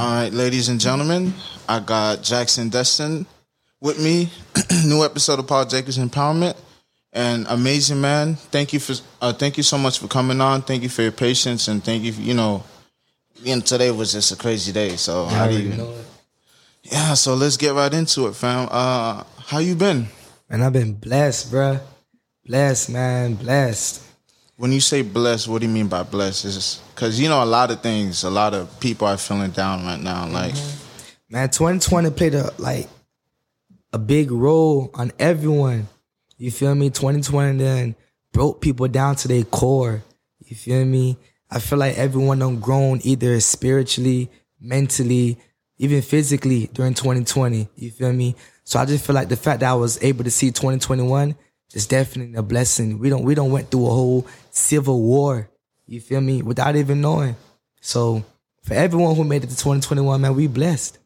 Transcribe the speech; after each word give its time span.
All 0.00 0.06
right, 0.06 0.32
ladies 0.32 0.70
and 0.70 0.80
gentlemen, 0.80 1.34
I 1.68 1.78
got 1.78 2.22
Jackson 2.22 2.70
Destin 2.70 3.26
with 3.82 4.02
me. 4.02 4.30
New 4.86 5.04
episode 5.04 5.40
of 5.40 5.46
Paul 5.46 5.66
Jacobs 5.66 5.98
Empowerment. 5.98 6.56
And 7.12 7.46
amazing 7.50 8.00
man, 8.00 8.36
thank 8.36 8.72
you 8.72 8.80
for 8.80 8.94
uh, 9.20 9.34
thank 9.34 9.58
you 9.58 9.62
so 9.62 9.76
much 9.76 9.98
for 9.98 10.08
coming 10.08 10.40
on. 10.40 10.62
Thank 10.62 10.84
you 10.84 10.88
for 10.88 11.02
your 11.02 11.12
patience 11.12 11.68
and 11.68 11.84
thank 11.84 12.02
you. 12.02 12.14
For, 12.14 12.22
you 12.22 12.32
know, 12.32 12.64
know, 13.44 13.60
today 13.60 13.90
was 13.90 14.12
just 14.12 14.32
a 14.32 14.36
crazy 14.36 14.72
day. 14.72 14.96
So 14.96 15.26
I 15.26 15.34
how 15.34 15.48
do 15.48 15.60
you? 15.60 15.74
know 15.74 15.90
it. 15.90 16.06
Yeah, 16.84 17.12
so 17.12 17.34
let's 17.34 17.58
get 17.58 17.74
right 17.74 17.92
into 17.92 18.26
it, 18.26 18.34
fam. 18.34 18.68
Uh, 18.70 19.24
how 19.48 19.58
you 19.58 19.74
been? 19.74 20.06
And 20.48 20.64
I've 20.64 20.72
been 20.72 20.94
blessed, 20.94 21.52
bruh. 21.52 21.78
Blessed, 22.46 22.88
man. 22.88 23.34
Blessed. 23.34 24.02
When 24.60 24.72
you 24.72 24.80
say 24.82 25.00
blessed, 25.00 25.48
what 25.48 25.62
do 25.62 25.66
you 25.66 25.72
mean 25.72 25.88
by 25.88 26.02
blessed? 26.02 26.44
Is 26.44 26.82
because 26.94 27.18
you 27.18 27.30
know 27.30 27.42
a 27.42 27.46
lot 27.46 27.70
of 27.70 27.80
things, 27.80 28.24
a 28.24 28.28
lot 28.28 28.52
of 28.52 28.78
people 28.78 29.06
are 29.06 29.16
feeling 29.16 29.52
down 29.52 29.86
right 29.86 29.98
now. 29.98 30.26
Mm-hmm. 30.26 30.34
Like, 30.34 30.54
Man, 31.30 31.48
2020 31.48 32.10
played 32.10 32.34
a 32.34 32.52
like 32.58 32.86
a 33.94 33.98
big 33.98 34.30
role 34.30 34.90
on 34.92 35.12
everyone. 35.18 35.88
You 36.36 36.50
feel 36.50 36.74
me? 36.74 36.90
2020 36.90 37.56
then 37.56 37.96
broke 38.34 38.60
people 38.60 38.86
down 38.86 39.16
to 39.16 39.28
their 39.28 39.44
core. 39.44 40.02
You 40.40 40.54
feel 40.54 40.84
me? 40.84 41.16
I 41.50 41.58
feel 41.58 41.78
like 41.78 41.96
everyone 41.96 42.40
done 42.40 42.60
grown 42.60 43.00
either 43.02 43.40
spiritually, 43.40 44.28
mentally, 44.60 45.38
even 45.78 46.02
physically 46.02 46.68
during 46.74 46.92
2020. 46.92 47.66
You 47.76 47.90
feel 47.92 48.12
me? 48.12 48.36
So 48.64 48.78
I 48.78 48.84
just 48.84 49.06
feel 49.06 49.14
like 49.14 49.30
the 49.30 49.36
fact 49.36 49.60
that 49.60 49.70
I 49.70 49.74
was 49.74 49.98
able 50.02 50.24
to 50.24 50.30
see 50.30 50.48
2021 50.48 51.34
is 51.72 51.86
definitely 51.86 52.36
a 52.36 52.42
blessing. 52.42 52.98
We 52.98 53.08
don't 53.08 53.22
we 53.22 53.34
don't 53.34 53.52
went 53.52 53.70
through 53.70 53.86
a 53.86 53.90
whole 53.90 54.26
civil 54.50 55.00
war. 55.02 55.48
You 55.86 56.00
feel 56.00 56.20
me? 56.20 56.42
Without 56.42 56.76
even 56.76 57.00
knowing. 57.00 57.36
So 57.80 58.24
for 58.62 58.74
everyone 58.74 59.16
who 59.16 59.24
made 59.24 59.42
it 59.42 59.50
to 59.50 59.56
2021, 59.56 60.20
man, 60.20 60.34
we 60.34 60.46
blessed. 60.46 60.98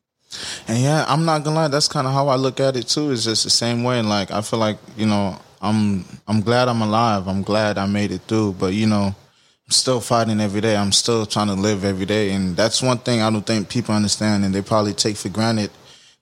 And 0.67 0.78
yeah, 0.78 1.05
I'm 1.09 1.25
not 1.25 1.45
gonna 1.45 1.56
lie, 1.56 1.69
that's 1.69 1.89
kind 1.89 2.06
of 2.06 2.12
how 2.12 2.28
I 2.28 2.36
look 2.36 2.61
at 2.61 2.77
it 2.77 2.89
too. 2.89 3.12
It's 3.12 3.25
just 3.25 3.45
the 3.45 3.51
same 3.51 3.84
way. 3.84 4.03
Like 4.03 4.31
I 4.31 4.41
feel 4.41 4.59
like 4.59 4.78
you 4.97 5.06
know, 5.06 5.39
I'm 5.61 6.05
I'm 6.27 6.41
glad 6.41 6.69
I'm 6.69 6.83
alive. 6.83 7.28
I'm 7.28 7.42
glad 7.42 7.78
I 7.78 7.86
made 7.86 8.11
it 8.11 8.23
through. 8.23 8.55
But 8.55 8.75
you 8.75 8.86
know, 8.86 9.06
I'm 9.06 9.70
still 9.70 10.01
fighting 10.01 10.41
every 10.41 10.61
day. 10.61 10.77
I'm 10.77 10.92
still 10.92 11.25
trying 11.25 11.47
to 11.48 11.55
live 11.55 11.84
every 11.84 12.06
day. 12.06 12.31
And 12.33 12.56
that's 12.56 12.83
one 12.83 12.98
thing 12.98 13.23
I 13.23 13.31
don't 13.31 13.47
think 13.47 13.69
people 13.69 13.95
understand, 13.95 14.45
and 14.45 14.55
they 14.55 14.62
probably 14.62 14.92
take 14.92 15.17
for 15.17 15.29
granted, 15.29 15.70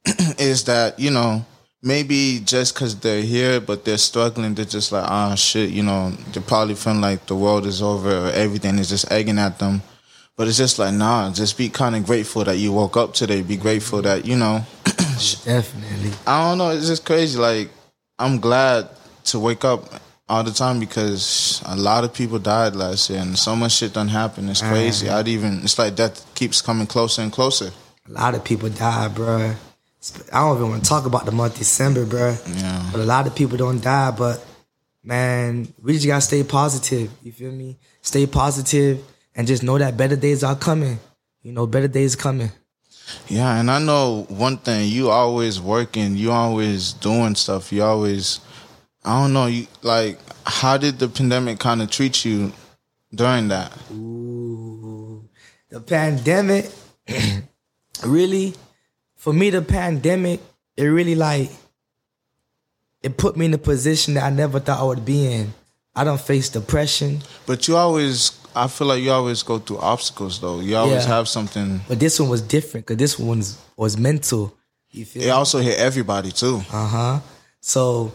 is 0.38 0.64
that 0.64 0.98
you 0.98 1.10
know 1.10 1.44
maybe 1.82 2.40
just 2.44 2.74
because 2.74 2.98
they're 2.98 3.22
here, 3.22 3.60
but 3.60 3.84
they're 3.84 3.98
struggling, 3.98 4.54
they're 4.54 4.64
just 4.64 4.92
like 4.92 5.08
ah 5.08 5.34
shit. 5.34 5.70
You 5.70 5.82
know, 5.82 6.10
they're 6.32 6.42
probably 6.42 6.74
feeling 6.74 7.00
like 7.00 7.26
the 7.26 7.36
world 7.36 7.66
is 7.66 7.82
over 7.82 8.26
or 8.26 8.30
everything 8.30 8.78
is 8.78 8.88
just 8.88 9.10
egging 9.10 9.38
at 9.38 9.58
them. 9.58 9.82
But 10.36 10.48
it's 10.48 10.56
just 10.56 10.78
like, 10.78 10.94
nah, 10.94 11.30
just 11.32 11.58
be 11.58 11.68
kind 11.68 11.94
of 11.94 12.06
grateful 12.06 12.44
that 12.44 12.56
you 12.56 12.72
woke 12.72 12.96
up 12.96 13.12
today. 13.12 13.42
Be 13.42 13.56
grateful 13.56 14.00
that, 14.02 14.24
you 14.24 14.36
know, 14.36 14.64
Definitely. 15.44 16.10
I 16.26 16.48
don't 16.48 16.58
know. 16.58 16.70
It's 16.70 16.88
just 16.88 17.04
crazy. 17.04 17.38
Like, 17.38 17.70
I'm 18.18 18.40
glad 18.40 18.88
to 19.24 19.38
wake 19.38 19.64
up 19.64 19.84
all 20.28 20.42
the 20.42 20.50
time 20.50 20.80
because 20.80 21.62
a 21.66 21.76
lot 21.76 22.02
of 22.04 22.14
people 22.14 22.38
died 22.38 22.74
last 22.74 23.10
year 23.10 23.20
and 23.20 23.38
so 23.38 23.54
much 23.54 23.72
shit 23.72 23.92
done 23.92 24.08
happened. 24.08 24.50
It's 24.50 24.62
crazy. 24.62 25.08
I'd 25.08 25.28
even, 25.28 25.62
it's 25.62 25.78
like 25.78 25.94
death 25.94 26.24
keeps 26.34 26.62
coming 26.62 26.86
closer 26.86 27.22
and 27.22 27.30
closer. 27.30 27.70
A 28.08 28.12
lot 28.12 28.34
of 28.34 28.42
people 28.42 28.68
die, 28.70 29.08
bruh. 29.08 29.54
I 30.32 30.40
don't 30.40 30.56
even 30.56 30.70
want 30.70 30.82
to 30.82 30.88
talk 30.88 31.06
about 31.06 31.26
the 31.26 31.32
month 31.32 31.58
December, 31.58 32.04
bruh. 32.04 32.36
Yeah. 32.60 32.88
But 32.90 33.00
a 33.00 33.04
lot 33.04 33.26
of 33.26 33.36
people 33.36 33.56
don't 33.56 33.82
die, 33.82 34.10
but 34.10 34.44
man, 35.04 35.72
we 35.80 35.92
just 35.94 36.06
gotta 36.06 36.20
stay 36.20 36.42
positive. 36.42 37.10
You 37.22 37.32
feel 37.32 37.52
me? 37.52 37.78
Stay 38.00 38.26
positive 38.26 39.00
and 39.34 39.46
just 39.46 39.62
know 39.62 39.78
that 39.78 39.96
better 39.96 40.16
days 40.16 40.42
are 40.42 40.56
coming. 40.56 40.98
You 41.42 41.52
know, 41.52 41.66
better 41.66 41.88
days 41.88 42.16
coming. 42.16 42.50
Yeah. 43.28 43.58
And 43.58 43.70
I 43.70 43.78
know 43.78 44.26
one 44.28 44.56
thing 44.56 44.88
you 44.88 45.10
always 45.10 45.60
working, 45.60 46.16
you 46.16 46.32
always 46.32 46.92
doing 46.94 47.34
stuff. 47.34 47.72
You 47.72 47.82
always, 47.84 48.40
I 49.04 49.20
don't 49.20 49.32
know, 49.32 49.46
you 49.46 49.66
like, 49.82 50.18
how 50.44 50.76
did 50.78 50.98
the 50.98 51.08
pandemic 51.08 51.58
kind 51.60 51.80
of 51.80 51.90
treat 51.90 52.24
you 52.24 52.52
during 53.14 53.48
that? 53.48 53.72
Ooh. 53.92 55.28
The 55.70 55.80
pandemic, 55.80 56.70
really, 58.04 58.54
for 59.22 59.32
me, 59.32 59.50
the 59.50 59.62
pandemic, 59.62 60.40
it 60.76 60.82
really 60.98 61.14
like, 61.14 61.48
it 63.02 63.16
put 63.16 63.36
me 63.36 63.46
in 63.46 63.54
a 63.54 63.58
position 63.58 64.14
that 64.14 64.24
I 64.24 64.30
never 64.30 64.58
thought 64.58 64.80
I 64.80 64.84
would 64.84 65.04
be 65.04 65.32
in. 65.32 65.54
I 65.94 66.02
don't 66.04 66.20
face 66.20 66.48
depression, 66.48 67.20
But 67.46 67.68
you 67.68 67.76
always, 67.76 68.32
I 68.56 68.66
feel 68.66 68.88
like 68.88 69.00
you 69.02 69.12
always 69.12 69.42
go 69.44 69.60
through 69.60 69.78
obstacles 69.78 70.40
though. 70.40 70.58
You 70.60 70.74
always 70.76 71.04
Yeah. 71.04 71.16
have 71.16 71.28
something. 71.28 71.80
but 71.86 72.00
this 72.00 72.18
one 72.18 72.28
was 72.30 72.40
different 72.42 72.86
because 72.86 72.98
this 72.98 73.16
one 73.18 73.38
was, 73.38 73.58
was 73.76 73.96
mental. 73.96 74.52
You 74.90 75.04
feel 75.04 75.22
It 75.22 75.28
also 75.28 75.60
hit 75.60 75.78
everybody 75.78 76.32
too. 76.32 76.56
Uh 76.72 76.86
huh. 76.96 77.20
So, 77.60 78.12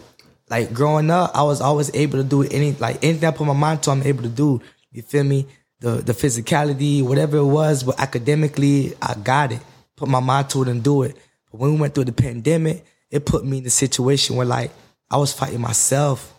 like 0.50 0.74
growing 0.74 1.10
up, 1.10 1.30
I 1.34 1.42
was 1.42 1.60
always 1.62 1.90
able 1.94 2.18
to 2.18 2.24
do 2.24 2.42
any 2.42 2.72
like 2.72 3.02
anything 3.02 3.26
I 3.28 3.32
put 3.32 3.46
my 3.46 3.52
mind 3.66 3.82
to, 3.84 3.90
I'm 3.92 4.02
able 4.02 4.24
to 4.24 4.28
do. 4.44 4.60
You 4.92 5.02
feel 5.02 5.24
me? 5.24 5.46
The 5.80 6.02
the 6.08 6.12
physicality, 6.12 7.02
whatever 7.02 7.36
it 7.38 7.44
was, 7.60 7.82
but 7.82 7.98
academically, 7.98 8.94
I 9.00 9.14
got 9.14 9.52
it. 9.52 9.60
Put 9.98 10.08
my 10.08 10.20
mind 10.20 10.48
to 10.50 10.62
it 10.62 10.68
and 10.68 10.82
do 10.82 11.02
it. 11.02 11.16
But 11.50 11.60
when 11.60 11.74
we 11.74 11.80
went 11.80 11.94
through 11.94 12.04
the 12.04 12.12
pandemic, 12.12 12.84
it 13.10 13.26
put 13.26 13.44
me 13.44 13.58
in 13.58 13.66
a 13.66 13.70
situation 13.70 14.36
where 14.36 14.46
like 14.46 14.70
I 15.10 15.16
was 15.16 15.32
fighting 15.32 15.60
myself, 15.60 16.32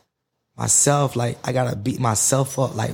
myself. 0.55 1.15
Like 1.15 1.37
I 1.43 1.51
gotta 1.51 1.75
beat 1.75 1.99
myself 1.99 2.57
up. 2.57 2.75
Like 2.75 2.91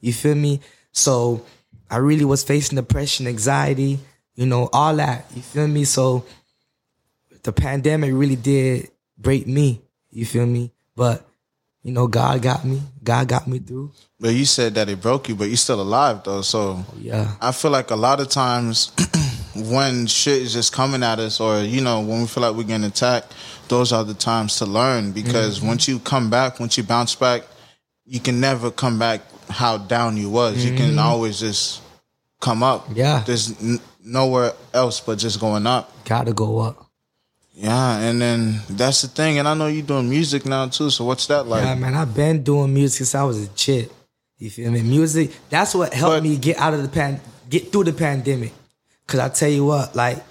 you 0.00 0.12
feel 0.12 0.34
me? 0.34 0.60
So 0.92 1.44
I 1.90 1.98
really 1.98 2.24
was 2.24 2.42
facing 2.42 2.76
depression, 2.76 3.26
anxiety, 3.26 3.98
you 4.34 4.46
know, 4.46 4.68
all 4.72 4.96
that. 4.96 5.26
You 5.34 5.42
feel 5.42 5.68
me? 5.68 5.84
So 5.84 6.24
the 7.42 7.52
pandemic 7.52 8.12
really 8.14 8.36
did 8.36 8.90
break 9.18 9.46
me. 9.46 9.82
You 10.10 10.24
feel 10.24 10.46
me? 10.46 10.72
But 10.94 11.26
you 11.82 11.92
know, 11.92 12.08
God 12.08 12.42
got 12.42 12.64
me. 12.64 12.82
God 13.04 13.28
got 13.28 13.46
me 13.46 13.60
through. 13.60 13.92
But 14.18 14.34
you 14.34 14.44
said 14.44 14.74
that 14.74 14.88
it 14.88 15.00
broke 15.00 15.28
you, 15.28 15.36
but 15.36 15.44
you're 15.48 15.56
still 15.56 15.80
alive 15.80 16.22
though. 16.24 16.42
So 16.42 16.84
oh, 16.88 16.94
Yeah. 16.98 17.34
I 17.40 17.52
feel 17.52 17.70
like 17.70 17.90
a 17.90 17.96
lot 17.96 18.18
of 18.18 18.28
times 18.28 18.90
when 19.64 20.06
shit 20.06 20.42
is 20.42 20.52
just 20.52 20.72
coming 20.72 21.02
at 21.02 21.18
us, 21.18 21.40
or 21.40 21.60
you 21.62 21.80
know, 21.80 22.00
when 22.00 22.20
we 22.22 22.26
feel 22.26 22.42
like 22.42 22.54
we're 22.56 22.64
getting 22.64 22.84
attacked, 22.86 23.34
those 23.68 23.92
are 23.92 24.04
the 24.04 24.14
times 24.14 24.56
to 24.58 24.66
learn. 24.66 25.12
Because 25.12 25.58
Mm-hmm. 25.58 25.66
once 25.68 25.88
you 25.88 25.98
come 25.98 26.30
back, 26.30 26.60
once 26.60 26.76
you 26.76 26.82
bounce 26.84 27.14
back, 27.14 27.42
you 28.04 28.20
can 28.20 28.40
never 28.40 28.70
come 28.70 28.98
back 28.98 29.20
how 29.48 29.78
down 29.78 30.16
you 30.16 30.30
was. 30.30 30.64
You 30.64 30.76
can 30.76 30.98
always 30.98 31.40
just 31.40 31.82
come 32.40 32.62
up. 32.62 32.84
Mm-hmm. 32.86 32.96
Yeah. 32.96 33.22
There's 33.26 33.50
n- 33.62 33.80
nowhere 34.04 34.52
else 34.74 35.00
but 35.00 35.18
just 35.18 35.40
going 35.40 35.66
up. 35.66 35.92
Gotta 36.04 36.32
go 36.32 36.58
up. 36.58 36.82
Yeah, 37.52 37.98
and 38.00 38.20
then 38.20 38.60
that's 38.68 39.00
the 39.02 39.08
thing. 39.08 39.38
And 39.38 39.48
I 39.48 39.54
know 39.54 39.66
you're 39.66 39.82
doing 39.86 40.10
music 40.10 40.44
now 40.44 40.68
too. 40.68 40.90
So 40.90 41.04
what's 41.04 41.26
that 41.28 41.46
like? 41.46 41.64
yeah, 41.64 41.74
man, 41.74 41.94
I've 41.94 42.14
been 42.14 42.42
doing 42.42 42.72
music 42.74 42.98
since 42.98 43.14
I 43.14 43.24
was 43.24 43.42
a 43.44 43.48
kid. 43.48 43.90
You 44.38 44.50
feel 44.50 44.70
me? 44.70 44.82
Music, 44.82 45.30
that's 45.48 45.74
what 45.74 45.94
helped 45.94 46.16
But- 46.16 46.22
me 46.22 46.36
get 46.36 46.58
out 46.58 46.74
of 46.74 46.82
the 46.82 46.88
pan 46.88 47.20
get 47.48 47.72
through 47.72 47.84
the 47.84 47.92
pandemic. 47.94 48.52
Cause 49.06 49.20
I 49.20 49.28
tell 49.28 49.48
you 49.48 49.64
what, 49.64 49.94
like 49.94 50.22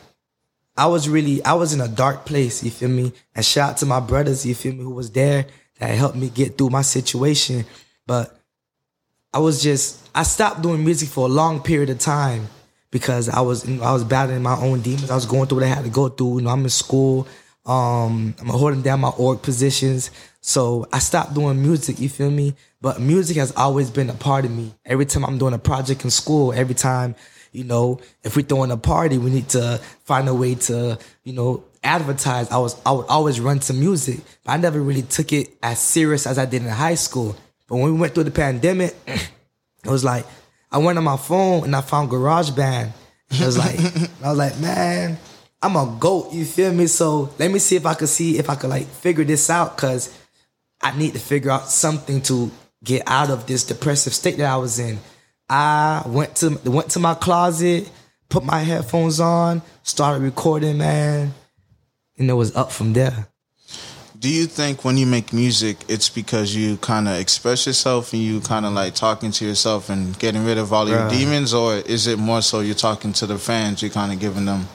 I 0.77 0.87
was 0.87 1.07
really 1.07 1.43
I 1.43 1.53
was 1.53 1.73
in 1.73 1.81
a 1.81 1.87
dark 1.87 2.25
place, 2.25 2.63
you 2.63 2.71
feel 2.71 2.89
me? 2.89 3.13
And 3.33 3.45
shout 3.45 3.71
out 3.71 3.77
to 3.77 3.85
my 3.85 3.99
brothers, 3.99 4.45
you 4.45 4.55
feel 4.55 4.73
me, 4.73 4.83
who 4.83 4.91
was 4.91 5.11
there 5.11 5.45
that 5.79 5.95
helped 5.95 6.17
me 6.17 6.29
get 6.29 6.57
through 6.57 6.69
my 6.69 6.81
situation. 6.81 7.65
But 8.05 8.37
I 9.33 9.39
was 9.39 9.63
just 9.63 10.09
I 10.13 10.23
stopped 10.23 10.61
doing 10.61 10.83
music 10.83 11.09
for 11.09 11.25
a 11.25 11.31
long 11.31 11.61
period 11.61 11.89
of 11.89 11.99
time 11.99 12.47
because 12.91 13.29
I 13.29 13.41
was 13.41 13.67
I 13.67 13.93
was 13.93 14.03
battling 14.03 14.43
my 14.43 14.57
own 14.57 14.81
demons. 14.81 15.09
I 15.11 15.15
was 15.15 15.25
going 15.25 15.47
through 15.47 15.59
what 15.59 15.65
I 15.65 15.69
had 15.69 15.85
to 15.85 15.89
go 15.89 16.09
through. 16.09 16.37
You 16.39 16.43
know, 16.43 16.49
I'm 16.49 16.63
in 16.63 16.69
school. 16.69 17.27
Um, 17.65 18.35
I'm 18.39 18.47
holding 18.47 18.83
down 18.83 18.99
my 18.99 19.09
org 19.09 19.41
positions. 19.41 20.11
So 20.41 20.87
I 20.93 20.99
stopped 20.99 21.33
doing 21.33 21.61
music, 21.61 21.99
you 21.99 22.07
feel 22.07 22.29
me? 22.29 22.55
But 22.79 23.01
music 23.01 23.37
has 23.37 23.51
always 23.53 23.89
been 23.89 24.11
a 24.11 24.13
part 24.13 24.45
of 24.45 24.51
me. 24.51 24.75
Every 24.85 25.05
time 25.05 25.25
I'm 25.25 25.39
doing 25.39 25.55
a 25.55 25.59
project 25.59 26.03
in 26.03 26.11
school, 26.11 26.53
every 26.53 26.75
time, 26.75 27.15
you 27.55 27.63
know, 27.63 27.99
if 28.23 28.35
we're 28.35 28.41
throwing 28.41 28.71
a 28.71 28.77
party, 28.77 29.17
we 29.17 29.31
need 29.31 29.49
to 29.49 29.79
find 30.03 30.27
a 30.27 30.33
way 30.33 30.55
to, 30.55 30.99
you 31.23 31.33
know, 31.33 31.63
advertise. 31.83 32.51
I 32.51 32.57
was 32.57 32.79
I 32.85 32.91
would 32.91 33.05
always 33.07 33.39
run 33.39 33.59
to 33.59 33.73
music. 33.73 34.19
But 34.43 34.51
I 34.53 34.57
never 34.57 34.81
really 34.81 35.03
took 35.03 35.31
it 35.31 35.55
as 35.63 35.79
serious 35.79 36.27
as 36.27 36.37
I 36.37 36.45
did 36.45 36.63
in 36.63 36.69
high 36.69 36.95
school. 36.95 37.35
But 37.67 37.77
when 37.77 37.93
we 37.93 37.99
went 37.99 38.13
through 38.13 38.25
the 38.25 38.31
pandemic, 38.31 38.95
it 39.07 39.89
was 39.89 40.03
like 40.03 40.25
I 40.71 40.79
went 40.79 40.97
on 40.97 41.03
my 41.03 41.17
phone 41.17 41.63
and 41.63 41.75
I 41.75 41.81
found 41.81 42.09
GarageBand. 42.09 42.91
It 43.31 43.45
was 43.45 43.57
like 43.57 43.79
I 44.23 44.29
was 44.29 44.37
like, 44.37 44.59
man, 44.59 45.17
I'm 45.61 45.75
a 45.75 45.97
goat. 45.99 46.33
You 46.33 46.45
feel 46.45 46.73
me? 46.73 46.87
So 46.87 47.33
let 47.39 47.51
me 47.51 47.59
see 47.59 47.77
if 47.77 47.85
I 47.85 47.93
could 47.93 48.09
see 48.09 48.37
if 48.37 48.49
I 48.49 48.55
could 48.55 48.69
like 48.69 48.87
figure 48.87 49.23
this 49.23 49.49
out 49.49 49.77
because 49.77 50.15
I 50.81 50.97
need 50.97 51.13
to 51.13 51.19
figure 51.19 51.51
out 51.51 51.69
something 51.69 52.21
to 52.23 52.51
get 52.83 53.03
out 53.07 53.29
of 53.29 53.47
this 53.47 53.63
depressive 53.63 54.13
state 54.13 54.37
that 54.37 54.45
I 54.45 54.57
was 54.57 54.77
in. 54.77 54.99
I 55.49 56.03
went 56.05 56.35
to 56.37 56.59
went 56.65 56.89
to 56.91 56.99
my 56.99 57.13
closet, 57.13 57.89
put 58.29 58.43
my 58.43 58.59
headphones 58.59 59.19
on, 59.19 59.61
started 59.83 60.23
recording, 60.23 60.77
man, 60.77 61.33
and 62.17 62.29
it 62.29 62.33
was 62.33 62.55
up 62.55 62.71
from 62.71 62.93
there. 62.93 63.27
Do 64.17 64.29
you 64.29 64.47
think 64.47 64.83
when 64.83 64.97
you 64.97 65.05
make 65.05 65.33
music, 65.33 65.77
it's 65.87 66.09
because 66.09 66.55
you 66.55 66.77
kind 66.77 67.07
of 67.07 67.19
express 67.19 67.67
yourself 67.67 68.11
and 68.13 68.21
you 68.21 68.39
kind 68.39 68.65
of 68.65 68.73
like 68.73 68.95
talking 68.95 69.29
to 69.31 69.45
yourself 69.45 69.89
and 69.89 70.17
getting 70.17 70.43
rid 70.45 70.57
of 70.57 70.73
all 70.73 70.87
your 70.87 70.99
Bruh. 70.99 71.11
demons, 71.11 71.53
or 71.53 71.75
is 71.75 72.07
it 72.07 72.17
more 72.17 72.41
so 72.41 72.61
you're 72.61 72.73
talking 72.73 73.13
to 73.13 73.27
the 73.27 73.37
fans, 73.37 73.81
you're 73.81 73.91
kind 73.91 74.11
of 74.11 74.19
giving 74.19 74.45
them 74.45 74.67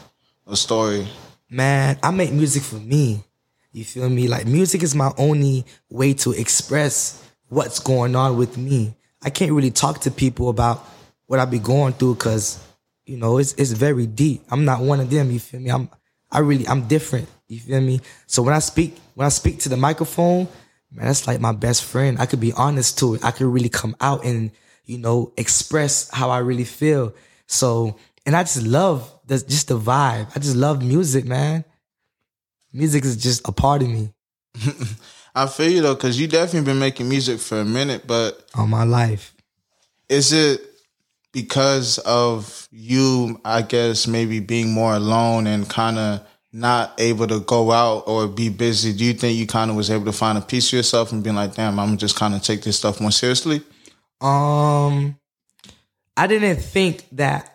a 0.47 0.55
story? 0.55 1.09
Man, 1.49 1.99
I 2.03 2.13
make 2.13 2.33
music 2.33 2.63
for 2.63 2.77
me. 2.77 3.25
You 3.73 3.85
feel 3.85 4.09
me? 4.09 4.29
Like 4.29 4.47
music 4.47 4.83
is 4.85 4.95
my 4.95 5.11
only 5.17 5.65
way 5.89 6.13
to 6.15 6.33
express 6.33 7.21
what's 7.49 7.81
going 7.81 8.15
on 8.15 8.37
with 8.37 8.57
me. 8.57 8.95
I 9.23 9.31
can't 9.31 9.53
really 9.53 9.71
talk 9.71 10.01
to 10.01 10.11
people 10.11 10.49
about 10.49 10.85
what 11.27 11.39
I 11.41 11.45
be 11.45 11.59
going 11.59 11.93
through 11.93 12.15
because, 12.15 12.59
you 13.05 13.17
know, 13.17 13.39
it's 13.39 13.53
it's 13.55 13.73
very 13.73 14.07
deep. 14.07 14.43
I'm 14.51 14.65
not 14.65 14.81
one 14.81 15.01
of 15.01 15.11
them. 15.11 15.31
You 15.31 15.39
feel 15.39 15.61
me? 15.61 15.71
I'm 15.71 15.89
I 16.31 16.41
really 16.41 16.67
I'm 16.67 16.87
different. 16.89 17.29
You 17.49 17.59
feel 17.59 17.81
me? 17.81 18.01
So 18.27 18.43
when 18.43 18.55
I 18.55 18.61
speak 18.61 18.97
when 19.15 19.27
I 19.27 19.31
speak 19.31 19.61
to 19.61 19.69
the 19.69 19.77
microphone, 19.77 20.49
man, 20.91 21.07
that's 21.07 21.27
like 21.27 21.41
my 21.41 21.53
best 21.53 21.85
friend. 21.85 22.19
I 22.19 22.27
could 22.27 22.41
be 22.41 22.53
honest 22.53 22.99
to 23.01 23.15
it. 23.15 23.25
I 23.25 23.31
could 23.31 23.47
really 23.47 23.69
come 23.69 23.95
out 24.01 24.25
and 24.25 24.51
you 24.85 24.99
know 24.99 25.33
express 25.37 26.09
how 26.11 26.31
I 26.31 26.39
really 26.39 26.65
feel. 26.65 27.15
So 27.47 27.97
and 28.25 28.37
I 28.37 28.43
just 28.43 28.63
love 28.63 29.13
the 29.27 29.39
just 29.39 29.69
the 29.69 29.79
vibe. 29.79 30.35
I 30.35 30.39
just 30.39 30.57
love 30.57 30.83
music, 30.83 31.25
man. 31.25 31.65
Music 32.73 33.05
is 33.05 33.17
just 33.17 33.47
a 33.49 33.53
part 33.53 33.83
of 33.83 33.89
me 33.89 34.13
I 35.35 35.47
feel 35.47 35.71
you 35.71 35.83
though, 35.83 35.95
because 35.95 36.19
you 36.21 36.27
definitely 36.27 36.71
been 36.73 36.79
making 36.81 37.09
music 37.09 37.41
for 37.41 37.61
a 37.61 37.65
minute, 37.65 38.07
but 38.07 38.45
all 38.55 38.67
my 38.67 38.85
life. 38.85 39.33
is 40.09 40.33
it 40.33 40.61
because 41.33 41.99
of 41.99 42.67
you 42.73 43.41
i 43.45 43.63
guess 43.63 44.07
maybe 44.09 44.41
being 44.41 44.73
more 44.73 44.95
alone 44.95 45.47
and 45.47 45.69
kind 45.69 45.97
of 45.99 46.21
not 46.53 46.93
able 47.01 47.27
to 47.29 47.39
go 47.41 47.71
out 47.71 48.03
or 48.09 48.27
be 48.27 48.49
busy 48.49 48.93
do 48.93 49.05
you 49.05 49.13
think 49.13 49.39
you 49.39 49.47
kind 49.47 49.71
of 49.71 49.77
was 49.77 49.91
able 49.91 50.05
to 50.05 50.13
find 50.13 50.37
a 50.37 50.41
piece 50.41 50.67
of 50.69 50.73
yourself 50.77 51.13
and 51.13 51.23
being 51.23 51.37
like 51.37 51.55
damn 51.55 51.79
i'm 51.79 51.97
just 51.97 52.17
kind 52.17 52.35
of 52.35 52.43
take 52.43 52.63
this 52.63 52.77
stuff 52.77 53.01
more 53.01 53.13
seriously 53.13 53.63
Um, 54.21 55.17
I 56.17 56.27
didn't 56.27 56.57
think 56.61 57.07
that. 57.13 57.50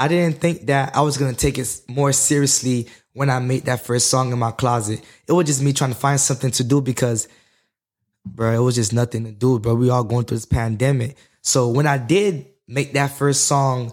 I 0.00 0.08
didn't 0.08 0.40
think 0.40 0.66
that 0.68 0.96
I 0.96 1.02
was 1.02 1.18
gonna 1.18 1.34
take 1.34 1.58
it 1.58 1.82
more 1.86 2.10
seriously 2.14 2.88
when 3.12 3.28
I 3.28 3.38
made 3.38 3.66
that 3.66 3.84
first 3.84 4.06
song 4.06 4.32
in 4.32 4.38
my 4.38 4.50
closet. 4.50 5.04
It 5.28 5.32
was 5.32 5.44
just 5.44 5.62
me 5.62 5.74
trying 5.74 5.92
to 5.92 5.96
find 5.96 6.18
something 6.18 6.50
to 6.52 6.64
do 6.64 6.80
because, 6.80 7.28
bro, 8.24 8.50
it 8.54 8.64
was 8.64 8.76
just 8.76 8.94
nothing 8.94 9.24
to 9.24 9.30
do, 9.30 9.58
bro. 9.58 9.74
We 9.74 9.90
all 9.90 10.02
going 10.02 10.24
through 10.24 10.38
this 10.38 10.46
pandemic. 10.46 11.18
So 11.42 11.68
when 11.68 11.86
I 11.86 11.98
did 11.98 12.46
make 12.66 12.94
that 12.94 13.08
first 13.10 13.44
song, 13.44 13.92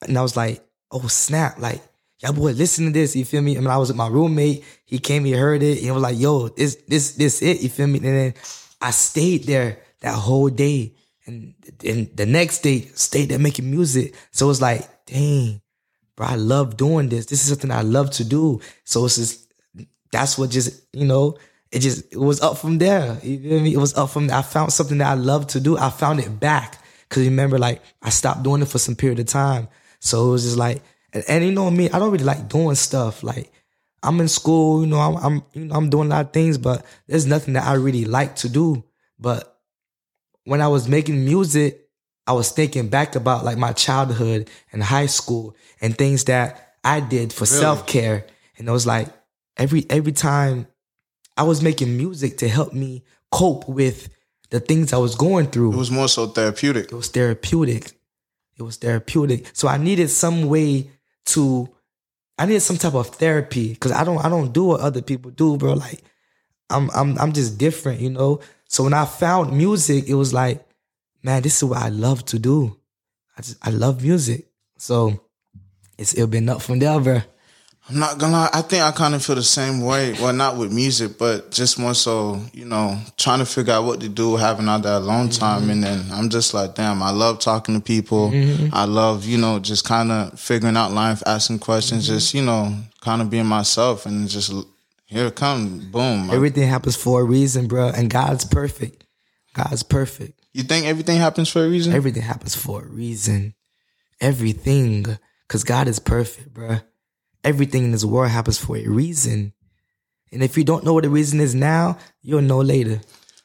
and 0.00 0.16
I 0.16 0.22
was 0.22 0.34
like, 0.34 0.64
oh 0.90 1.08
snap, 1.08 1.58
like 1.58 1.82
y'all 2.20 2.32
boy, 2.32 2.52
listen 2.52 2.86
to 2.86 2.90
this. 2.90 3.14
You 3.14 3.26
feel 3.26 3.42
me? 3.42 3.58
I 3.58 3.60
mean, 3.60 3.68
I 3.68 3.76
was 3.76 3.88
with 3.88 3.98
my 3.98 4.08
roommate. 4.08 4.64
He 4.86 4.98
came, 4.98 5.26
he 5.26 5.32
heard 5.32 5.62
it, 5.62 5.76
and 5.76 5.84
he 5.84 5.90
was 5.90 6.02
like, 6.02 6.18
yo, 6.18 6.48
this, 6.48 6.76
this, 6.88 7.12
this, 7.12 7.42
it. 7.42 7.60
You 7.60 7.68
feel 7.68 7.86
me? 7.86 7.98
And 7.98 8.06
then 8.06 8.34
I 8.80 8.92
stayed 8.92 9.44
there 9.44 9.82
that 10.00 10.14
whole 10.14 10.48
day, 10.48 10.94
and 11.26 11.52
and 11.84 12.16
the 12.16 12.24
next 12.24 12.60
day 12.60 12.88
stayed 12.94 13.28
there 13.28 13.38
making 13.38 13.70
music. 13.70 14.14
So 14.30 14.46
it 14.46 14.48
was 14.48 14.62
like, 14.62 14.88
dang, 15.08 15.60
bro, 16.16 16.26
I 16.26 16.34
love 16.36 16.76
doing 16.76 17.08
this. 17.08 17.26
This 17.26 17.42
is 17.42 17.48
something 17.50 17.70
I 17.70 17.82
love 17.82 18.10
to 18.12 18.24
do. 18.24 18.60
So 18.84 19.04
it's 19.04 19.16
just 19.16 19.52
that's 20.12 20.38
what 20.38 20.50
just 20.50 20.82
you 20.92 21.06
know. 21.06 21.36
It 21.70 21.80
just 21.80 22.12
it 22.12 22.18
was 22.18 22.40
up 22.40 22.56
from 22.56 22.78
there. 22.78 23.18
You 23.22 23.38
feel 23.40 23.60
me? 23.60 23.74
It 23.74 23.78
was 23.78 23.94
up 23.94 24.10
from. 24.10 24.30
I 24.30 24.42
found 24.42 24.72
something 24.72 24.98
that 24.98 25.10
I 25.10 25.14
love 25.14 25.48
to 25.48 25.60
do. 25.60 25.76
I 25.76 25.90
found 25.90 26.20
it 26.20 26.40
back. 26.40 26.82
Cause 27.10 27.24
remember, 27.24 27.58
like 27.58 27.82
I 28.02 28.10
stopped 28.10 28.42
doing 28.42 28.62
it 28.62 28.68
for 28.68 28.78
some 28.78 28.96
period 28.96 29.18
of 29.18 29.26
time. 29.26 29.68
So 30.00 30.28
it 30.28 30.30
was 30.32 30.44
just 30.44 30.56
like, 30.56 30.82
and, 31.12 31.24
and 31.28 31.44
you 31.44 31.52
know 31.52 31.70
me, 31.70 31.90
I 31.90 31.98
don't 31.98 32.10
really 32.10 32.24
like 32.24 32.48
doing 32.48 32.74
stuff. 32.74 33.22
Like 33.22 33.52
I'm 34.02 34.20
in 34.20 34.28
school, 34.28 34.82
you 34.82 34.86
know, 34.86 34.98
I'm, 34.98 35.16
I'm 35.16 35.42
you 35.52 35.64
know 35.66 35.74
I'm 35.74 35.90
doing 35.90 36.06
a 36.06 36.10
lot 36.10 36.26
of 36.26 36.32
things, 36.32 36.58
but 36.58 36.84
there's 37.06 37.26
nothing 37.26 37.54
that 37.54 37.66
I 37.66 37.74
really 37.74 38.04
like 38.04 38.36
to 38.36 38.48
do. 38.48 38.84
But 39.18 39.58
when 40.44 40.60
I 40.60 40.68
was 40.68 40.88
making 40.88 41.24
music, 41.24 41.87
I 42.28 42.32
was 42.32 42.50
thinking 42.50 42.88
back 42.88 43.16
about 43.16 43.44
like 43.44 43.58
my 43.58 43.72
childhood 43.72 44.50
and 44.72 44.82
high 44.82 45.06
school 45.06 45.56
and 45.80 45.96
things 45.96 46.24
that 46.24 46.74
I 46.84 47.00
did 47.00 47.32
for 47.32 47.44
Really? 47.44 47.60
self 47.60 47.86
care. 47.86 48.26
And 48.58 48.68
it 48.68 48.72
was 48.72 48.86
like 48.86 49.08
every 49.56 49.86
every 49.90 50.12
time 50.12 50.66
I 51.36 51.42
was 51.44 51.62
making 51.62 51.96
music 51.96 52.38
to 52.38 52.48
help 52.48 52.72
me 52.72 53.02
cope 53.32 53.68
with 53.68 54.08
the 54.50 54.60
things 54.60 54.92
I 54.92 54.98
was 54.98 55.14
going 55.14 55.46
through 55.48 55.72
it 55.72 55.76
was 55.76 55.90
more 55.90 56.08
so 56.08 56.26
therapeutic 56.26 56.86
it 56.92 56.94
was 56.94 57.08
therapeutic. 57.08 57.92
It 58.58 58.62
was 58.62 58.76
therapeutic. 58.76 59.46
So 59.52 59.68
I 59.68 59.76
needed 59.76 60.08
some 60.10 60.48
way 60.48 60.90
to 61.26 61.68
I 62.38 62.46
needed 62.46 62.60
some 62.60 62.76
type 62.76 62.94
of 62.94 63.08
therapy 63.08 63.72
because 63.74 63.92
I 63.92 64.04
don't 64.04 64.18
I 64.24 64.28
don't 64.28 64.52
do 64.52 64.64
what 64.64 64.80
other 64.80 65.02
people 65.02 65.30
do, 65.30 65.56
bro. 65.56 65.74
Like 65.74 66.02
I'm 66.70 66.90
I'm 66.94 67.18
I'm 67.18 67.32
just 67.32 67.56
different, 67.58 68.00
you 68.00 68.10
know. 68.10 68.40
So 68.66 68.84
when 68.84 68.94
I 68.94 69.04
found 69.06 69.56
music, 69.56 70.08
it 70.08 70.14
was 70.14 70.34
like, 70.34 70.62
man, 71.22 71.42
this 71.42 71.56
is 71.56 71.64
what 71.64 71.82
I 71.82 71.88
love 71.88 72.24
to 72.26 72.38
do. 72.38 72.76
I 73.36 73.42
just 73.42 73.66
I 73.66 73.70
love 73.70 74.02
music. 74.02 74.46
So 74.78 75.20
it's 75.98 76.14
it 76.14 76.30
been 76.30 76.48
up 76.48 76.62
from 76.62 76.78
there, 76.78 77.00
bro. 77.00 77.20
i'm 77.90 77.98
not 77.98 78.18
gonna 78.18 78.32
lie 78.32 78.50
i 78.52 78.60
think 78.60 78.82
i 78.82 78.90
kind 78.92 79.14
of 79.14 79.24
feel 79.24 79.34
the 79.34 79.42
same 79.42 79.80
way 79.80 80.12
well 80.20 80.32
not 80.32 80.58
with 80.58 80.70
music 80.70 81.16
but 81.18 81.50
just 81.50 81.78
more 81.78 81.94
so 81.94 82.38
you 82.52 82.66
know 82.66 82.98
trying 83.16 83.38
to 83.38 83.46
figure 83.46 83.72
out 83.72 83.84
what 83.84 83.98
to 84.00 84.08
do 84.08 84.36
having 84.36 84.68
all 84.68 84.78
that 84.78 84.98
alone 84.98 85.28
mm-hmm. 85.28 85.40
time 85.40 85.70
and 85.70 85.82
then 85.82 86.04
i'm 86.12 86.28
just 86.28 86.52
like 86.52 86.74
damn 86.74 87.02
i 87.02 87.10
love 87.10 87.38
talking 87.38 87.74
to 87.74 87.80
people 87.80 88.30
mm-hmm. 88.30 88.68
i 88.74 88.84
love 88.84 89.24
you 89.24 89.38
know 89.38 89.58
just 89.58 89.86
kind 89.86 90.12
of 90.12 90.38
figuring 90.38 90.76
out 90.76 90.92
life 90.92 91.22
asking 91.26 91.58
questions 91.58 92.04
mm-hmm. 92.04 92.14
just 92.14 92.34
you 92.34 92.42
know 92.42 92.74
kind 93.00 93.22
of 93.22 93.30
being 93.30 93.46
myself 93.46 94.04
and 94.04 94.28
just 94.28 94.52
here 95.08 95.28
it 95.28 95.36
come 95.36 95.90
boom 95.90 96.30
Everything 96.30 96.68
happens 96.68 96.94
for 96.94 97.22
a 97.22 97.24
reason, 97.24 97.66
bro. 97.66 97.88
And 97.88 98.10
God's 98.10 98.44
perfect. 98.44 99.04
God's 99.54 99.82
perfect. 99.82 100.38
You 100.58 100.64
think 100.64 100.86
everything 100.86 101.18
happens 101.18 101.48
for 101.48 101.64
a 101.64 101.68
reason 101.68 101.92
Everything 101.94 102.22
happens 102.22 102.54
for 102.54 102.82
a 102.82 102.88
reason. 102.88 103.54
Everything. 104.20 105.04
Because 105.46 105.64
God 105.64 105.88
is 105.88 105.98
perfect, 105.98 106.52
bruh. 106.52 106.82
Everything 107.44 107.84
in 107.84 107.92
this 107.92 108.04
world 108.04 108.30
happens 108.30 108.58
for 108.58 108.76
a 108.76 108.86
reason. 108.86 109.52
And 110.32 110.42
if 110.42 110.58
you 110.58 110.64
don't 110.64 110.84
know 110.84 110.92
what 110.92 111.04
the 111.04 111.10
reason 111.10 111.40
is 111.40 111.54
now, 111.54 111.96
you'll 112.20 112.42
know 112.42 112.58
later. 112.60 113.00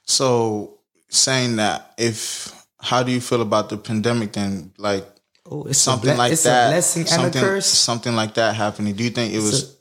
So 0.06 0.80
saying 1.10 1.58
that, 1.58 1.94
if 1.98 2.52
how 2.80 3.04
do 3.04 3.12
you 3.12 3.22
feel 3.22 3.42
about 3.42 3.70
the 3.70 3.78
pandemic 3.78 4.34
then? 4.34 4.74
Like 4.78 5.06
Oh, 5.50 5.64
it's 5.66 5.78
something 5.78 6.10
a 6.10 6.14
ble- 6.14 6.18
like 6.18 6.32
it's 6.34 6.44
that, 6.44 6.68
a 6.68 6.72
blessing 6.72 7.02
and 7.02 7.10
something, 7.10 7.42
a 7.42 7.46
curse. 7.46 7.66
something 7.68 8.16
like 8.16 8.34
that 8.36 8.56
happening. 8.56 8.96
Do 8.96 9.04
you 9.04 9.10
think 9.12 9.34
it 9.34 9.40
was? 9.40 9.78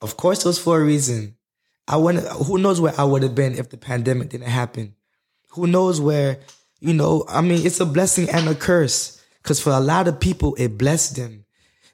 Of 0.00 0.16
course, 0.16 0.44
it 0.44 0.48
was 0.48 0.58
for 0.58 0.80
a 0.80 0.84
reason. 0.84 1.36
I 1.86 1.96
wouldn't. 1.96 2.26
Who 2.46 2.58
knows 2.58 2.80
where 2.80 2.94
I 2.98 3.04
would 3.04 3.22
have 3.22 3.34
been 3.34 3.54
if 3.54 3.70
the 3.70 3.76
pandemic 3.76 4.30
didn't 4.30 4.48
happen? 4.48 4.94
Who 5.50 5.66
knows 5.66 6.00
where? 6.00 6.40
You 6.82 6.92
know, 6.92 7.24
I 7.28 7.42
mean, 7.42 7.64
it's 7.64 7.78
a 7.78 7.86
blessing 7.86 8.28
and 8.28 8.48
a 8.48 8.56
curse. 8.56 9.22
Because 9.40 9.60
for 9.60 9.70
a 9.70 9.78
lot 9.78 10.08
of 10.08 10.18
people, 10.18 10.56
it 10.58 10.76
blessed 10.76 11.16
them, 11.16 11.44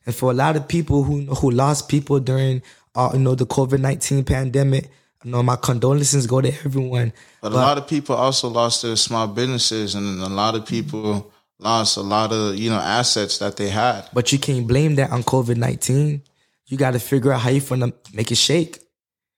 and 0.06 0.14
for 0.14 0.30
a 0.30 0.34
lot 0.34 0.56
of 0.56 0.66
people 0.66 1.02
who 1.02 1.26
who 1.34 1.50
lost 1.50 1.88
people 1.88 2.20
during, 2.20 2.62
uh, 2.94 3.10
you 3.12 3.18
know, 3.18 3.34
the 3.34 3.44
COVID 3.44 3.80
nineteen 3.80 4.24
pandemic, 4.24 4.90
you 5.24 5.30
know, 5.30 5.42
my 5.42 5.56
condolences 5.56 6.26
go 6.26 6.40
to 6.40 6.48
everyone. 6.64 7.12
but 7.42 7.52
a 7.52 7.54
lot 7.54 7.76
of 7.76 7.86
people 7.86 8.14
also 8.16 8.48
lost 8.48 8.82
their 8.82 8.96
small 8.96 9.26
businesses, 9.26 9.94
and 9.94 10.20
a 10.22 10.28
lot 10.28 10.54
of 10.54 10.64
people 10.64 11.30
lost 11.58 11.96
a 11.98 12.02
lot 12.02 12.32
of 12.32 12.56
you 12.56 12.70
know 12.70 12.78
assets 12.78 13.38
that 13.38 13.56
they 13.56 13.68
had. 13.68 14.08
But 14.14 14.32
you 14.32 14.38
can't 14.38 14.66
blame 14.66 14.94
that 14.96 15.10
on 15.10 15.22
COVID 15.22 15.56
19. 15.56 16.22
You 16.66 16.76
got 16.78 16.92
to 16.92 16.98
figure 16.98 17.32
out 17.32 17.40
how 17.40 17.50
you 17.50 17.60
finna 17.60 17.92
make 18.14 18.30
it 18.32 18.36
shake. 18.36 18.78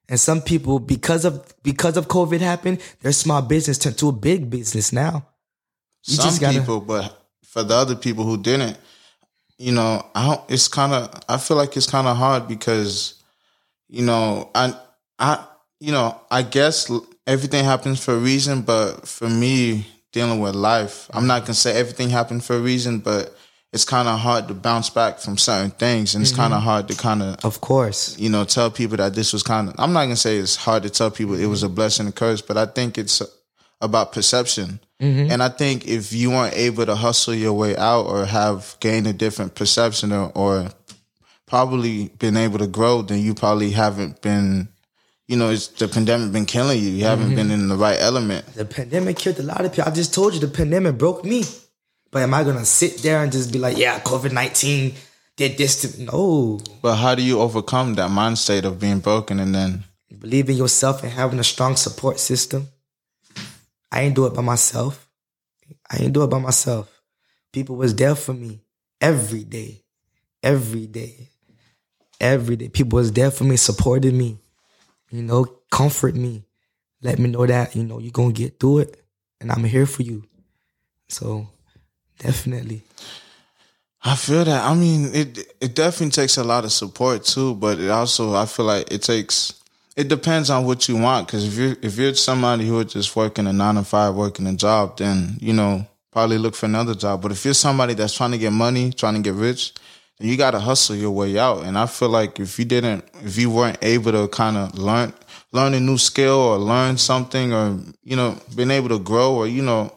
And 0.09 0.19
some 0.19 0.42
people, 0.42 0.80
because 0.80 1.25
of 1.25 1.54
because 1.62 1.97
of 1.97 2.09
COVID 2.09 2.40
happened, 2.40 2.80
their 3.00 3.12
small 3.12 3.42
business 3.42 3.78
turned 3.78 3.99
to 3.99 4.09
a 4.09 4.12
big 4.12 4.50
business 4.50 4.92
now. 4.92 5.26
You 6.07 6.16
Some 6.16 6.26
just 6.26 6.40
gotta- 6.40 6.59
people, 6.59 6.80
but 6.80 7.16
for 7.45 7.62
the 7.62 7.75
other 7.75 7.97
people 7.97 8.25
who 8.25 8.37
didn't, 8.37 8.78
you 9.59 9.73
know, 9.73 10.07
I 10.14 10.26
don't. 10.26 10.40
It's 10.50 10.69
kind 10.69 10.92
of. 10.92 11.12
I 11.28 11.37
feel 11.37 11.57
like 11.57 11.76
it's 11.76 11.87
kind 11.87 12.07
of 12.07 12.16
hard 12.16 12.49
because, 12.49 13.23
you 13.88 14.02
know, 14.02 14.50
I, 14.54 14.75
I, 15.19 15.45
you 15.80 15.92
know, 15.92 16.19
I 16.30 16.42
guess 16.42 16.90
everything 17.26 17.64
happens 17.64 18.02
for 18.02 18.14
a 18.14 18.19
reason. 18.19 18.62
But 18.62 19.07
for 19.07 19.28
me, 19.28 19.87
dealing 20.12 20.40
with 20.40 20.54
life, 20.54 21.11
I'm 21.12 21.26
not 21.26 21.42
gonna 21.42 21.54
say 21.54 21.76
everything 21.76 22.09
happened 22.09 22.42
for 22.42 22.57
a 22.57 22.61
reason, 22.61 23.00
but 23.00 23.37
it's 23.73 23.85
kind 23.85 24.09
of 24.09 24.19
hard 24.19 24.49
to 24.49 24.54
bounce 24.54 24.90
back 24.90 25.21
from 25.21 25.38
certain 25.38 25.71
things, 25.71 26.14
and 26.14 26.23
it's 26.23 26.33
kind 26.35 26.52
of 26.52 26.59
mm-hmm. 26.59 26.69
hard 26.69 26.88
to 26.88 26.97
kind 26.97 27.23
of 27.23 27.45
Of 27.45 27.61
course. 27.61 28.19
you 28.19 28.28
know, 28.28 28.45
tell 28.45 28.71
people 28.71 28.97
that 28.97 29.14
this 29.14 29.33
was 29.33 29.42
kind 29.45 29.69
of, 29.69 29.75
I'm 29.78 29.92
not 29.92 30.00
going 30.00 30.11
to 30.11 30.16
say 30.16 30.38
it's 30.38 30.57
hard 30.57 30.83
to 30.83 30.90
tell 30.90 31.11
people 31.11 31.35
it 31.35 31.47
was 31.47 31.62
a 31.62 31.66
mm-hmm. 31.66 31.76
blessing 31.76 32.07
and 32.07 32.14
curse, 32.14 32.42
but 32.42 32.57
I 32.57 32.66
think 32.66 32.99
it's 32.99 33.23
about 33.80 34.12
perception. 34.12 34.80
Mm-hmm. 35.00 35.33
And 35.33 35.42
I 35.42 35.49
think 35.49 35.87
if 35.87 36.12
you 36.12 36.30
weren't 36.30 36.54
able 36.54 36.87
to 36.87 36.95
hustle 36.95 37.35
your 37.35 37.54
way 37.54 37.76
out 37.76 38.07
or 38.07 38.26
have 38.26 38.76
gained 38.80 39.07
a 39.07 39.12
different 39.12 39.54
perception 39.54 40.12
or, 40.12 40.30
or 40.35 40.69
probably 41.47 42.09
been 42.19 42.37
able 42.37 42.59
to 42.59 42.66
grow, 42.66 43.02
then 43.02 43.21
you 43.21 43.35
probably 43.35 43.71
haven't 43.71 44.21
been, 44.21 44.69
you 45.26 45.37
know, 45.37 45.50
it's 45.50 45.69
the 45.69 45.88
pandemic 45.88 46.33
been 46.33 46.45
killing 46.45 46.80
you. 46.83 46.90
You 46.90 47.04
haven't 47.04 47.28
mm-hmm. 47.28 47.37
been 47.37 47.50
in 47.50 47.69
the 47.69 47.76
right 47.76 47.99
element. 47.99 48.47
The 48.54 48.66
pandemic 48.66 49.19
killed 49.19 49.38
a 49.38 49.42
lot 49.42 49.64
of 49.64 49.73
people. 49.73 49.90
I 49.90 49.95
just 49.95 50.12
told 50.12 50.35
you 50.35 50.40
the 50.40 50.49
pandemic 50.49 50.99
broke 50.99 51.25
me. 51.25 51.45
But 52.12 52.23
am 52.23 52.35
I 52.35 52.42
gonna 52.42 52.64
sit 52.64 52.99
there 53.02 53.23
and 53.23 53.30
just 53.30 53.52
be 53.52 53.61
like, 53.61 53.78
yeah, 53.78 54.00
COVID 54.00 54.33
19 54.33 54.95
did 55.37 55.57
this 55.57 55.83
to 55.83 56.02
No. 56.02 56.61
But 56.83 56.97
how 56.97 57.14
do 57.14 57.23
you 57.23 57.40
overcome 57.40 57.95
that 57.95 58.11
mind 58.11 58.37
state 58.38 58.64
of 58.64 58.80
being 58.80 58.99
broken 58.99 59.38
and 59.38 59.54
then 59.54 59.85
believe 60.19 60.50
in 60.50 60.57
yourself 60.57 61.02
and 61.02 61.12
having 61.12 61.38
a 61.38 61.45
strong 61.45 61.76
support 61.76 62.19
system. 62.19 62.69
I 63.92 64.02
ain't 64.02 64.14
do 64.14 64.26
it 64.26 64.35
by 64.35 64.42
myself. 64.42 65.09
I 65.90 65.99
ain't 66.02 66.12
do 66.12 66.23
it 66.23 66.30
by 66.30 66.38
myself. 66.38 67.02
People 67.52 67.76
was 67.76 67.94
there 67.94 68.14
for 68.14 68.32
me 68.32 68.61
every 69.00 69.44
day, 69.44 69.82
every 70.42 70.87
day, 70.87 71.28
every 72.20 72.56
day. 72.56 72.68
People 72.68 72.97
was 72.97 73.12
there 73.12 73.30
for 73.30 73.44
me, 73.44 73.56
supported 73.56 74.14
me, 74.14 74.38
you 75.11 75.23
know, 75.23 75.44
comfort 75.70 76.14
me, 76.14 76.44
let 77.02 77.18
me 77.18 77.28
know 77.28 77.47
that 77.47 77.75
you 77.75 77.85
know 77.85 77.99
you're 77.99 78.12
gonna 78.12 78.32
get 78.32 78.61
through 78.61 78.80
it, 78.80 79.04
and 79.40 79.50
I'm 79.50 79.64
here 79.64 79.87
for 79.87 80.02
you. 80.02 80.25
So, 81.09 81.49
definitely. 82.18 82.82
I 84.02 84.16
feel 84.16 84.44
that. 84.44 84.64
I 84.64 84.75
mean, 84.75 85.11
it 85.14 85.38
it 85.61 85.75
definitely 85.75 86.11
takes 86.12 86.37
a 86.37 86.44
lot 86.44 86.64
of 86.64 86.73
support 86.73 87.25
too, 87.25 87.54
but 87.54 87.78
it 87.78 87.90
also 87.90 88.35
I 88.35 88.47
feel 88.47 88.66
like 88.66 88.90
it 88.92 89.02
takes. 89.02 89.60
It 90.00 90.09
depends 90.09 90.49
on 90.49 90.64
what 90.64 90.88
you 90.88 90.97
want, 90.97 91.26
because 91.26 91.47
if 91.47 91.54
you're 91.59 91.76
if 91.83 91.99
you're 91.99 92.14
somebody 92.14 92.66
who 92.66 92.80
is 92.80 92.92
just 92.92 93.14
working 93.14 93.47
a 93.47 93.52
nine 93.52 93.75
to 93.75 93.85
five, 93.85 94.14
working 94.14 94.47
a 94.47 94.54
job, 94.54 94.97
then 94.97 95.37
you 95.40 95.52
know 95.52 95.87
probably 96.11 96.38
look 96.38 96.54
for 96.57 96.66
another 96.66 96.95
job. 96.95 97.21
But 97.23 97.33
if 97.33 97.45
you're 97.45 97.54
somebody 97.54 97.95
that's 97.95 98.14
trying 98.14 98.33
to 98.33 98.38
get 98.38 98.52
money, 98.52 98.92
trying 98.92 99.14
to 99.14 99.21
get 99.21 99.35
rich, 99.35 99.75
then 100.19 100.28
you 100.28 100.37
got 100.37 100.52
to 100.52 100.59
hustle 100.59 100.97
your 100.97 101.11
way 101.11 101.38
out. 101.38 101.64
And 101.64 101.78
I 101.78 101.87
feel 101.87 102.09
like 102.09 102.40
if 102.40 102.59
you 102.59 102.64
didn't, 102.64 103.04
if 103.23 103.37
you 103.38 103.50
weren't 103.50 103.78
able 103.83 104.12
to 104.12 104.26
kind 104.28 104.57
of 104.57 104.78
learn 104.78 105.12
learn 105.52 105.75
a 105.75 105.80
new 105.80 105.99
skill 105.99 106.38
or 106.38 106.57
learn 106.57 106.97
something, 106.97 107.52
or 107.52 107.78
you 108.02 108.16
know, 108.16 108.38
being 108.57 108.71
able 108.71 108.88
to 108.88 108.99
grow, 108.99 109.35
or 109.35 109.47
you 109.47 109.62
know, 109.62 109.92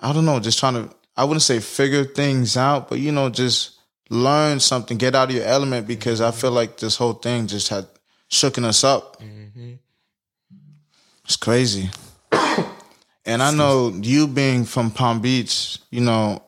I 0.00 0.12
don't 0.12 0.24
know, 0.24 0.40
just 0.40 0.58
trying 0.58 0.74
to 0.74 0.94
I 1.16 1.24
wouldn't 1.24 1.42
say 1.42 1.60
figure 1.60 2.04
things 2.04 2.56
out, 2.56 2.88
but 2.88 2.98
you 2.98 3.12
know, 3.12 3.30
just 3.30 3.78
learn 4.10 4.60
something, 4.60 4.98
get 4.98 5.14
out 5.14 5.30
of 5.30 5.36
your 5.36 5.44
element 5.44 5.86
because 5.86 6.20
I 6.20 6.30
feel 6.32 6.50
like 6.50 6.78
this 6.78 6.96
whole 6.96 7.14
thing 7.14 7.46
just 7.46 7.68
had 7.68 7.86
shooken 8.30 8.64
us 8.64 8.84
up. 8.84 9.20
Mm-hmm. 9.22 9.43
It's 11.24 11.36
crazy. 11.36 11.90
and 13.24 13.42
I 13.42 13.52
know 13.54 13.88
you 13.88 14.26
being 14.26 14.64
from 14.64 14.90
Palm 14.90 15.20
Beach, 15.20 15.78
you 15.90 16.00
know, 16.00 16.42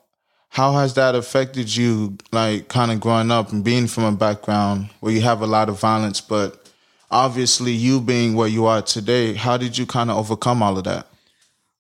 how 0.49 0.73
has 0.73 0.95
that 0.95 1.15
affected 1.15 1.75
you, 1.75 2.17
like 2.33 2.69
kind 2.69 2.91
of 2.91 3.01
growing 3.01 3.31
up 3.31 3.53
and 3.53 3.63
being 3.63 3.87
from 3.87 4.05
a 4.05 4.13
background 4.13 4.91
where 5.01 5.13
you 5.13 5.21
have 5.21 5.43
a 5.43 5.47
lot 5.47 5.69
of 5.69 5.79
violence, 5.79 6.21
but 6.21 6.71
obviously 7.11 7.73
you 7.73 8.01
being 8.01 8.35
where 8.35 8.49
you 8.49 8.67
are 8.67 8.83
today, 8.83 9.35
how 9.35 9.57
did 9.57 9.77
you 9.77 9.87
kind 9.87 10.11
of 10.11 10.17
overcome 10.17 10.63
all 10.63 10.79
of 10.79 10.85
that? 10.85 11.07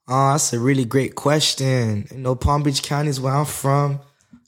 Oh, 0.08 0.32
that's 0.32 0.52
a 0.52 0.60
really 0.60 0.84
great 0.84 1.14
question. 1.14 2.06
You 2.10 2.18
know, 2.18 2.34
Palm 2.34 2.62
Beach 2.62 2.82
County 2.82 3.08
is 3.08 3.20
where 3.20 3.34
I'm 3.34 3.46
from. 3.46 4.00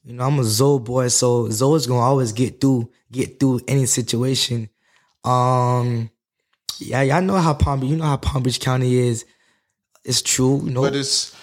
You 0.05 0.15
know, 0.15 0.25
I'm 0.25 0.39
a 0.39 0.45
Zoe 0.45 0.79
boy, 0.79 1.09
so 1.09 1.51
Zoe's 1.51 1.87
gonna 1.87 2.01
always 2.01 2.33
get 2.33 2.61
through, 2.61 2.91
get 3.11 3.41
through 3.41 3.61
any 3.67 3.87
situation. 3.87 4.71
Um, 5.25 6.11
yeah, 6.79 7.03
y'all 7.03 7.23
know 7.23 7.37
how 7.37 7.55
Palm 7.55 7.81
Beach, 7.81 7.91
you 7.91 7.97
know 7.97 8.05
how 8.05 8.17
Palm 8.17 8.43
Beach 8.43 8.61
County 8.61 8.97
is. 8.97 9.25
It's 10.05 10.23
true, 10.23 10.63
you 10.65 10.71
know. 10.71 10.83
But 10.83 10.97
it's, 10.97 11.37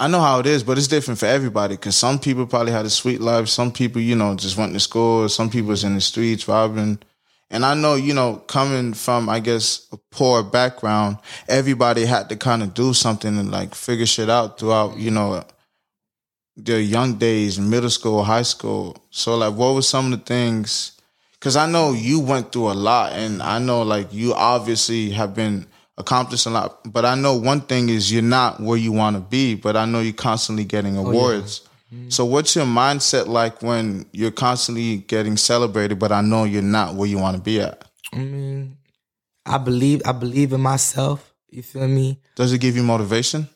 I 0.00 0.08
know 0.08 0.20
how 0.20 0.40
it 0.40 0.46
is, 0.46 0.62
but 0.62 0.78
it's 0.78 0.88
different 0.88 1.20
for 1.20 1.26
everybody. 1.26 1.76
Cause 1.76 1.96
some 1.96 2.18
people 2.18 2.46
probably 2.46 2.72
had 2.72 2.86
a 2.86 2.90
sweet 2.90 3.20
life. 3.20 3.48
Some 3.48 3.72
people, 3.72 4.00
you 4.00 4.16
know, 4.16 4.34
just 4.34 4.56
went 4.56 4.72
to 4.72 4.80
school. 4.80 5.28
Some 5.28 5.50
people 5.50 5.68
was 5.68 5.84
in 5.84 5.94
the 5.94 6.00
streets 6.00 6.48
robbing. 6.48 6.98
And 7.50 7.64
I 7.64 7.74
know, 7.74 7.94
you 7.94 8.14
know, 8.14 8.36
coming 8.36 8.94
from, 8.94 9.28
I 9.28 9.38
guess, 9.38 9.86
a 9.92 9.96
poor 10.10 10.42
background, 10.42 11.18
everybody 11.48 12.04
had 12.04 12.28
to 12.30 12.36
kind 12.36 12.62
of 12.62 12.74
do 12.74 12.92
something 12.94 13.38
and 13.38 13.50
like 13.50 13.74
figure 13.74 14.06
shit 14.06 14.28
out 14.28 14.58
throughout, 14.58 14.96
you 14.98 15.10
know, 15.10 15.44
their 16.56 16.80
young 16.80 17.14
days, 17.14 17.60
middle 17.60 17.90
school, 17.90 18.24
high 18.24 18.42
school. 18.42 18.96
So, 19.10 19.36
like, 19.36 19.54
what 19.54 19.74
were 19.74 19.82
some 19.82 20.12
of 20.12 20.18
the 20.18 20.24
things? 20.24 20.93
Because 21.44 21.56
I 21.56 21.70
know 21.70 21.92
you 21.92 22.20
went 22.20 22.52
through 22.52 22.70
a 22.70 22.72
lot, 22.72 23.12
and 23.12 23.42
I 23.42 23.58
know, 23.58 23.82
like, 23.82 24.14
you 24.14 24.32
obviously 24.32 25.10
have 25.10 25.34
been 25.34 25.66
accomplished 25.98 26.46
a 26.46 26.50
lot. 26.50 26.90
But 26.90 27.04
I 27.04 27.16
know 27.16 27.36
one 27.36 27.60
thing 27.60 27.90
is 27.90 28.10
you're 28.10 28.22
not 28.22 28.60
where 28.60 28.78
you 28.78 28.92
want 28.92 29.16
to 29.16 29.20
be, 29.20 29.54
but 29.54 29.76
I 29.76 29.84
know 29.84 30.00
you're 30.00 30.14
constantly 30.14 30.64
getting 30.64 30.96
awards. 30.96 31.60
Oh, 31.66 31.68
yeah. 31.90 32.04
So 32.08 32.24
what's 32.24 32.56
your 32.56 32.64
mindset 32.64 33.26
like 33.26 33.60
when 33.60 34.06
you're 34.12 34.30
constantly 34.30 34.96
getting 34.96 35.36
celebrated, 35.36 35.98
but 35.98 36.12
I 36.12 36.22
know 36.22 36.44
you're 36.44 36.62
not 36.62 36.94
where 36.94 37.06
you 37.06 37.18
want 37.18 37.36
to 37.36 37.42
be 37.42 37.60
at? 37.60 37.84
I 38.14 38.20
mean, 38.20 38.78
I 39.44 39.58
believe 39.58 40.00
I 40.06 40.12
believe 40.12 40.54
in 40.54 40.62
myself. 40.62 41.34
You 41.50 41.62
feel 41.62 41.86
me? 41.86 42.20
Does 42.36 42.54
it 42.54 42.58
give 42.62 42.74
you 42.74 42.82
motivation? 42.82 43.50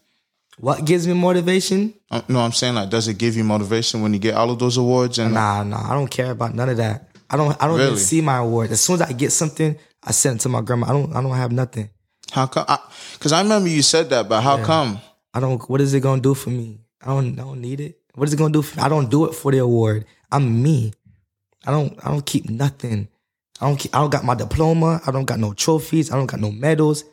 What 0.61 0.85
gives 0.85 1.07
me 1.07 1.15
motivation? 1.15 1.95
Uh, 2.11 2.21
no, 2.29 2.41
I'm 2.41 2.53
saying 2.53 2.75
like, 2.75 2.91
does 2.91 3.07
it 3.07 3.17
give 3.17 3.37
you 3.37 3.45
motivation 3.45 4.03
when 4.03 4.13
you 4.13 4.19
get 4.19 4.35
all 4.35 4.51
of 4.51 4.59
those 4.59 4.77
awards? 4.77 5.19
And 5.19 5.33
nah, 5.33 5.63
nah, 5.63 5.91
I 5.91 5.95
don't 5.95 6.11
care 6.11 6.33
about 6.33 6.55
none 6.55 6.69
of 6.69 6.77
that. 6.79 7.08
I 7.31 7.37
don't, 7.37 7.63
I 7.63 7.67
don't 7.67 7.77
really? 7.77 7.93
even 7.93 7.99
see 7.99 8.21
my 8.21 8.39
award. 8.39 8.71
As 8.71 8.81
soon 8.81 8.95
as 8.95 9.03
I 9.03 9.13
get 9.13 9.33
something, 9.33 9.77
I 10.03 10.13
send 10.13 10.41
it 10.41 10.43
to 10.43 10.49
my 10.49 10.61
grandma. 10.63 10.89
I 10.89 10.93
don't, 10.93 11.15
I 11.15 11.23
don't 11.23 11.37
have 11.37 11.53
nothing. 11.53 11.91
How 12.31 12.47
come? 12.47 12.67
Because 13.15 13.33
I, 13.33 13.39
I, 13.39 13.43
remember 13.43 13.69
you 13.69 13.83
said 13.83 14.11
that, 14.11 14.29
but 14.29 14.41
how 14.43 14.59
yeah. 14.59 14.65
come? 14.65 15.01
I 15.35 15.41
don't. 15.41 15.69
What 15.69 15.81
is 15.81 15.95
it 15.95 16.01
gonna 16.01 16.21
do 16.21 16.35
for 16.35 16.51
me? 16.51 16.81
I 17.03 17.07
don't, 17.07 17.39
I 17.39 17.43
don't 17.43 17.61
need 17.61 17.81
it. 17.81 17.99
What 18.15 18.29
is 18.29 18.35
it 18.35 18.37
gonna 18.37 18.53
do? 18.53 18.63
For, 18.63 18.81
I 18.81 18.89
don't 18.89 19.11
do 19.11 19.27
it 19.27 19.35
for 19.35 19.53
the 19.53 19.59
award. 19.59 20.05
I'm 20.31 20.63
me. 20.63 20.93
I 21.67 21.71
don't. 21.71 21.99
I 22.05 22.11
don't 22.11 22.25
keep 22.25 22.49
nothing. 22.51 23.09
I 23.61 23.69
don't. 23.69 23.79
Keep, 23.79 23.95
I 23.95 24.01
don't 24.01 24.11
got 24.11 24.25
my 24.25 24.35
diploma. 24.35 25.01
I 25.07 25.11
don't 25.11 25.25
got 25.25 25.39
no 25.39 25.53
trophies. 25.53 26.11
I 26.11 26.17
don't 26.17 26.27
got 26.27 26.41
no 26.41 26.51
medals. 26.51 27.05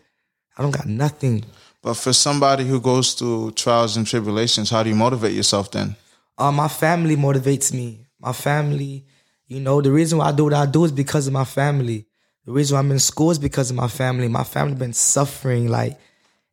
I 0.57 0.63
don't 0.63 0.75
got 0.75 0.87
nothing. 0.87 1.43
But 1.81 1.95
for 1.95 2.13
somebody 2.13 2.65
who 2.65 2.81
goes 2.81 3.13
through 3.13 3.51
trials 3.51 3.95
and 3.95 4.07
tribulations, 4.07 4.69
how 4.69 4.81
do 4.81 4.89
you 4.89 4.95
motivate 4.95 5.33
yourself 5.33 5.71
then? 5.71 5.95
Uh, 6.37 6.51
my 6.51 6.67
family 6.67 7.15
motivates 7.15 7.73
me. 7.73 8.07
My 8.19 8.33
family, 8.33 9.05
you 9.47 9.59
know, 9.59 9.81
the 9.81 9.91
reason 9.91 10.17
why 10.17 10.29
I 10.29 10.31
do 10.31 10.45
what 10.45 10.53
I 10.53 10.65
do 10.65 10.85
is 10.85 10.91
because 10.91 11.27
of 11.27 11.33
my 11.33 11.45
family. 11.45 12.05
The 12.45 12.51
reason 12.51 12.75
why 12.75 12.79
I'm 12.79 12.91
in 12.91 12.99
school 12.99 13.31
is 13.31 13.39
because 13.39 13.69
of 13.69 13.75
my 13.75 13.87
family. 13.87 14.27
My 14.27 14.43
family 14.43 14.75
been 14.75 14.93
suffering, 14.93 15.67
like, 15.67 15.99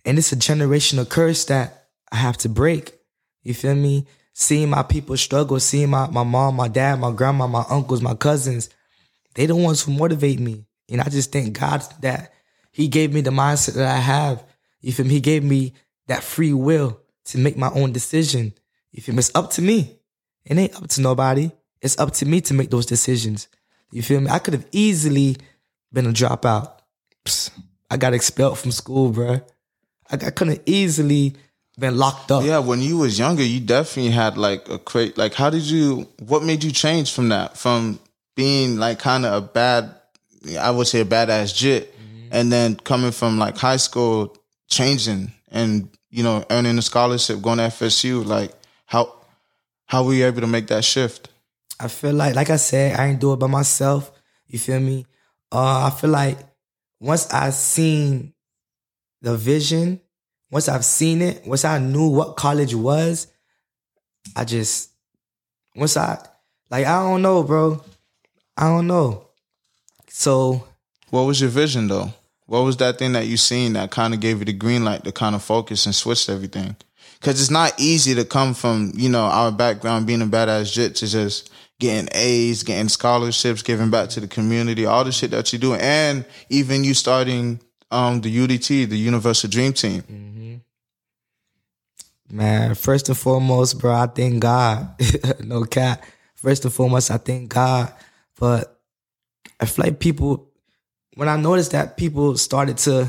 and 0.05 0.19
it's 0.19 0.33
a 0.33 0.37
generational 0.37 1.09
curse 1.09 1.45
that 1.47 1.87
I 2.11 2.17
have 2.17 2.37
to 2.39 2.49
break. 2.49 2.93
You 3.43 3.55
feel 3.55 3.75
me? 3.75 4.07
seeing 4.33 4.71
my 4.71 4.83
people 4.83 5.17
struggle, 5.17 5.61
seeing 5.61 5.91
my, 5.91 6.09
my 6.09 6.23
mom, 6.25 6.57
my 6.57 6.69
dad, 6.69 6.99
my 6.99 7.13
grandma, 7.13 7.47
my 7.47 7.65
uncles, 7.69 8.03
my 8.03 8.15
cousins, 8.15 8.71
they 9.35 9.47
the 9.47 9.57
ones 9.57 9.83
who 9.83 9.93
motivate 9.93 10.41
me. 10.41 10.65
And 10.91 11.01
I 11.01 11.09
just 11.09 11.33
thank 11.33 11.59
God 11.59 11.83
that 12.01 12.33
He 12.71 12.89
gave 12.89 13.13
me 13.13 13.21
the 13.21 13.31
mindset 13.31 13.75
that 13.75 13.89
I 13.89 13.99
have. 13.99 14.45
You 14.81 14.93
feel 14.93 15.07
me? 15.07 15.13
He 15.13 15.21
gave 15.21 15.45
me 15.45 15.75
that 16.09 16.23
free 16.23 16.53
will 16.53 17.01
to 17.27 17.39
make 17.39 17.57
my 17.57 17.71
own 17.71 17.93
decision. 17.93 18.53
You 18.91 19.03
feel 19.03 19.15
me? 19.15 19.21
It's 19.21 19.35
up 19.35 19.51
to 19.53 19.63
me. 19.63 19.99
It 20.45 20.59
ain't 20.59 20.75
up 20.75 20.89
to 20.89 21.01
nobody. 21.01 21.51
It's 21.83 21.99
up 21.99 22.12
to 22.15 22.27
me 22.27 22.41
to 22.43 22.55
make 22.55 22.71
those 22.71 22.87
decisions. 22.87 23.49
You 23.91 24.03
feel 24.03 24.21
me? 24.21 24.31
I 24.31 24.39
could 24.39 24.55
have 24.55 24.67
easily 24.73 25.37
been 25.93 26.07
a 26.07 26.12
dropout. 26.12 26.73
Psst, 27.25 27.51
I 27.91 27.97
got 27.97 28.15
expelled 28.15 28.59
from 28.59 28.71
school, 28.71 29.11
bro. 29.11 29.41
I, 30.11 30.15
I 30.15 30.31
couldn't 30.31 30.62
easily 30.65 31.35
been 31.79 31.97
locked 31.97 32.31
up. 32.31 32.45
Yeah, 32.45 32.61
when 32.61 32.81
you 32.81 32.99
was 32.99 33.19
younger, 33.19 33.43
you 33.43 33.61
definitely 33.61 34.12
had 34.12 34.39
like 34.39 34.69
a 34.69 34.79
crate. 34.79 35.19
Like, 35.19 35.35
how 35.35 35.51
did 35.51 35.62
you? 35.62 36.09
What 36.21 36.43
made 36.43 36.65
you 36.65 36.71
change 36.71 37.12
from 37.12 37.29
that? 37.31 37.59
From 37.59 37.99
being 38.35 38.77
like 38.77 38.99
kind 38.99 39.27
of 39.27 39.33
a 39.35 39.47
bad, 39.47 39.95
I 40.59 40.71
would 40.71 40.87
say 40.87 41.01
a 41.01 41.05
badass 41.05 41.55
jit, 41.55 41.93
mm-hmm. 41.93 42.29
and 42.31 42.53
then 42.53 42.77
coming 42.77 43.12
from 43.12 43.39
like 43.39 43.57
high 43.57 43.77
school, 43.77 44.37
changing 44.69 45.33
and 45.51 45.89
you 46.11 46.23
know 46.23 46.45
earning 46.51 46.79
a 46.79 46.83
scholarship, 46.83 47.43
going 47.43 47.59
to 47.59 47.65
FSU. 47.65 48.25
Like, 48.25 48.53
how 48.87 49.15
how 49.87 50.05
were 50.05 50.15
you 50.15 50.27
able 50.27 50.41
to 50.43 50.47
make 50.47 50.69
that 50.69 50.85
shift? 50.85 51.29
I 51.83 51.89
feel 51.89 52.15
like, 52.15 52.35
like 52.35 52.51
I 52.51 52.57
said, 52.57 52.99
I 52.99 53.09
ain't 53.09 53.21
do 53.21 53.33
it 53.33 53.39
by 53.39 53.47
myself. 53.47 54.12
You 54.47 54.59
feel 54.59 54.81
me? 54.81 55.07
Uh, 55.51 55.91
I 55.93 55.99
feel 55.99 56.11
like 56.11 56.39
once 57.01 57.33
I 57.33 57.51
seen 57.51 58.33
the 59.21 59.37
vision 59.37 60.01
once 60.53 60.69
I've 60.69 60.85
seen 60.85 61.23
it, 61.23 61.45
once 61.47 61.65
I 61.65 61.79
knew 61.79 62.09
what 62.09 62.37
college 62.37 62.75
was, 62.75 63.27
I 64.37 64.45
just 64.45 64.91
once 65.75 65.97
I 65.97 66.19
like 66.71 66.87
I 66.87 67.03
don't 67.03 67.23
know, 67.23 67.43
bro. 67.43 67.83
I 68.57 68.65
don't 68.65 68.87
know. 68.87 69.29
So 70.09 70.69
what 71.09 71.23
was 71.23 71.41
your 71.41 71.49
vision 71.49 71.89
though? 71.89 72.12
What 72.47 72.65
was 72.65 72.77
that 72.77 72.99
thing 72.99 73.12
that 73.15 73.27
you 73.27 73.39
seen 73.39 73.73
that 73.73 73.91
kind 73.91 74.12
of 74.12 74.21
gave 74.21 74.41
you 74.41 74.45
the 74.45 74.53
green 74.53 74.85
light 74.85 75.05
to 75.05 75.12
kind 75.12 75.35
of 75.35 75.43
focus 75.43 75.87
and 75.87 75.95
switch 75.95 76.29
everything? 76.29 76.77
Because 77.19 77.41
it's 77.41 77.51
not 77.51 77.73
easy 77.81 78.15
to 78.15 78.25
come 78.27 78.53
from 78.53 78.93
you 78.95 79.09
know 79.09 79.25
our 79.25 79.51
background 79.51 80.07
being 80.07 80.21
a 80.21 80.27
badass 80.27 80.71
jit 80.71 80.97
to 80.97 81.07
just 81.07 81.51
getting 81.83 82.09
A's, 82.12 82.62
getting 82.62 82.89
scholarships, 82.89 83.61
giving 83.62 83.91
back 83.91 84.09
to 84.11 84.21
the 84.21 84.29
community, 84.29 84.87
all 84.87 85.03
the 85.03 85.11
shit 85.11 85.33
that 85.33 85.53
you 85.53 85.59
do, 85.59 85.75
and 85.75 86.25
even 86.49 86.85
you 86.85 86.95
starting 86.95 87.61
um 87.91 88.21
the 88.21 88.35
UDT, 88.35 88.89
the 88.89 88.97
Universal 88.97 89.51
Dream 89.51 89.73
Team. 89.73 90.03
Mm-hmm. 90.03 90.57
Man, 92.37 92.75
first 92.77 93.09
and 93.09 93.19
foremost, 93.19 93.81
bro, 93.81 93.93
I 93.93 94.07
thank 94.07 94.41
God. 94.41 94.95
no 95.45 95.65
cap. 95.65 96.05
First 96.37 96.65
and 96.65 96.73
foremost, 96.73 97.11
I 97.11 97.19
thank 97.19 97.51
God. 97.51 97.93
But 98.39 98.81
I 99.61 99.67
feel 99.67 99.85
like 99.85 99.99
people, 99.99 100.49
when 101.15 101.29
I 101.29 101.37
noticed 101.37 101.73
that 101.73 101.97
people 101.97 102.39
started 102.39 102.79
to 102.79 103.09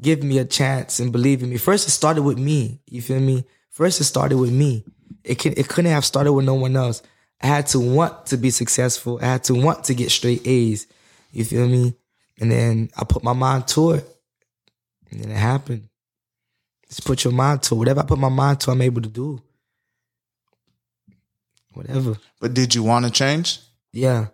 give 0.00 0.22
me 0.22 0.38
a 0.38 0.44
chance 0.44 1.00
and 1.00 1.12
believe 1.12 1.42
in 1.42 1.50
me, 1.50 1.56
first 1.56 1.88
it 1.88 1.90
started 1.90 2.22
with 2.22 2.38
me. 2.38 2.80
You 2.86 3.02
feel 3.02 3.20
me? 3.20 3.44
First 3.70 4.00
it 4.00 4.04
started 4.04 4.38
with 4.38 4.52
me. 4.52 4.84
It 5.24 5.38
can 5.40 5.52
it 5.56 5.68
couldn't 5.68 5.90
have 5.90 6.04
started 6.04 6.32
with 6.32 6.46
no 6.46 6.54
one 6.54 6.76
else. 6.76 7.02
I 7.40 7.46
had 7.46 7.66
to 7.68 7.80
want 7.80 8.26
to 8.26 8.36
be 8.36 8.50
successful. 8.50 9.18
I 9.22 9.26
had 9.26 9.44
to 9.44 9.54
want 9.54 9.84
to 9.84 9.94
get 9.94 10.10
straight 10.10 10.46
A's. 10.46 10.86
You 11.32 11.44
feel 11.44 11.68
me? 11.68 11.94
And 12.40 12.50
then 12.50 12.90
I 12.96 13.04
put 13.04 13.22
my 13.22 13.32
mind 13.32 13.68
to 13.68 13.92
it. 13.92 14.06
And 15.10 15.20
then 15.20 15.30
it 15.30 15.36
happened. 15.36 15.88
Just 16.88 17.04
put 17.04 17.24
your 17.24 17.32
mind 17.32 17.62
to 17.64 17.74
it. 17.74 17.78
Whatever 17.78 18.00
I 18.00 18.04
put 18.04 18.18
my 18.18 18.28
mind 18.28 18.60
to, 18.60 18.70
I'm 18.70 18.82
able 18.82 19.02
to 19.02 19.08
do. 19.08 19.42
Whatever. 21.74 22.16
But 22.40 22.54
did 22.54 22.74
you 22.74 22.82
want 22.82 23.04
to 23.04 23.10
change? 23.10 23.60
Yeah. 23.92 24.26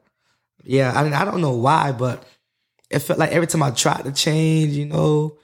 Yeah. 0.63 0.93
I 0.95 1.05
mean, 1.05 1.13
I 1.13 1.25
don't 1.25 1.41
know 1.41 1.57
why, 1.57 1.93
but 1.93 2.25
it 2.91 3.01
felt 3.01 3.19
like 3.19 3.33
every 3.33 3.47
time 3.47 3.63
I 3.63 3.71
tried 3.71 4.05
to 4.05 4.13
change, 4.13 4.73
you 4.73 4.87
know, 4.87 5.37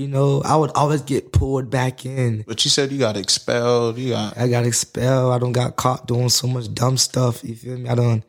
you 0.00 0.08
know, 0.08 0.40
I 0.46 0.56
would 0.56 0.70
always 0.74 1.02
get 1.02 1.30
pulled 1.30 1.68
back 1.68 2.06
in. 2.06 2.42
But 2.46 2.64
you 2.64 2.70
said 2.70 2.90
you 2.90 2.98
got 2.98 3.18
expelled. 3.18 3.98
You 3.98 4.12
got 4.12 4.38
I 4.38 4.48
got 4.48 4.64
expelled. 4.64 5.34
I 5.34 5.38
don't 5.38 5.52
got 5.52 5.76
caught 5.76 6.06
doing 6.06 6.30
so 6.30 6.46
much 6.46 6.72
dumb 6.72 6.96
stuff. 6.96 7.44
You 7.44 7.54
feel 7.54 7.76
me? 7.76 7.86
I 7.86 7.94
don't 7.94 8.24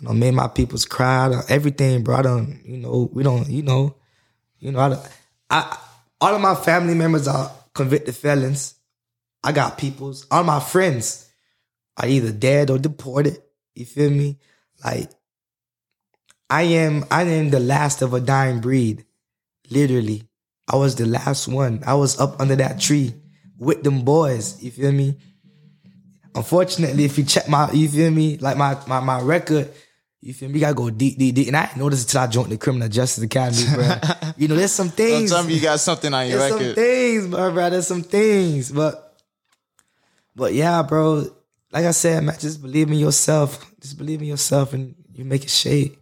I 0.00 0.04
don't 0.04 0.20
made 0.20 0.34
my 0.34 0.46
peoples 0.46 0.84
cry. 0.84 1.26
I 1.26 1.28
done, 1.30 1.42
everything, 1.48 2.04
bro. 2.04 2.14
I 2.14 2.22
don't, 2.22 2.60
you 2.64 2.76
know, 2.76 3.10
we 3.12 3.24
don't, 3.24 3.48
you 3.50 3.64
know, 3.64 3.96
you 4.60 4.70
know, 4.70 4.78
I, 4.78 4.96
I 5.50 5.78
all 6.20 6.32
of 6.32 6.40
my 6.40 6.54
family 6.54 6.94
members 6.94 7.26
are 7.26 7.50
convicted 7.74 8.14
felons. 8.14 8.76
I 9.42 9.50
got 9.50 9.76
peoples. 9.76 10.28
All 10.30 10.44
my 10.44 10.60
friends 10.60 11.28
are 11.96 12.06
either 12.06 12.30
dead 12.30 12.70
or 12.70 12.78
deported. 12.78 13.38
You 13.74 13.84
feel 13.84 14.10
me? 14.10 14.38
Like 14.84 15.10
I 16.48 16.62
am 16.62 17.04
I 17.10 17.24
am 17.24 17.50
the 17.50 17.58
last 17.58 18.00
of 18.00 18.14
a 18.14 18.20
dying 18.20 18.60
breed. 18.60 19.04
Literally. 19.68 20.28
I 20.68 20.76
was 20.76 20.94
the 20.96 21.06
last 21.06 21.48
one. 21.48 21.82
I 21.86 21.94
was 21.94 22.18
up 22.18 22.40
under 22.40 22.56
that 22.56 22.80
tree 22.80 23.14
with 23.58 23.82
them 23.82 24.04
boys. 24.04 24.62
You 24.62 24.70
feel 24.70 24.92
me? 24.92 25.18
Unfortunately, 26.34 27.04
if 27.04 27.16
you 27.18 27.24
check 27.24 27.48
my, 27.48 27.70
you 27.72 27.88
feel 27.88 28.10
me, 28.10 28.38
like 28.38 28.56
my 28.56 28.76
my 28.86 29.00
my 29.00 29.20
record, 29.20 29.70
you 30.20 30.32
feel 30.32 30.48
me, 30.48 30.54
you 30.54 30.60
gotta 30.60 30.74
go 30.74 30.90
deep, 30.90 31.18
deep, 31.18 31.34
deep. 31.34 31.48
And 31.48 31.56
I 31.56 31.66
didn't 31.66 31.78
notice 31.78 32.02
until 32.02 32.22
I 32.22 32.26
joined 32.26 32.50
the 32.50 32.56
Criminal 32.56 32.88
Justice 32.88 33.22
Academy, 33.22 33.62
bro. 33.74 33.94
you 34.36 34.48
know, 34.48 34.56
there's 34.56 34.72
some 34.72 34.88
things. 34.88 35.30
Don't 35.30 35.48
you 35.50 35.60
got 35.60 35.78
something 35.80 36.12
on 36.12 36.28
your 36.28 36.38
there's 36.38 36.52
record. 36.52 36.66
some 36.66 36.74
things, 36.74 37.26
bro, 37.28 37.52
bro. 37.52 37.70
There's 37.70 37.86
some 37.86 38.02
things, 38.02 38.72
but 38.72 39.20
but 40.34 40.54
yeah, 40.54 40.82
bro. 40.82 41.26
Like 41.70 41.84
I 41.86 41.90
said, 41.90 42.24
man, 42.24 42.36
just 42.38 42.62
believe 42.62 42.90
in 42.90 42.98
yourself. 42.98 43.64
Just 43.80 43.98
believe 43.98 44.22
in 44.22 44.28
yourself, 44.28 44.72
and 44.72 44.94
you 45.12 45.24
make 45.24 45.44
it 45.44 45.50
shade. 45.50 45.98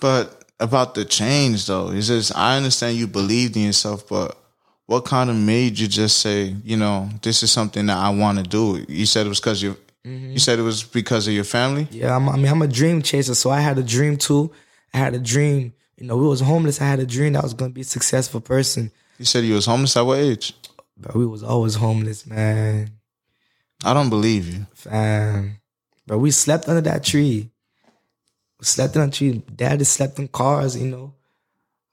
But 0.00 0.41
about 0.62 0.94
the 0.94 1.04
change 1.04 1.66
though, 1.66 1.90
it's 1.90 2.06
just 2.06 2.36
I 2.36 2.56
understand 2.56 2.96
you 2.96 3.06
believed 3.06 3.56
in 3.56 3.64
yourself, 3.64 4.08
but 4.08 4.38
what 4.86 5.04
kind 5.04 5.28
of 5.30 5.36
made 5.36 5.78
you 5.78 5.88
just 5.88 6.18
say, 6.18 6.54
you 6.64 6.76
know, 6.76 7.08
this 7.22 7.42
is 7.42 7.50
something 7.50 7.86
that 7.86 7.96
I 7.96 8.10
want 8.10 8.38
to 8.38 8.44
do? 8.44 8.84
You 8.88 9.06
said 9.06 9.26
it 9.26 9.28
was 9.28 9.40
because 9.40 9.62
you. 9.62 9.76
Mm-hmm. 10.04 10.32
You 10.32 10.38
said 10.40 10.58
it 10.58 10.62
was 10.62 10.82
because 10.82 11.28
of 11.28 11.34
your 11.34 11.44
family. 11.44 11.86
Yeah, 11.92 12.16
I'm, 12.16 12.28
I 12.28 12.36
mean, 12.36 12.48
I'm 12.48 12.62
a 12.62 12.66
dream 12.66 13.02
chaser, 13.02 13.36
so 13.36 13.50
I 13.50 13.60
had 13.60 13.78
a 13.78 13.84
dream 13.84 14.16
too. 14.16 14.50
I 14.92 14.98
had 14.98 15.14
a 15.14 15.20
dream. 15.20 15.74
You 15.96 16.06
know, 16.06 16.16
we 16.16 16.26
was 16.26 16.40
homeless. 16.40 16.80
I 16.80 16.86
had 16.86 16.98
a 16.98 17.06
dream 17.06 17.34
that 17.34 17.40
I 17.40 17.42
was 17.42 17.54
gonna 17.54 17.70
be 17.70 17.82
a 17.82 17.84
successful 17.84 18.40
person. 18.40 18.90
You 19.18 19.24
said 19.24 19.44
you 19.44 19.54
was 19.54 19.66
homeless 19.66 19.96
at 19.96 20.02
what 20.02 20.18
age? 20.18 20.54
But 20.96 21.14
we 21.14 21.24
was 21.24 21.44
always 21.44 21.76
homeless, 21.76 22.26
man. 22.26 22.90
I 23.84 23.94
don't 23.94 24.10
believe 24.10 24.52
you. 24.52 24.66
Fam. 24.74 25.60
But 26.06 26.18
we 26.18 26.32
slept 26.32 26.68
under 26.68 26.80
that 26.80 27.04
tree. 27.04 27.51
Slept 28.62 28.96
under 28.96 29.06
that 29.06 29.14
tree. 29.14 29.42
Daddy 29.54 29.84
slept 29.84 30.18
in 30.18 30.28
cars, 30.28 30.76
you 30.76 30.88
know. 30.88 31.14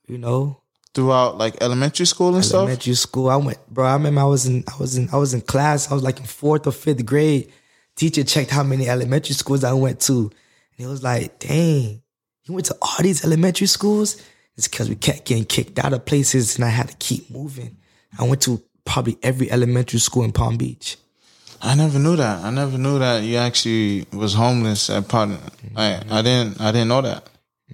You 0.07 0.17
know. 0.17 0.61
Throughout 0.93 1.37
like 1.37 1.61
elementary 1.61 2.05
school 2.05 2.35
and 2.35 2.43
stuff. 2.43 2.61
Elementary 2.61 2.95
school. 2.95 3.29
I 3.29 3.35
went, 3.35 3.67
bro. 3.69 3.85
I 3.85 3.93
remember 3.93 4.21
I 4.21 4.25
was 4.25 4.45
in 4.45 4.63
I 4.67 4.77
was 4.79 4.97
in 4.97 5.09
I 5.11 5.17
was 5.17 5.33
in 5.33 5.41
class. 5.41 5.91
I 5.91 5.93
was 5.93 6.03
like 6.03 6.19
in 6.19 6.25
fourth 6.25 6.65
or 6.67 6.71
fifth 6.71 7.05
grade. 7.05 7.51
Teacher 7.95 8.23
checked 8.23 8.51
how 8.51 8.63
many 8.63 8.87
elementary 8.87 9.35
schools 9.35 9.63
I 9.63 9.73
went 9.73 9.99
to. 10.01 10.31
And 10.77 10.87
it 10.87 10.87
was 10.87 11.03
like, 11.03 11.39
dang, 11.39 12.01
you 12.45 12.53
went 12.53 12.65
to 12.67 12.77
all 12.81 12.97
these 13.01 13.25
elementary 13.25 13.67
schools? 13.67 14.21
It's 14.55 14.67
because 14.67 14.89
we 14.89 14.95
kept 14.95 15.25
getting 15.25 15.45
kicked 15.45 15.79
out 15.79 15.93
of 15.93 16.05
places 16.05 16.55
and 16.55 16.65
I 16.65 16.69
had 16.69 16.89
to 16.89 16.95
keep 16.97 17.29
moving. 17.29 17.77
I 18.17 18.23
went 18.23 18.41
to 18.43 18.61
probably 18.85 19.17
every 19.21 19.51
elementary 19.51 19.99
school 19.99 20.23
in 20.23 20.31
Palm 20.31 20.57
Beach. 20.57 20.97
I 21.61 21.75
never 21.75 21.99
knew 21.99 22.15
that. 22.15 22.43
I 22.43 22.49
never 22.49 22.77
knew 22.77 22.99
that 22.99 23.23
you 23.23 23.37
actually 23.37 24.05
was 24.13 24.33
homeless 24.33 24.89
at 24.89 25.07
part. 25.07 25.29
I 25.75 26.01
I 26.09 26.21
didn't 26.21 26.61
I 26.61 26.71
didn't 26.71 26.87
know 26.87 27.01
that. 27.01 27.29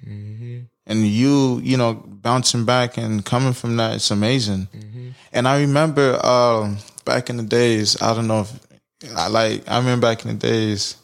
Mm-hmm. 0.05 0.61
And 0.87 1.07
you, 1.07 1.59
you 1.63 1.77
know, 1.77 1.93
bouncing 1.93 2.65
back 2.65 2.97
and 2.97 3.25
coming 3.25 3.53
from 3.53 3.77
that, 3.77 3.95
it's 3.95 4.11
amazing. 4.11 4.67
Mm-hmm. 4.75 5.09
And 5.33 5.47
I 5.47 5.61
remember 5.61 6.23
um, 6.25 6.77
back 7.05 7.29
in 7.29 7.37
the 7.37 7.43
days. 7.43 8.01
I 8.01 8.13
don't 8.13 8.27
know 8.27 8.41
if 8.41 8.51
I 9.15 9.27
like. 9.27 9.67
I 9.67 9.77
remember 9.77 10.07
back 10.07 10.25
in 10.25 10.37
the 10.37 10.47
days. 10.47 10.97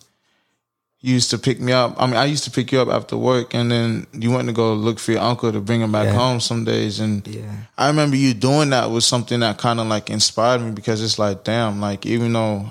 You 1.04 1.16
used 1.16 1.32
to 1.32 1.40
pick 1.40 1.60
me 1.60 1.72
up. 1.72 1.96
I 1.98 2.06
mean, 2.06 2.16
I 2.16 2.26
used 2.26 2.44
to 2.44 2.52
pick 2.52 2.72
you 2.72 2.80
up 2.80 2.90
after 2.90 3.18
work, 3.18 3.56
and 3.56 3.72
then 3.72 4.06
you 4.14 4.30
went 4.30 4.48
to 4.48 4.54
go 4.54 4.74
look 4.74 5.00
for 5.00 5.12
your 5.14 5.22
uncle 5.22 5.52
to 5.52 5.60
bring 5.60 5.82
him 5.82 5.92
back 5.92 6.06
Yeah. 6.06 6.14
home 6.14 6.40
some 6.40 6.64
days. 6.64 7.00
And 7.00 7.28
Yeah. 7.28 7.42
I 7.76 7.88
remember 7.88 8.16
you 8.16 8.36
doing 8.36 8.70
that 8.70 8.92
was 8.92 9.06
something 9.06 9.40
that 9.40 9.58
kind 9.58 9.80
of 9.80 9.88
like 9.88 10.12
inspired 10.12 10.62
me 10.62 10.72
because 10.72 11.02
it's 11.02 11.18
like, 11.18 11.44
damn, 11.44 11.82
like 11.82 12.06
even 12.06 12.34
though 12.34 12.68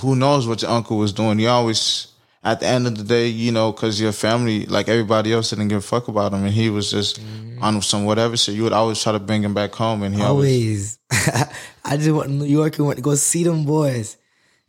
who 0.00 0.16
knows 0.16 0.48
what 0.48 0.62
your 0.62 0.72
uncle 0.72 0.98
was 0.98 1.12
doing, 1.12 1.38
you 1.38 1.48
always 1.48 2.08
at 2.44 2.60
the 2.60 2.66
end 2.66 2.86
of 2.86 2.96
the 2.96 3.04
day, 3.04 3.26
you 3.28 3.52
know, 3.52 3.72
because 3.72 4.00
your 4.00 4.12
family, 4.12 4.64
like 4.66 4.88
everybody 4.88 5.32
else, 5.32 5.50
didn't 5.50 5.68
give 5.68 5.78
a 5.78 5.82
fuck 5.82 6.08
about 6.08 6.32
him, 6.32 6.44
and 6.44 6.52
he 6.52 6.70
was 6.70 6.90
just 6.90 7.20
mm. 7.20 7.60
on 7.60 7.82
some 7.82 8.04
whatever. 8.04 8.36
So 8.36 8.52
you 8.52 8.62
would 8.62 8.72
always 8.72 9.02
try 9.02 9.12
to 9.12 9.18
bring 9.18 9.42
him 9.42 9.54
back 9.54 9.74
home, 9.74 10.02
and 10.02 10.14
he 10.14 10.22
always. 10.22 10.98
Always. 11.10 11.48
I 11.84 11.96
just 11.96 12.10
went 12.10 12.28
to 12.28 12.34
New 12.34 12.44
York 12.44 12.78
and 12.78 12.86
went 12.86 12.96
to 12.98 13.02
go 13.02 13.14
see 13.14 13.44
them 13.44 13.64
boys. 13.64 14.16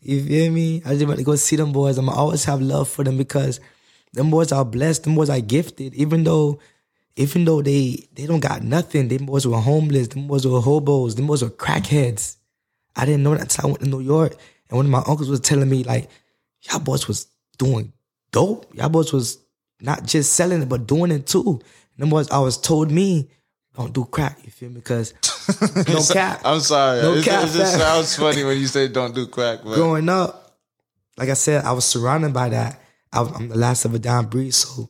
You 0.02 0.24
feel 0.24 0.52
me? 0.52 0.82
I 0.86 0.94
just 0.94 1.06
want 1.06 1.20
to 1.20 1.26
go 1.26 1.36
see 1.36 1.56
them 1.56 1.72
boys. 1.72 1.98
I'm 1.98 2.10
always 2.10 2.46
have 2.46 2.62
love 2.62 2.88
for 2.88 3.04
them 3.04 3.18
because 3.18 3.60
them 4.14 4.30
boys 4.30 4.52
are 4.52 4.66
blessed. 4.66 5.04
Them 5.04 5.16
boys 5.16 5.30
are 5.30 5.42
gifted. 5.42 5.94
Even 5.94 6.24
though, 6.24 6.60
even 7.16 7.46
though 7.46 7.62
they 7.62 8.08
they 8.14 8.26
don't 8.26 8.40
got 8.40 8.64
nothing, 8.64 9.08
them 9.08 9.26
boys 9.26 9.46
were 9.46 9.60
homeless. 9.60 10.08
Them 10.10 10.28
boys 10.28 10.48
were 10.48 10.62
hobos. 10.62 11.16
Them 11.16 11.28
boys 11.28 11.44
were 11.44 11.50
crackheads. 11.50 12.38
I 12.96 13.06
didn't 13.06 13.24
know 13.24 13.32
that 13.36 13.42
until 13.42 13.66
I 13.66 13.68
went 13.68 13.80
to 13.82 13.90
New 13.90 14.00
York. 14.00 14.36
And 14.70 14.78
one 14.78 14.86
of 14.86 14.92
my 14.92 15.04
uncles 15.06 15.30
was 15.30 15.40
telling 15.40 15.70
me 15.70 15.84
like, 15.84 16.10
y'all 16.62 16.80
boys 16.80 17.08
was 17.08 17.28
doing 17.58 17.92
dope. 18.32 18.74
Y'all 18.76 18.90
boys 18.90 19.12
was 19.12 19.40
not 19.82 20.06
just 20.06 20.34
selling 20.34 20.62
it, 20.62 20.70
but 20.70 20.88
doing 20.88 21.12
it 21.12 21.28
too. 21.28 21.60
And 21.94 22.00
them 22.04 22.10
boys 22.10 22.30
always 22.30 22.58
told 22.58 22.92
me, 22.92 23.30
don't 23.76 23.94
do 23.94 24.06
crack. 24.06 24.40
You 24.44 24.52
feel 24.52 24.70
me? 24.70 24.76
Because 24.76 25.14
no 25.88 26.02
cap. 26.14 26.42
I'm 26.44 26.60
sorry. 26.60 27.02
No 27.02 27.14
it, 27.14 27.26
cap, 27.26 27.48
it 27.48 27.54
just 27.54 27.78
sounds 27.78 28.16
funny 28.16 28.44
when 28.44 28.58
you 28.58 28.68
say 28.68 28.88
don't 28.88 29.16
do 29.16 29.28
crack, 29.28 29.60
but 29.64 29.76
growing 29.76 30.10
up, 30.10 30.58
like 31.18 31.30
I 31.30 31.34
said, 31.34 31.64
I 31.66 31.72
was 31.72 31.86
surrounded 31.86 32.34
by 32.34 32.50
that. 32.50 32.82
I, 33.12 33.22
I'm 33.22 33.50
the 33.50 33.58
last 33.58 33.86
of 33.86 33.94
a 33.94 34.00
dying 34.00 34.28
breed, 34.28 34.54
so 34.54 34.90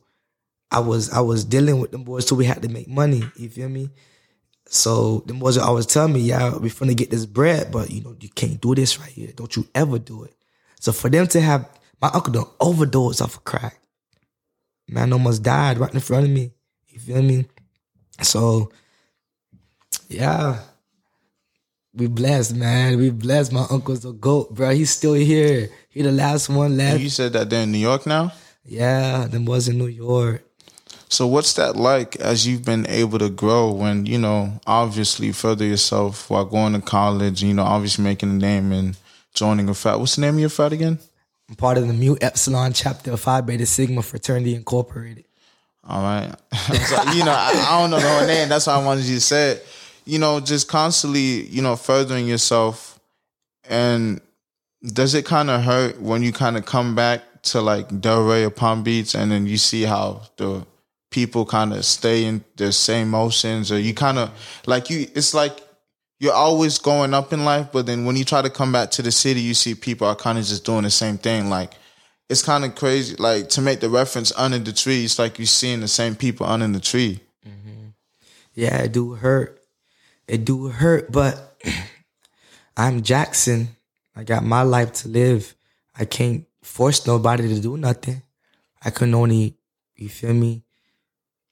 I 0.70 0.80
was 0.80 1.10
I 1.10 1.20
was 1.20 1.44
dealing 1.44 1.80
with 1.80 1.90
them 1.90 2.04
boys, 2.04 2.26
so 2.26 2.36
we 2.36 2.44
had 2.44 2.62
to 2.62 2.68
make 2.68 2.88
money. 2.88 3.22
You 3.36 3.48
feel 3.48 3.68
me? 3.68 3.90
So 4.66 5.24
them 5.26 5.40
boys 5.40 5.56
would 5.58 5.64
always 5.64 5.86
tell 5.86 6.06
me, 6.08 6.20
"Yeah, 6.20 6.56
we're 6.56 6.70
finna 6.70 6.96
get 6.96 7.10
this 7.10 7.26
bread, 7.26 7.72
but 7.72 7.90
you 7.90 8.02
know 8.02 8.14
you 8.20 8.28
can't 8.28 8.60
do 8.60 8.74
this 8.74 8.98
right 8.98 9.10
here. 9.10 9.32
Don't 9.34 9.54
you 9.56 9.66
ever 9.74 9.98
do 9.98 10.24
it." 10.24 10.34
So 10.78 10.92
for 10.92 11.10
them 11.10 11.26
to 11.28 11.40
have 11.40 11.68
my 12.00 12.08
uncle 12.08 12.32
done 12.32 12.46
overdose 12.60 13.20
off 13.20 13.36
of 13.36 13.44
crack, 13.44 13.80
man 14.88 15.12
almost 15.12 15.42
died 15.42 15.78
right 15.78 15.92
in 15.92 16.00
front 16.00 16.24
of 16.24 16.30
me. 16.30 16.52
You 16.88 17.00
feel 17.00 17.22
me? 17.22 17.46
So 18.22 18.70
yeah. 20.08 20.60
We 21.92 22.06
blessed, 22.06 22.54
man. 22.54 22.98
We 22.98 23.10
blessed. 23.10 23.52
My 23.52 23.66
uncle's 23.68 24.04
a 24.04 24.12
goat, 24.12 24.54
bro. 24.54 24.70
He's 24.70 24.90
still 24.90 25.14
here. 25.14 25.70
He 25.88 26.02
the 26.02 26.12
last 26.12 26.48
one 26.48 26.76
left. 26.76 27.00
you 27.00 27.10
said 27.10 27.32
that 27.32 27.50
they're 27.50 27.64
in 27.64 27.72
New 27.72 27.78
York 27.78 28.06
now. 28.06 28.32
Yeah, 28.64 29.26
them 29.26 29.44
was 29.44 29.66
in 29.68 29.78
New 29.78 29.88
York. 29.88 30.44
So 31.08 31.26
what's 31.26 31.54
that 31.54 31.74
like 31.74 32.14
as 32.16 32.46
you've 32.46 32.64
been 32.64 32.86
able 32.86 33.18
to 33.18 33.28
grow 33.28 33.72
when, 33.72 34.06
you 34.06 34.18
know, 34.18 34.60
obviously 34.64 35.32
further 35.32 35.64
yourself 35.64 36.30
while 36.30 36.44
going 36.44 36.74
to 36.74 36.80
college, 36.80 37.42
you 37.42 37.52
know, 37.52 37.64
obviously 37.64 38.04
making 38.04 38.30
a 38.30 38.34
name 38.34 38.70
and 38.70 38.96
joining 39.34 39.68
a 39.68 39.74
frat. 39.74 39.98
What's 39.98 40.14
the 40.14 40.20
name 40.20 40.34
of 40.34 40.40
your 40.40 40.48
frat 40.48 40.72
again? 40.72 41.00
I'm 41.48 41.56
part 41.56 41.78
of 41.78 41.88
the 41.88 41.92
Mu 41.92 42.14
Epsilon 42.20 42.72
chapter 42.72 43.10
of 43.10 43.20
Phi 43.20 43.40
Beta 43.40 43.66
Sigma 43.66 44.02
Fraternity 44.02 44.54
Incorporated. 44.54 45.24
All 45.86 46.02
right. 46.02 46.34
You 47.14 47.24
know, 47.24 47.32
I, 47.32 47.66
I 47.68 47.80
don't 47.80 47.90
know 47.90 48.20
the 48.20 48.26
name. 48.26 48.48
That's 48.48 48.66
why 48.66 48.74
I 48.74 48.84
wanted 48.84 49.04
you 49.04 49.16
to 49.16 49.20
say 49.20 49.52
it. 49.52 49.66
You 50.04 50.18
know, 50.18 50.40
just 50.40 50.68
constantly, 50.68 51.46
you 51.46 51.62
know, 51.62 51.76
furthering 51.76 52.26
yourself. 52.26 53.00
And 53.68 54.20
does 54.82 55.14
it 55.14 55.24
kind 55.24 55.50
of 55.50 55.62
hurt 55.62 56.00
when 56.00 56.22
you 56.22 56.32
kind 56.32 56.56
of 56.56 56.64
come 56.64 56.94
back 56.94 57.22
to 57.42 57.60
like 57.60 57.88
Delray 57.88 58.44
or 58.46 58.50
Palm 58.50 58.82
Beach 58.82 59.14
and 59.14 59.30
then 59.30 59.46
you 59.46 59.56
see 59.56 59.82
how 59.82 60.22
the 60.36 60.64
people 61.10 61.44
kind 61.44 61.72
of 61.72 61.84
stay 61.84 62.24
in 62.24 62.44
the 62.56 62.72
same 62.72 63.10
motions 63.10 63.72
or 63.72 63.78
you 63.78 63.94
kind 63.94 64.18
of 64.18 64.30
like 64.66 64.90
you, 64.90 65.06
it's 65.14 65.34
like 65.34 65.60
you're 66.20 66.34
always 66.34 66.78
going 66.78 67.14
up 67.14 67.32
in 67.32 67.46
life, 67.46 67.68
but 67.72 67.86
then 67.86 68.04
when 68.04 68.14
you 68.14 68.24
try 68.24 68.42
to 68.42 68.50
come 68.50 68.72
back 68.72 68.90
to 68.92 69.02
the 69.02 69.10
city, 69.10 69.40
you 69.40 69.54
see 69.54 69.74
people 69.74 70.06
are 70.06 70.14
kind 70.14 70.38
of 70.38 70.44
just 70.44 70.66
doing 70.66 70.82
the 70.82 70.90
same 70.90 71.16
thing. 71.16 71.48
Like, 71.48 71.72
it's 72.30 72.42
kind 72.42 72.64
of 72.64 72.76
crazy. 72.76 73.16
Like 73.16 73.48
to 73.50 73.60
make 73.60 73.80
the 73.80 73.90
reference 73.90 74.32
under 74.36 74.58
the 74.58 74.72
tree, 74.72 75.04
it's 75.04 75.18
like 75.18 75.38
you're 75.38 75.46
seeing 75.46 75.80
the 75.80 75.88
same 75.88 76.14
people 76.14 76.46
under 76.46 76.68
the 76.68 76.78
tree. 76.80 77.20
Mm-hmm. 77.46 77.88
Yeah, 78.54 78.82
it 78.82 78.92
do 78.92 79.14
hurt. 79.14 79.60
It 80.28 80.44
do 80.44 80.68
hurt, 80.68 81.10
but 81.10 81.60
I'm 82.76 83.02
Jackson. 83.02 83.76
I 84.14 84.22
got 84.22 84.44
my 84.44 84.62
life 84.62 84.92
to 85.02 85.08
live. 85.08 85.54
I 85.98 86.04
can't 86.04 86.46
force 86.62 87.04
nobody 87.04 87.48
to 87.48 87.60
do 87.60 87.76
nothing. 87.76 88.22
I 88.82 88.90
can 88.90 89.12
only, 89.14 89.56
you 89.96 90.08
feel 90.08 90.32
me, 90.32 90.62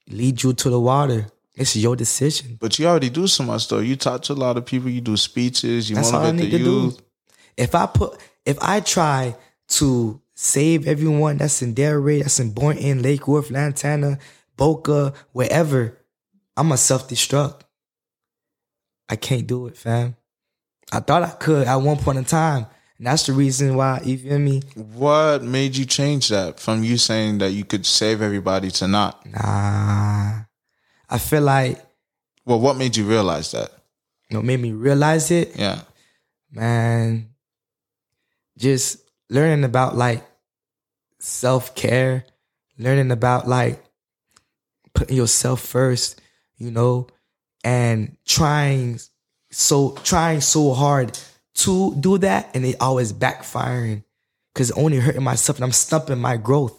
lead 0.09 0.41
you 0.41 0.53
to 0.53 0.69
the 0.69 0.79
water. 0.79 1.27
It's 1.55 1.75
your 1.75 1.97
decision. 1.97 2.57
But 2.59 2.79
you 2.79 2.87
already 2.87 3.09
do 3.09 3.27
so 3.27 3.43
much 3.43 3.67
though. 3.67 3.79
You 3.79 3.97
talk 3.97 4.21
to 4.23 4.33
a 4.33 4.35
lot 4.35 4.55
of 4.55 4.65
people. 4.65 4.89
You 4.89 5.01
do 5.01 5.17
speeches. 5.17 5.89
You 5.89 5.97
That's 5.97 6.13
all 6.13 6.25
I 6.25 6.31
need 6.31 6.51
the 6.51 6.57
to 6.57 6.63
youth. 6.63 6.97
do. 6.97 7.03
If 7.57 7.75
I 7.75 7.85
put, 7.85 8.17
if 8.45 8.57
I 8.61 8.79
try 8.79 9.35
to 9.69 10.21
save 10.41 10.87
everyone 10.87 11.35
that's 11.35 11.61
in 11.61 11.75
Delray, 11.75 12.21
that's 12.21 12.39
in 12.39 12.51
Boynton, 12.51 13.01
Lake 13.01 13.27
Worth, 13.27 13.51
Lantana, 13.51 14.17
Boca, 14.55 15.13
wherever, 15.33 15.97
I'm 16.55 16.71
a 16.71 16.77
self 16.77 17.09
destruct. 17.09 17.61
I 19.09 19.17
can't 19.17 19.45
do 19.45 19.67
it, 19.67 19.75
fam. 19.75 20.15
I 20.93 21.01
thought 21.01 21.23
I 21.23 21.31
could 21.31 21.67
at 21.67 21.75
one 21.75 21.97
point 21.97 22.19
in 22.19 22.25
time. 22.25 22.67
And 22.97 23.07
that's 23.07 23.25
the 23.25 23.33
reason 23.33 23.75
why, 23.75 24.01
you 24.05 24.17
feel 24.17 24.39
me? 24.39 24.61
What 24.75 25.43
made 25.43 25.75
you 25.75 25.85
change 25.85 26.29
that 26.29 26.57
from 26.59 26.83
you 26.85 26.97
saying 26.97 27.39
that 27.39 27.51
you 27.51 27.65
could 27.65 27.85
save 27.85 28.21
everybody 28.21 28.71
to 28.71 28.87
not? 28.87 29.25
Nah. 29.25 30.43
I 31.09 31.17
feel 31.17 31.41
like, 31.41 31.81
Well, 32.45 32.59
what 32.61 32.77
made 32.77 32.95
you 32.95 33.05
realize 33.05 33.51
that? 33.51 33.71
you 34.29 34.37
know, 34.37 34.43
made 34.43 34.59
me 34.61 34.71
realize 34.71 35.31
it. 35.31 35.57
Yeah. 35.57 35.81
man, 36.51 37.29
just 38.57 38.99
learning 39.29 39.63
about 39.65 39.95
like 39.97 40.23
self 41.19 41.75
care, 41.75 42.25
learning 42.77 43.11
about 43.11 43.47
like 43.47 43.83
putting 44.93 45.17
yourself 45.17 45.61
first, 45.61 46.21
you 46.57 46.71
know, 46.71 47.07
and 47.63 48.17
trying 48.25 48.99
so 49.51 49.91
trying 50.03 50.41
so 50.41 50.73
hard 50.73 51.17
to 51.55 51.95
do 51.95 52.17
that, 52.19 52.49
and 52.53 52.65
it 52.65 52.77
always 52.79 53.11
backfiring 53.13 54.03
because 54.53 54.71
only 54.71 54.97
hurting 54.97 55.23
myself, 55.23 55.57
and 55.57 55.65
I'm 55.65 55.71
stumping 55.71 56.19
my 56.19 56.37
growth. 56.37 56.75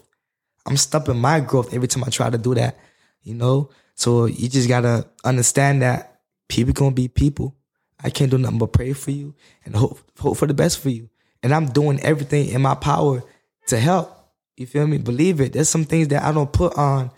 I'm 0.67 0.77
stumping 0.77 1.19
my 1.19 1.41
growth 1.41 1.73
every 1.73 1.89
time 1.89 2.05
I 2.05 2.11
try 2.11 2.31
to 2.31 2.39
do 2.39 2.55
that, 2.55 2.77
you 3.23 3.35
know. 3.35 3.71
So 3.95 4.27
you 4.27 4.49
just 4.49 4.69
gotta 4.69 5.09
understand 5.25 5.83
that 5.83 6.21
people 6.49 6.73
gonna 6.73 6.95
be 6.95 7.09
people. 7.09 7.57
I 8.03 8.11
can't 8.11 8.31
do 8.31 8.39
nothing 8.39 8.59
but 8.59 8.73
pray 8.73 8.93
for 8.93 9.11
you 9.11 9.35
and 9.65 9.75
hope 9.75 9.99
hope 10.19 10.37
for 10.37 10.47
the 10.47 10.55
best 10.55 10.79
for 10.79 10.89
you. 10.89 11.11
And 11.43 11.55
I'm 11.55 11.67
doing 11.67 12.01
everything 12.01 12.49
in 12.49 12.63
my 12.63 12.75
power 12.75 13.23
to 13.69 13.79
help. 13.79 14.20
You 14.61 14.67
feel 14.67 14.87
me? 14.87 14.99
Believe 14.99 15.41
it. 15.41 15.55
There's 15.55 15.71
some 15.71 15.87
things 15.87 16.09
that 16.09 16.23
I 16.23 16.33
don't 16.33 16.53
put 16.53 16.77
on 16.77 17.11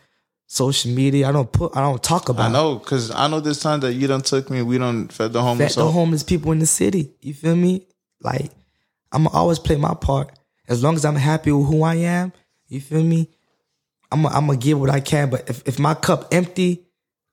social 0.46 0.92
media. 0.92 1.28
I 1.28 1.32
don't 1.32 1.50
put. 1.50 1.76
I 1.76 1.80
don't 1.80 2.00
talk 2.00 2.28
about. 2.28 2.48
I 2.48 2.52
know, 2.52 2.78
cause 2.78 3.10
I 3.10 3.26
know 3.26 3.40
this 3.40 3.58
time 3.58 3.80
that 3.80 3.94
you 3.94 4.06
don't 4.06 4.24
took 4.24 4.48
me. 4.48 4.62
We 4.62 4.78
done 4.78 5.08
fed 5.08 5.32
the 5.32 5.42
homeless. 5.42 5.74
Fed 5.74 5.84
the 5.84 5.90
homeless 5.90 6.22
people 6.22 6.52
in 6.52 6.60
the 6.60 6.66
city. 6.66 7.16
You 7.20 7.34
feel 7.34 7.56
me? 7.56 7.88
Like 8.20 8.52
I'm 9.10 9.26
always 9.26 9.58
play 9.58 9.74
my 9.74 9.92
part. 9.94 10.38
As 10.68 10.84
long 10.84 10.94
as 10.94 11.04
I'm 11.04 11.16
happy 11.16 11.50
with 11.50 11.66
who 11.66 11.82
I 11.82 11.96
am, 11.96 12.32
you 12.68 12.80
feel 12.80 13.02
me? 13.02 13.28
I'm 14.12 14.22
gonna 14.22 14.36
I'm 14.36 14.46
gonna 14.46 14.56
give 14.56 14.78
what 14.78 14.90
I 14.90 15.00
can. 15.00 15.28
But 15.28 15.50
if, 15.50 15.66
if 15.66 15.80
my 15.80 15.94
cup 15.94 16.32
empty, 16.32 16.86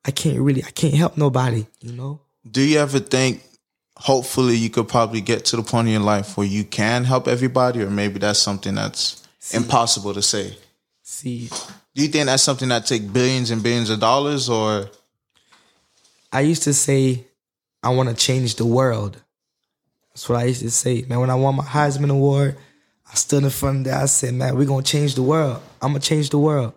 I 0.04 0.10
can't 0.10 0.40
really 0.40 0.64
I 0.64 0.72
can't 0.72 0.96
help 0.96 1.18
nobody. 1.18 1.68
You 1.82 1.92
know? 1.92 2.22
Do 2.50 2.62
you 2.62 2.80
ever 2.80 2.98
think? 2.98 3.44
Hopefully, 3.96 4.56
you 4.56 4.72
could 4.72 4.88
probably 4.88 5.22
get 5.22 5.46
to 5.46 5.58
the 5.58 5.62
point 5.62 5.88
in 5.88 5.94
your 5.94 6.02
life 6.02 6.36
where 6.36 6.48
you 6.48 6.64
can 6.64 7.04
help 7.04 7.28
everybody, 7.28 7.84
or 7.84 7.92
maybe 7.92 8.18
that's 8.18 8.40
something 8.40 8.74
that's 8.74 9.28
impossible 9.54 10.14
to 10.14 10.22
say. 10.22 10.58
See, 11.02 11.50
Do 11.96 12.04
you 12.04 12.08
think 12.08 12.28
that's 12.28 12.44
something 12.44 12.70
that 12.70 12.86
take 12.86 13.12
billions 13.12 13.52
and 13.52 13.64
billions 13.64 13.90
of 13.90 14.00
dollars, 14.00 14.50
or 14.50 14.90
I 16.32 16.42
used 16.42 16.64
to 16.64 16.74
say 16.74 17.26
I 17.82 17.90
want 17.90 18.10
to 18.10 18.16
change 18.16 18.56
the 18.56 18.66
world. 18.66 19.22
That's 20.10 20.28
what 20.28 20.40
I 20.40 20.46
used 20.46 20.62
to 20.62 20.72
say, 20.72 21.06
man. 21.08 21.20
When 21.20 21.30
I 21.30 21.36
won 21.36 21.56
my 21.56 21.64
Heisman 21.64 22.12
Award, 22.12 22.58
I 23.10 23.16
stood 23.16 23.44
in 23.44 23.50
front 23.50 23.80
of 23.80 23.84
that. 23.86 24.04
I 24.04 24.06
said, 24.06 24.34
man, 24.34 24.56
we're 24.56 24.68
gonna 24.68 24.84
change 24.84 25.16
the 25.16 25.24
world. 25.24 25.62
I'm 25.82 25.94
gonna 25.94 26.02
change 26.02 26.30
the 26.30 26.38
world. 26.38 26.74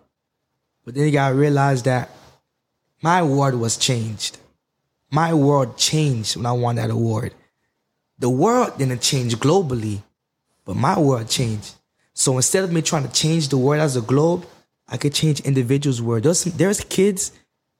But 0.85 0.95
then 0.95 1.05
you 1.05 1.11
gotta 1.11 1.35
realize 1.35 1.83
that 1.83 2.09
my 3.01 3.21
world 3.21 3.55
was 3.55 3.77
changed. 3.77 4.37
My 5.11 5.33
world 5.33 5.77
changed 5.77 6.37
when 6.37 6.45
I 6.45 6.53
won 6.53 6.77
that 6.77 6.89
award. 6.89 7.33
The 8.17 8.29
world 8.29 8.77
didn't 8.77 9.01
change 9.01 9.35
globally, 9.35 10.01
but 10.65 10.75
my 10.75 10.97
world 10.97 11.29
changed. 11.29 11.75
So 12.13 12.37
instead 12.37 12.63
of 12.63 12.71
me 12.71 12.81
trying 12.81 13.07
to 13.07 13.11
change 13.11 13.49
the 13.49 13.57
world 13.57 13.81
as 13.81 13.95
a 13.95 14.01
globe, 14.01 14.45
I 14.87 14.97
could 14.97 15.13
change 15.13 15.39
individuals' 15.41 16.01
world. 16.01 16.23
There's 16.23 16.43
there's 16.43 16.81
kids 16.81 17.31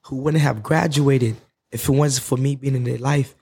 who 0.04 0.18
wouldn't 0.18 0.44
have 0.44 0.64
graduated 0.64 1.38
if 1.72 1.88
it 1.88 1.92
wasn't 1.92 2.26
for 2.26 2.38
me 2.38 2.56
being 2.56 2.76
in 2.76 2.84
their 2.84 2.98
life. 2.98 3.36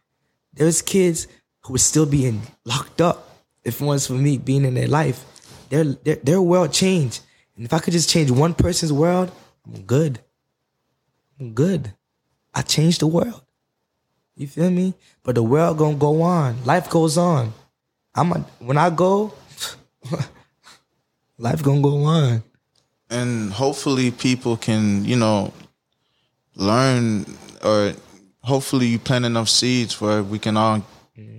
There's 0.53 0.81
kids 0.81 1.27
who 1.61 1.73
would 1.73 1.81
still 1.81 2.05
be 2.05 2.25
in, 2.25 2.41
locked 2.65 3.01
up 3.01 3.29
if 3.63 3.81
it 3.81 3.85
wasn't 3.85 4.17
for 4.17 4.23
me 4.23 4.37
being 4.37 4.65
in 4.65 4.73
their 4.73 4.87
life. 4.87 5.23
Their, 5.69 5.85
their 5.85 6.15
their 6.15 6.41
world 6.41 6.73
changed, 6.73 7.21
and 7.55 7.65
if 7.65 7.73
I 7.73 7.79
could 7.79 7.93
just 7.93 8.09
change 8.09 8.29
one 8.29 8.53
person's 8.53 8.91
world, 8.91 9.31
I'm 9.65 9.83
good. 9.83 10.19
I'm 11.39 11.53
good. 11.53 11.93
I 12.53 12.61
changed 12.61 12.99
the 12.99 13.07
world. 13.07 13.41
You 14.35 14.47
feel 14.47 14.69
me? 14.69 14.95
But 15.23 15.35
the 15.35 15.43
world 15.43 15.77
gonna 15.77 15.95
go 15.95 16.21
on. 16.21 16.63
Life 16.65 16.89
goes 16.89 17.17
on. 17.17 17.53
I'm 18.13 18.31
a, 18.31 18.39
when 18.59 18.77
I 18.77 18.89
go, 18.89 19.33
life 21.41 21.63
gonna 21.63 21.81
go 21.81 22.03
on. 22.03 22.43
and 23.09 23.51
hopefully 23.51 24.11
people 24.11 24.55
can 24.55 25.03
you 25.03 25.15
know 25.15 25.51
learn 26.55 27.25
or 27.63 27.93
hopefully 28.41 28.85
you 28.85 28.99
plant 28.99 29.25
enough 29.25 29.49
seeds 29.49 29.99
where 29.99 30.21
we 30.23 30.39
can 30.39 30.55
all 30.55 30.81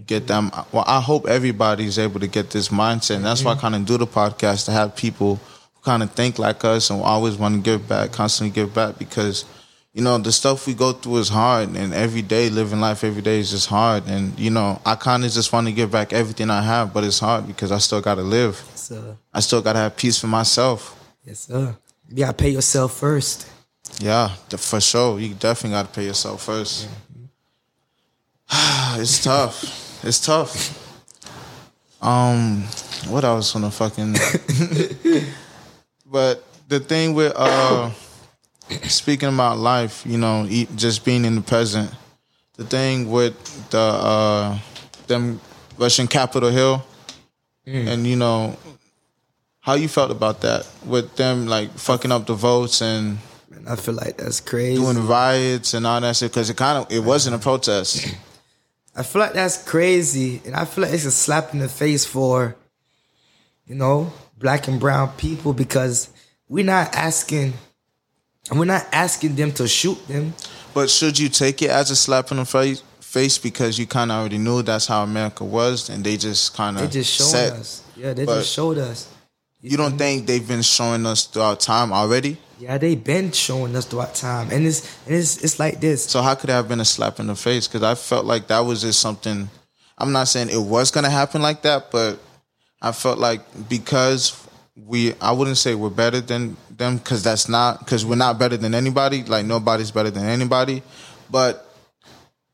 get 0.06 0.26
them. 0.26 0.50
Well 0.72 0.84
i 0.86 1.00
hope 1.00 1.26
everybody's 1.26 1.98
able 1.98 2.20
to 2.20 2.26
get 2.26 2.50
this 2.50 2.68
mindset. 2.68 3.16
And 3.16 3.24
that's 3.24 3.44
why 3.44 3.52
i 3.52 3.54
mm-hmm. 3.54 3.60
kind 3.60 3.74
of 3.76 3.86
do 3.86 3.96
the 3.96 4.06
podcast 4.06 4.66
to 4.66 4.72
have 4.72 4.96
people 4.96 5.36
who 5.36 5.80
kind 5.82 6.02
of 6.02 6.10
think 6.10 6.38
like 6.38 6.64
us 6.64 6.90
and 6.90 7.00
always 7.00 7.36
want 7.36 7.54
to 7.54 7.60
give 7.60 7.88
back 7.88 8.12
constantly 8.12 8.52
give 8.52 8.74
back 8.74 8.98
because 8.98 9.44
you 9.92 10.02
know 10.02 10.18
the 10.18 10.32
stuff 10.32 10.66
we 10.66 10.74
go 10.74 10.92
through 10.92 11.18
is 11.18 11.28
hard 11.28 11.68
and 11.70 11.92
every 11.92 12.22
day 12.22 12.48
living 12.48 12.80
life 12.80 13.04
every 13.04 13.22
day 13.22 13.38
is 13.38 13.50
just 13.50 13.68
hard 13.68 14.06
and 14.06 14.38
you 14.38 14.50
know 14.50 14.80
i 14.86 14.94
kind 14.94 15.24
of 15.24 15.30
just 15.30 15.52
want 15.52 15.66
to 15.66 15.72
give 15.72 15.90
back 15.90 16.12
everything 16.12 16.48
i 16.50 16.62
have 16.62 16.94
but 16.94 17.04
it's 17.04 17.18
hard 17.18 17.46
because 17.46 17.70
i 17.70 17.78
still 17.78 18.00
got 18.00 18.14
to 18.14 18.22
live 18.22 18.56
So 18.74 19.18
i 19.34 19.40
still 19.40 19.60
got 19.60 19.74
to 19.74 19.80
have 19.80 19.96
peace 19.96 20.18
for 20.18 20.28
myself 20.28 20.98
yes, 21.24 21.40
sir. 21.40 21.76
You 22.08 22.16
gotta 22.16 22.34
pay 22.34 22.50
yourself 22.50 22.94
first. 22.94 23.48
Yeah, 23.98 24.28
for 24.28 24.80
sure. 24.80 25.18
You 25.18 25.34
definitely 25.34 25.76
got 25.76 25.86
to 25.86 25.92
pay 25.92 26.04
yourself 26.04 26.42
first. 26.42 26.88
it's 28.52 29.22
tough. 29.24 30.04
It's 30.04 30.20
tough. 30.20 30.78
Um, 32.02 32.64
what 33.08 33.24
else 33.24 33.54
on 33.54 33.62
the 33.62 33.70
fucking? 33.70 34.12
but 36.06 36.44
the 36.68 36.80
thing 36.80 37.14
with 37.14 37.32
uh, 37.34 37.90
speaking 38.88 39.28
about 39.28 39.58
life, 39.58 40.02
you 40.06 40.18
know, 40.18 40.46
e- 40.48 40.68
just 40.76 41.04
being 41.04 41.24
in 41.24 41.34
the 41.36 41.40
present. 41.42 41.90
The 42.56 42.64
thing 42.64 43.10
with 43.10 43.70
the 43.70 43.78
uh, 43.78 44.58
them 45.06 45.40
Russian 45.78 46.06
Capitol 46.06 46.50
Hill, 46.50 46.84
and 47.66 48.06
you 48.06 48.16
know, 48.16 48.56
how 49.60 49.74
you 49.74 49.88
felt 49.88 50.10
about 50.10 50.42
that 50.42 50.66
with 50.84 51.16
them 51.16 51.46
like 51.46 51.70
fucking 51.72 52.12
up 52.12 52.26
the 52.26 52.34
votes 52.34 52.82
and 52.82 53.18
And 53.54 53.68
I 53.68 53.76
feel 53.76 53.94
like 53.94 54.16
that's 54.18 54.40
crazy. 54.40 54.76
doing 54.82 55.06
riots 55.06 55.72
and 55.74 55.86
all 55.86 56.00
that 56.00 56.16
shit 56.16 56.30
because 56.30 56.50
it 56.50 56.56
kind 56.56 56.78
of 56.78 56.92
it 56.92 57.00
wasn't 57.00 57.36
a 57.36 57.38
protest. 57.38 58.14
I 58.94 59.02
feel 59.02 59.20
like 59.22 59.32
that's 59.32 59.56
crazy, 59.66 60.42
and 60.44 60.54
I 60.54 60.66
feel 60.66 60.84
like 60.84 60.92
it's 60.92 61.06
a 61.06 61.10
slap 61.10 61.54
in 61.54 61.60
the 61.60 61.68
face 61.68 62.04
for, 62.04 62.54
you 63.66 63.74
know, 63.74 64.12
black 64.38 64.68
and 64.68 64.78
brown 64.78 65.08
people 65.16 65.54
because 65.54 66.10
we're 66.48 66.64
not 66.66 66.94
asking, 66.94 67.54
we're 68.50 68.64
not 68.64 68.86
asking 68.92 69.34
them 69.36 69.52
to 69.52 69.68
shoot 69.68 70.06
them. 70.08 70.34
But 70.74 70.90
should 70.90 71.18
you 71.18 71.28
take 71.28 71.62
it 71.62 71.70
as 71.70 71.90
a 71.90 71.96
slap 71.96 72.30
in 72.30 72.38
the 72.38 72.44
face? 72.44 72.82
Face 73.00 73.36
because 73.38 73.78
you 73.78 73.86
kind 73.86 74.10
of 74.10 74.18
already 74.20 74.38
knew 74.38 74.62
that's 74.62 74.86
how 74.86 75.02
America 75.02 75.44
was, 75.44 75.90
and 75.90 76.02
they 76.02 76.16
just 76.16 76.54
kind 76.54 76.76
of 76.78 76.82
They 76.84 76.88
just 77.00 77.12
showed 77.12 77.26
set. 77.26 77.52
us. 77.52 77.82
Yeah, 77.96 78.14
they 78.14 78.24
But- 78.24 78.38
just 78.40 78.52
showed 78.52 78.78
us. 78.78 79.06
You 79.60 79.76
don't 79.76 79.96
think 79.96 80.26
they've 80.26 80.46
been 80.46 80.62
showing 80.62 81.06
us 81.06 81.24
throughout 81.24 81.60
time 81.60 81.92
already? 81.92 82.36
Yeah, 82.58 82.78
they've 82.78 83.02
been 83.02 83.30
showing 83.32 83.76
us 83.76 83.84
throughout 83.84 84.14
time, 84.14 84.50
and 84.50 84.66
it's 84.66 84.80
and 85.06 85.14
it's 85.14 85.36
it's 85.38 85.58
like 85.60 85.80
this. 85.80 86.04
So 86.06 86.20
how 86.22 86.34
could 86.34 86.50
it 86.50 86.54
have 86.54 86.68
been 86.68 86.80
a 86.80 86.84
slap 86.84 87.20
in 87.20 87.26
the 87.28 87.36
face? 87.36 87.68
Because 87.68 87.82
I 87.84 87.94
felt 87.94 88.24
like 88.24 88.48
that 88.48 88.60
was 88.60 88.80
just 88.82 88.98
something. 88.98 89.50
I'm 89.98 90.10
not 90.10 90.26
saying 90.28 90.48
it 90.48 90.56
was 90.60 90.90
gonna 90.90 91.10
happen 91.10 91.42
like 91.42 91.62
that, 91.62 91.90
but 91.92 92.18
I 92.80 92.90
felt 92.92 93.18
like 93.18 93.42
because 93.68 94.32
we, 94.76 95.14
I 95.20 95.32
wouldn't 95.32 95.58
say 95.58 95.74
we're 95.74 95.90
better 95.90 96.20
than 96.20 96.56
them 96.70 96.98
because 96.98 97.22
that's 97.22 97.48
not 97.48 97.80
because 97.80 98.06
we're 98.06 98.16
not 98.16 98.38
better 98.38 98.56
than 98.56 98.74
anybody. 98.74 99.22
Like 99.22 99.44
nobody's 99.44 99.90
better 99.90 100.10
than 100.10 100.24
anybody, 100.24 100.82
but 101.30 101.68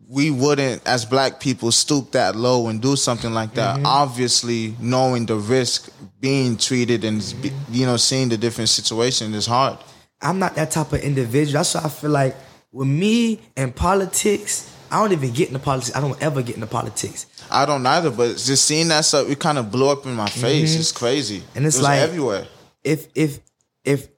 we 0.09 0.31
wouldn't, 0.31 0.81
as 0.87 1.05
black 1.05 1.39
people, 1.39 1.71
stoop 1.71 2.13
that 2.13 2.35
low 2.35 2.69
and 2.69 2.81
do 2.81 2.97
something 2.97 3.35
like 3.35 3.53
that. 3.55 3.77
Mm-hmm. 3.77 3.87
Obviously, 3.87 4.75
knowing 4.81 5.27
the 5.27 5.37
risk, 5.37 5.91
being 6.19 6.57
treated, 6.57 7.05
and 7.05 7.23
be- 7.43 7.53
you 7.71 7.85
know, 7.85 7.99
seeing 7.99 8.31
the 8.31 8.39
different 8.39 8.71
situation 8.71 9.35
is 9.35 9.47
hard. 9.47 9.79
I'm 10.23 10.39
not 10.39 10.55
that 10.55 10.71
type 10.71 10.93
of 10.95 11.01
individual. 11.01 11.59
That's 11.59 11.75
why 11.75 11.83
I 11.85 11.89
feel 11.91 12.11
like 12.11 12.35
with 12.73 12.89
me 12.89 13.41
and 13.55 13.77
politics, 13.77 14.75
I 14.91 15.01
don't 15.01 15.13
even 15.13 15.33
get 15.33 15.49
into 15.49 15.61
politics. 15.61 15.97
I 15.97 16.01
don't 16.01 16.21
ever 16.23 16.43
get 16.43 16.57
into 16.57 16.67
politics. 16.67 17.27
I 17.51 17.67
don't 17.67 17.87
either, 17.87 18.11
but 18.11 18.37
just 18.37 18.65
seeing 18.65 18.89
that 18.89 19.05
stuff, 19.05 19.29
it 19.29 19.39
kind 19.39 19.59
of 19.59 19.71
blew 19.71 19.89
up 19.89 20.07
in 20.07 20.15
my 20.15 20.27
mm-hmm. 20.27 20.41
face. 20.41 20.77
It's 20.79 20.93
crazy, 20.93 21.43
And 21.55 21.67
it's 21.67 21.79
It 21.79 21.83
like- 21.83 22.01
everywhere. 22.01 22.47
if 22.85 23.09
if 23.15 23.41
if 23.85 24.09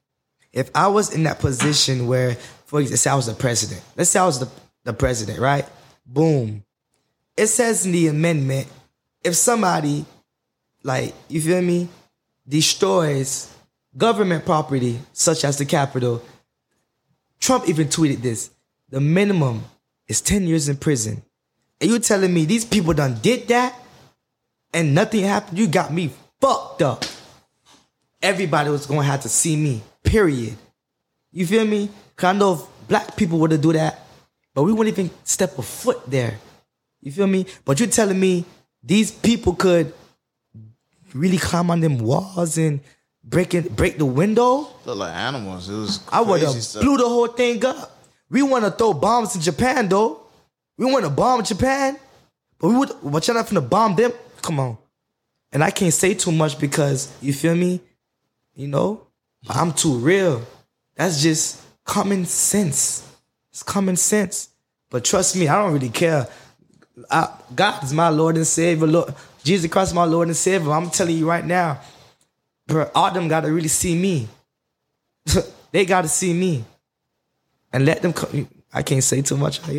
if 0.53 0.69
I 0.75 0.87
was 0.87 1.13
in 1.13 1.23
that 1.23 1.39
position 1.39 2.07
where 2.07 2.37
for 2.71 2.79
example, 2.79 2.97
say 2.99 3.09
I 3.09 3.15
was 3.15 3.25
the 3.25 3.33
president. 3.33 3.81
Let's 3.97 4.11
say 4.11 4.19
I 4.21 4.25
was 4.25 4.39
the, 4.39 4.47
the 4.85 4.93
president, 4.93 5.39
right? 5.39 5.65
Boom. 6.05 6.63
It 7.35 7.47
says 7.47 7.85
in 7.85 7.91
the 7.91 8.07
amendment, 8.07 8.69
if 9.25 9.35
somebody, 9.35 10.05
like, 10.81 11.13
you 11.27 11.41
feel 11.41 11.61
me, 11.61 11.89
destroys 12.47 13.53
government 13.97 14.45
property, 14.45 15.01
such 15.11 15.43
as 15.43 15.57
the 15.57 15.65
Capitol, 15.65 16.23
Trump 17.41 17.67
even 17.67 17.89
tweeted 17.89 18.21
this. 18.21 18.51
The 18.87 19.01
minimum 19.01 19.65
is 20.11 20.19
10 20.19 20.45
years 20.45 20.67
in 20.67 20.75
prison. 20.75 21.23
And 21.79 21.89
you 21.89 21.97
telling 21.99 22.33
me 22.33 22.43
these 22.43 22.65
people 22.65 22.93
done 22.93 23.17
did 23.21 23.47
that 23.47 23.73
and 24.73 24.93
nothing 24.93 25.23
happened? 25.23 25.57
You 25.57 25.67
got 25.67 25.91
me 25.91 26.11
fucked 26.41 26.81
up. 26.81 27.05
Everybody 28.21 28.69
was 28.69 28.85
gonna 28.85 29.03
have 29.03 29.21
to 29.21 29.29
see 29.29 29.55
me, 29.55 29.81
period. 30.03 30.57
You 31.31 31.47
feel 31.47 31.65
me? 31.65 31.89
Cause 32.17 32.35
I 32.35 32.37
know 32.37 32.67
black 32.89 33.15
people 33.15 33.39
would 33.39 33.51
have 33.51 33.61
do 33.61 33.71
that, 33.71 34.05
but 34.53 34.63
we 34.63 34.73
wouldn't 34.73 34.99
even 34.99 35.09
step 35.23 35.57
a 35.57 35.61
foot 35.61 36.01
there. 36.05 36.37
You 37.01 37.11
feel 37.13 37.25
me? 37.25 37.45
But 37.63 37.79
you're 37.79 37.89
telling 37.89 38.19
me 38.19 38.45
these 38.83 39.11
people 39.11 39.55
could 39.55 39.93
really 41.13 41.37
climb 41.37 41.71
on 41.71 41.79
them 41.79 41.99
walls 41.99 42.57
and 42.57 42.81
break 43.23 43.53
it, 43.53 43.75
break 43.75 43.97
the 43.97 44.05
window? 44.05 44.67
Look 44.85 44.97
like 44.97 45.15
animals. 45.15 45.69
It 45.69 45.73
was 45.73 45.99
I 46.11 46.19
would 46.19 46.41
have 46.41 46.53
blew 46.81 46.97
the 46.97 47.07
whole 47.07 47.27
thing 47.27 47.63
up. 47.65 47.90
We 48.31 48.41
want 48.41 48.63
to 48.63 48.71
throw 48.71 48.93
bombs 48.93 49.35
in 49.35 49.41
Japan 49.41 49.89
though. 49.89 50.21
We 50.77 50.85
want 50.85 51.03
to 51.03 51.11
bomb 51.11 51.43
Japan, 51.43 51.99
but 52.57 52.69
we 52.69 52.77
would. 52.77 52.91
But 53.03 53.27
you're 53.27 53.35
not 53.35 53.47
finna 53.47 53.69
bomb 53.69 53.95
them. 53.95 54.13
Come 54.41 54.59
on. 54.59 54.77
And 55.51 55.61
I 55.61 55.69
can't 55.69 55.93
say 55.93 56.13
too 56.13 56.31
much 56.31 56.57
because 56.57 57.13
you 57.21 57.33
feel 57.33 57.53
me. 57.53 57.81
You 58.55 58.69
know, 58.69 59.05
I'm 59.49 59.73
too 59.73 59.95
real. 59.95 60.41
That's 60.95 61.21
just 61.21 61.61
common 61.83 62.25
sense. 62.25 63.07
It's 63.51 63.63
common 63.63 63.97
sense. 63.97 64.49
But 64.89 65.03
trust 65.03 65.35
me, 65.35 65.47
I 65.47 65.61
don't 65.61 65.73
really 65.73 65.89
care. 65.89 66.27
I, 67.09 67.29
God 67.53 67.83
is 67.83 67.93
my 67.93 68.09
Lord 68.09 68.37
and 68.37 68.47
Savior. 68.47 68.87
Lord, 68.87 69.13
Jesus 69.43 69.69
Christ 69.69 69.93
my 69.93 70.05
Lord 70.05 70.29
and 70.29 70.37
Savior. 70.37 70.71
I'm 70.71 70.89
telling 70.89 71.17
you 71.17 71.27
right 71.27 71.45
now, 71.45 71.81
bro, 72.67 72.89
all 72.95 73.11
them 73.11 73.27
gotta 73.27 73.51
really 73.51 73.67
see 73.67 73.95
me. 73.95 74.27
they 75.71 75.85
gotta 75.85 76.07
see 76.07 76.33
me. 76.33 76.63
And 77.73 77.85
let 77.85 78.01
them 78.01 78.13
come. 78.13 78.47
I 78.73 78.83
can't 78.83 79.03
say 79.03 79.21
too 79.21 79.37
much. 79.37 79.61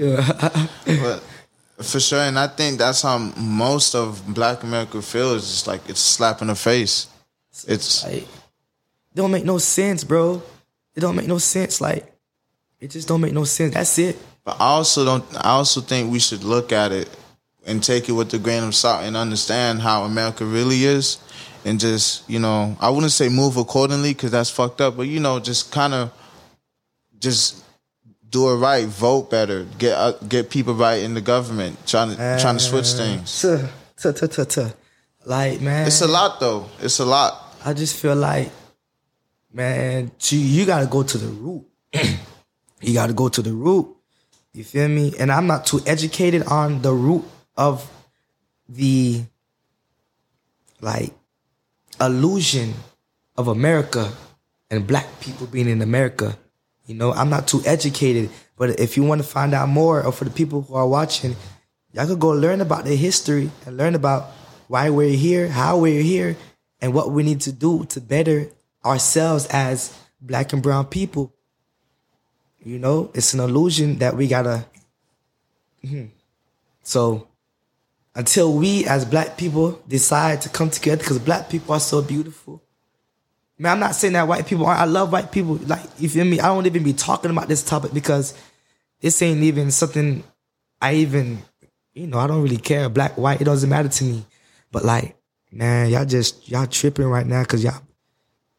But 0.84 1.22
for 1.80 2.00
sure, 2.00 2.20
and 2.20 2.38
I 2.38 2.46
think 2.46 2.78
that's 2.78 3.02
how 3.02 3.18
most 3.18 3.94
of 3.94 4.22
Black 4.34 4.62
America 4.62 5.02
feels. 5.02 5.42
It's 5.42 5.66
like 5.66 5.80
it's 5.88 6.00
a 6.00 6.12
slap 6.14 6.42
in 6.42 6.48
the 6.48 6.54
face. 6.54 7.06
It's 7.66 8.04
like, 8.04 8.22
it 8.22 8.28
don't 9.14 9.30
make 9.30 9.44
no 9.44 9.58
sense, 9.58 10.04
bro. 10.04 10.42
It 10.94 11.00
don't 11.00 11.16
make 11.16 11.26
no 11.26 11.38
sense. 11.38 11.80
Like, 11.80 12.12
it 12.80 12.90
just 12.90 13.08
don't 13.08 13.20
make 13.20 13.32
no 13.32 13.44
sense. 13.44 13.74
That's 13.74 13.98
it. 13.98 14.16
But 14.44 14.56
I 14.60 14.66
also 14.66 15.04
don't. 15.04 15.24
I 15.36 15.50
also 15.50 15.80
think 15.80 16.10
we 16.10 16.18
should 16.18 16.44
look 16.44 16.72
at 16.72 16.92
it 16.92 17.08
and 17.66 17.82
take 17.82 18.08
it 18.08 18.12
with 18.12 18.32
a 18.34 18.38
grain 18.38 18.64
of 18.64 18.74
salt 18.74 19.04
and 19.04 19.16
understand 19.16 19.80
how 19.80 20.04
America 20.04 20.44
really 20.44 20.84
is, 20.84 21.18
and 21.64 21.78
just 21.78 22.28
you 22.28 22.38
know, 22.38 22.76
I 22.80 22.90
wouldn't 22.90 23.12
say 23.12 23.28
move 23.28 23.56
accordingly 23.56 24.14
because 24.14 24.30
that's 24.30 24.50
fucked 24.50 24.80
up, 24.80 24.96
but 24.96 25.06
you 25.08 25.20
know, 25.20 25.40
just 25.40 25.70
kind 25.72 25.94
of 25.94 26.12
just 27.18 27.62
do 28.32 28.48
it 28.50 28.56
right, 28.56 28.86
vote 28.86 29.30
better, 29.30 29.64
get 29.78 29.92
uh, 29.92 30.12
get 30.26 30.50
people 30.50 30.74
right 30.74 31.02
in 31.02 31.14
the 31.14 31.20
government, 31.20 31.76
trying 31.86 32.10
to 32.10 32.16
trying 32.40 32.56
to 32.56 32.64
switch 32.64 32.92
things. 32.92 33.40
Tuh, 33.40 33.68
tuh, 33.96 34.12
tuh, 34.12 34.26
tuh, 34.26 34.44
tuh. 34.44 34.70
Like, 35.24 35.60
man, 35.60 35.86
It's 35.86 36.00
a 36.00 36.08
lot 36.08 36.40
though. 36.40 36.66
It's 36.80 36.98
a 36.98 37.04
lot. 37.04 37.38
I 37.64 37.74
just 37.74 37.94
feel 37.94 38.16
like, 38.16 38.50
man, 39.52 40.10
you, 40.30 40.38
you 40.38 40.66
gotta 40.66 40.86
go 40.86 41.04
to 41.04 41.18
the 41.18 41.28
root. 41.28 41.64
you 42.80 42.94
gotta 42.94 43.12
go 43.12 43.28
to 43.28 43.42
the 43.42 43.52
root. 43.52 43.94
You 44.52 44.64
feel 44.64 44.88
me? 44.88 45.14
And 45.18 45.30
I'm 45.30 45.46
not 45.46 45.64
too 45.66 45.80
educated 45.86 46.42
on 46.44 46.82
the 46.82 46.92
root 46.92 47.24
of 47.56 47.88
the 48.68 49.22
like 50.80 51.12
illusion 52.00 52.74
of 53.36 53.48
America 53.48 54.10
and 54.70 54.86
black 54.86 55.06
people 55.20 55.46
being 55.46 55.68
in 55.68 55.82
America. 55.82 56.36
You 56.86 56.94
know, 56.94 57.12
I'm 57.12 57.30
not 57.30 57.46
too 57.46 57.62
educated, 57.64 58.30
but 58.56 58.80
if 58.80 58.96
you 58.96 59.04
want 59.04 59.22
to 59.22 59.26
find 59.26 59.54
out 59.54 59.68
more, 59.68 60.02
or 60.04 60.12
for 60.12 60.24
the 60.24 60.30
people 60.30 60.62
who 60.62 60.74
are 60.74 60.86
watching, 60.86 61.36
y'all 61.92 62.06
could 62.06 62.20
go 62.20 62.30
learn 62.30 62.60
about 62.60 62.84
the 62.84 62.96
history 62.96 63.50
and 63.66 63.76
learn 63.76 63.94
about 63.94 64.30
why 64.68 64.90
we're 64.90 65.16
here, 65.16 65.48
how 65.48 65.78
we're 65.78 66.02
here, 66.02 66.36
and 66.80 66.92
what 66.92 67.10
we 67.10 67.22
need 67.22 67.40
to 67.42 67.52
do 67.52 67.84
to 67.86 68.00
better 68.00 68.48
ourselves 68.84 69.46
as 69.46 69.96
black 70.20 70.52
and 70.52 70.62
brown 70.62 70.86
people. 70.86 71.32
You 72.64 72.78
know, 72.78 73.10
it's 73.14 73.34
an 73.34 73.40
illusion 73.40 73.98
that 73.98 74.16
we 74.16 74.26
gotta. 74.28 74.66
Mhm. 75.84 76.10
So, 76.82 77.28
until 78.14 78.52
we 78.52 78.84
as 78.86 79.04
black 79.04 79.36
people 79.36 79.80
decide 79.88 80.40
to 80.42 80.48
come 80.48 80.70
together, 80.70 80.98
because 80.98 81.18
black 81.18 81.48
people 81.48 81.74
are 81.74 81.80
so 81.80 82.02
beautiful. 82.02 82.61
Man, 83.62 83.70
I'm 83.70 83.78
not 83.78 83.94
saying 83.94 84.14
that 84.14 84.26
white 84.26 84.44
people 84.44 84.66
aren't. 84.66 84.80
I 84.80 84.86
love 84.86 85.12
white 85.12 85.30
people. 85.30 85.54
Like, 85.54 85.84
you 85.96 86.08
feel 86.08 86.24
me? 86.24 86.40
I 86.40 86.46
don't 86.46 86.66
even 86.66 86.82
be 86.82 86.92
talking 86.92 87.30
about 87.30 87.46
this 87.46 87.62
topic 87.62 87.94
because 87.94 88.34
this 89.00 89.22
ain't 89.22 89.44
even 89.44 89.70
something 89.70 90.24
I 90.80 90.94
even, 90.94 91.38
you 91.94 92.08
know, 92.08 92.18
I 92.18 92.26
don't 92.26 92.42
really 92.42 92.56
care. 92.56 92.88
Black, 92.88 93.16
white, 93.16 93.40
it 93.40 93.44
doesn't 93.44 93.70
matter 93.70 93.88
to 93.88 94.04
me. 94.04 94.26
But 94.72 94.84
like, 94.84 95.14
man, 95.52 95.90
y'all 95.90 96.04
just 96.04 96.48
y'all 96.48 96.66
tripping 96.66 97.06
right 97.06 97.24
now 97.24 97.42
because 97.42 97.62
y'all 97.62 97.80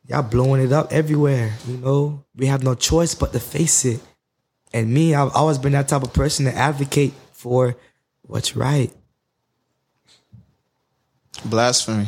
y'all 0.08 0.24
blowing 0.24 0.62
it 0.62 0.72
up 0.72 0.94
everywhere. 0.94 1.52
You 1.68 1.80
know, 1.80 2.24
we 2.34 2.46
have 2.46 2.64
no 2.64 2.74
choice 2.74 3.14
but 3.14 3.34
to 3.34 3.42
face 3.42 3.84
it. 3.84 4.00
And 4.72 4.94
me, 4.94 5.16
I've 5.16 5.36
always 5.36 5.58
been 5.58 5.74
that 5.74 5.90
type 5.90 6.04
of 6.04 6.14
person 6.14 6.46
to 6.46 6.56
advocate 6.56 7.14
for 7.34 7.76
what's 8.22 8.56
right. 8.56 8.90
Blasphemy. 11.44 12.08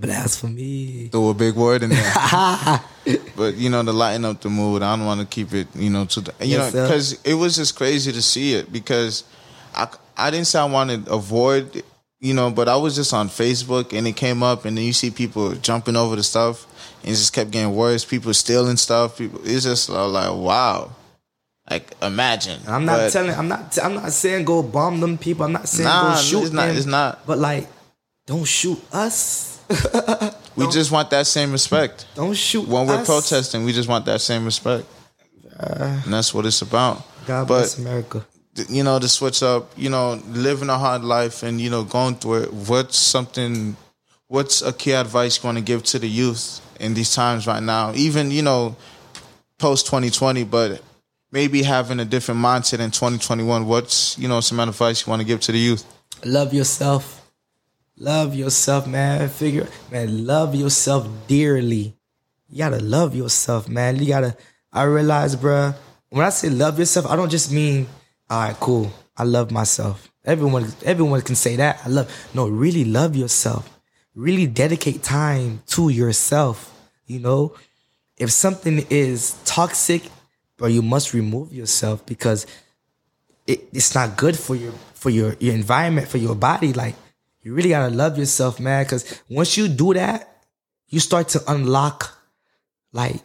Blasphemy. 0.00 1.08
Throw 1.12 1.28
a 1.30 1.34
big 1.34 1.54
word 1.54 1.82
in 1.82 1.90
there. 1.90 2.12
but 3.36 3.54
you 3.56 3.70
know, 3.70 3.82
to 3.82 3.92
lighten 3.92 4.24
up 4.24 4.40
the 4.40 4.48
mood, 4.50 4.82
I 4.82 4.96
don't 4.96 5.06
want 5.06 5.20
to 5.20 5.26
keep 5.26 5.52
it, 5.52 5.68
you 5.74 5.90
know, 5.90 6.04
to 6.06 6.20
the, 6.20 6.32
you 6.40 6.56
Yes, 6.56 6.74
know, 6.74 6.82
because 6.82 7.12
it 7.24 7.34
was 7.34 7.56
just 7.56 7.76
crazy 7.76 8.12
to 8.12 8.22
see 8.22 8.54
it 8.54 8.72
because 8.72 9.24
I, 9.74 9.88
I 10.16 10.30
didn't 10.30 10.46
say 10.46 10.58
I 10.58 10.64
wanted 10.64 11.06
to 11.06 11.12
avoid, 11.14 11.82
you 12.20 12.34
know, 12.34 12.50
but 12.50 12.68
I 12.68 12.76
was 12.76 12.94
just 12.96 13.12
on 13.12 13.28
Facebook 13.28 13.96
and 13.96 14.06
it 14.06 14.16
came 14.16 14.42
up 14.42 14.64
and 14.64 14.76
then 14.76 14.84
you 14.84 14.92
see 14.92 15.10
people 15.10 15.54
jumping 15.54 15.96
over 15.96 16.16
the 16.16 16.22
stuff 16.22 16.66
and 17.02 17.10
it 17.12 17.16
just 17.16 17.32
kept 17.32 17.50
getting 17.50 17.74
worse. 17.74 18.04
People 18.04 18.32
stealing 18.34 18.76
stuff. 18.76 19.18
People, 19.18 19.40
it's 19.44 19.64
just 19.64 19.88
like, 19.88 20.32
wow. 20.32 20.90
Like 21.70 21.94
imagine. 22.02 22.60
I'm 22.66 22.84
not 22.84 22.96
But- 22.98 23.12
telling. 23.12 23.30
I'm 23.34 23.48
not. 23.48 23.78
I'm 23.82 23.94
not 23.94 24.12
saying 24.12 24.44
go 24.44 24.62
bomb 24.62 25.00
them 25.00 25.16
people. 25.16 25.46
I'm 25.46 25.52
not 25.52 25.66
saying 25.66 25.88
Nah, 25.88 26.14
go 26.14 26.20
shoot 26.20 26.42
it's 26.42 26.52
not- 26.52 26.66
them. 26.66 26.76
it's 26.76 26.84
not. 26.86 27.26
But 27.26 27.38
like, 27.38 27.68
don't 28.26 28.44
shoot 28.44 28.78
us. 28.92 29.53
We 30.56 30.68
just 30.70 30.92
want 30.92 31.10
that 31.10 31.26
same 31.26 31.50
respect. 31.50 32.06
Don't 32.14 32.34
shoot 32.34 32.68
When 32.68 32.86
we're 32.86 32.94
us. 33.00 33.06
protesting, 33.06 33.64
we 33.64 33.72
just 33.72 33.88
want 33.88 34.04
that 34.06 34.20
same 34.20 34.44
respect. 34.44 34.86
Uh, 35.58 36.00
and 36.04 36.12
that's 36.14 36.32
what 36.32 36.46
it's 36.46 36.62
about. 36.62 37.02
God 37.26 37.48
but 37.48 37.58
bless 37.58 37.78
America. 37.78 38.24
you 38.68 38.84
know, 38.84 38.98
to 39.00 39.08
switch 39.08 39.42
up, 39.42 39.72
you 39.76 39.90
know, 39.90 40.20
living 40.28 40.68
a 40.68 40.78
hard 40.78 41.02
life 41.02 41.42
and 41.42 41.60
you 41.60 41.70
know, 41.70 41.82
going 41.82 42.14
through 42.14 42.42
it. 42.44 42.52
What's 42.52 42.96
something? 42.96 43.76
What's 44.28 44.62
a 44.62 44.72
key 44.72 44.92
advice 44.92 45.42
you 45.42 45.46
want 45.48 45.58
to 45.58 45.64
give 45.64 45.82
to 45.84 45.98
the 45.98 46.08
youth 46.08 46.60
in 46.78 46.94
these 46.94 47.12
times 47.14 47.46
right 47.48 47.62
now? 47.62 47.92
Even 47.94 48.30
you 48.30 48.42
know, 48.42 48.76
post 49.58 49.86
twenty 49.86 50.10
twenty, 50.10 50.44
but 50.44 50.82
maybe 51.32 51.62
having 51.64 51.98
a 51.98 52.04
different 52.04 52.40
mindset 52.40 52.78
in 52.78 52.90
twenty 52.92 53.18
twenty 53.18 53.42
one. 53.44 53.66
What's 53.66 54.16
you 54.18 54.28
know 54.28 54.40
some 54.40 54.60
advice 54.60 55.04
you 55.04 55.10
want 55.10 55.20
to 55.20 55.26
give 55.26 55.40
to 55.40 55.52
the 55.52 55.58
youth? 55.58 55.84
Love 56.24 56.54
yourself. 56.54 57.23
Love 57.96 58.34
yourself, 58.34 58.86
man. 58.86 59.28
Figure, 59.28 59.68
man. 59.90 60.26
Love 60.26 60.54
yourself 60.54 61.06
dearly. 61.28 61.94
You 62.48 62.58
gotta 62.58 62.80
love 62.80 63.14
yourself, 63.14 63.68
man. 63.68 63.96
You 63.96 64.06
gotta. 64.06 64.36
I 64.72 64.82
realize, 64.82 65.36
bruh, 65.36 65.74
when 66.08 66.24
I 66.24 66.30
say 66.30 66.50
love 66.50 66.78
yourself, 66.78 67.06
I 67.06 67.14
don't 67.14 67.30
just 67.30 67.52
mean, 67.52 67.86
all 68.28 68.40
right, 68.42 68.56
cool. 68.58 68.90
I 69.16 69.22
love 69.22 69.52
myself. 69.52 70.10
Everyone, 70.24 70.66
everyone 70.84 71.20
can 71.20 71.36
say 71.36 71.54
that. 71.56 71.80
I 71.84 71.88
love. 71.88 72.28
No, 72.34 72.48
really 72.48 72.84
love 72.84 73.14
yourself. 73.14 73.70
Really 74.16 74.48
dedicate 74.48 75.02
time 75.04 75.62
to 75.68 75.88
yourself. 75.88 76.72
You 77.06 77.20
know, 77.20 77.54
if 78.16 78.32
something 78.32 78.86
is 78.90 79.36
toxic, 79.44 80.10
bro, 80.56 80.66
you 80.66 80.82
must 80.82 81.14
remove 81.14 81.52
yourself 81.52 82.04
because 82.06 82.46
it, 83.46 83.68
it's 83.72 83.94
not 83.94 84.16
good 84.16 84.36
for 84.36 84.56
your 84.56 84.72
for 84.94 85.10
your 85.10 85.36
your 85.38 85.54
environment 85.54 86.08
for 86.08 86.18
your 86.18 86.34
body 86.34 86.72
like 86.72 86.94
you 87.44 87.54
really 87.54 87.68
gotta 87.68 87.94
love 87.94 88.18
yourself 88.18 88.58
man 88.58 88.84
because 88.84 89.22
once 89.28 89.56
you 89.56 89.68
do 89.68 89.94
that 89.94 90.44
you 90.88 90.98
start 90.98 91.28
to 91.28 91.40
unlock 91.46 92.18
like 92.92 93.16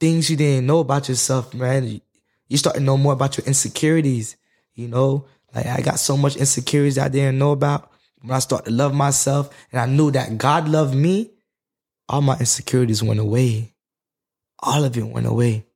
things 0.00 0.30
you 0.30 0.36
didn't 0.36 0.66
know 0.66 0.78
about 0.78 1.08
yourself 1.08 1.52
man. 1.52 2.00
You, 2.48 2.56
start 2.56 2.76
to 2.76 2.82
know 2.82 2.96
more 2.96 3.12
about 3.12 3.36
your 3.36 3.46
insecurities 3.46 4.36
you 4.74 4.88
know? 4.88 5.26
Like 5.54 5.66
i 5.66 5.80
got 5.82 5.98
so 5.98 6.16
much 6.16 6.36
insecurities 6.36 6.98
i 6.98 7.08
didn't 7.08 7.38
know 7.38 7.52
about. 7.52 7.90
When 8.20 8.30
i 8.30 8.38
started 8.38 8.70
to 8.70 8.76
love 8.76 8.94
myself 8.94 9.50
and 9.70 9.80
i 9.80 9.86
knew 9.86 10.10
that 10.12 10.38
god 10.38 10.68
loved 10.68 10.94
me 10.94 11.34
all 12.08 12.20
my 12.20 12.36
insecurities 12.38 13.02
went 13.02 13.20
away. 13.20 13.74
All 14.60 14.84
of 14.84 14.96
it 14.96 15.06
went 15.06 15.26
away. 15.26 15.66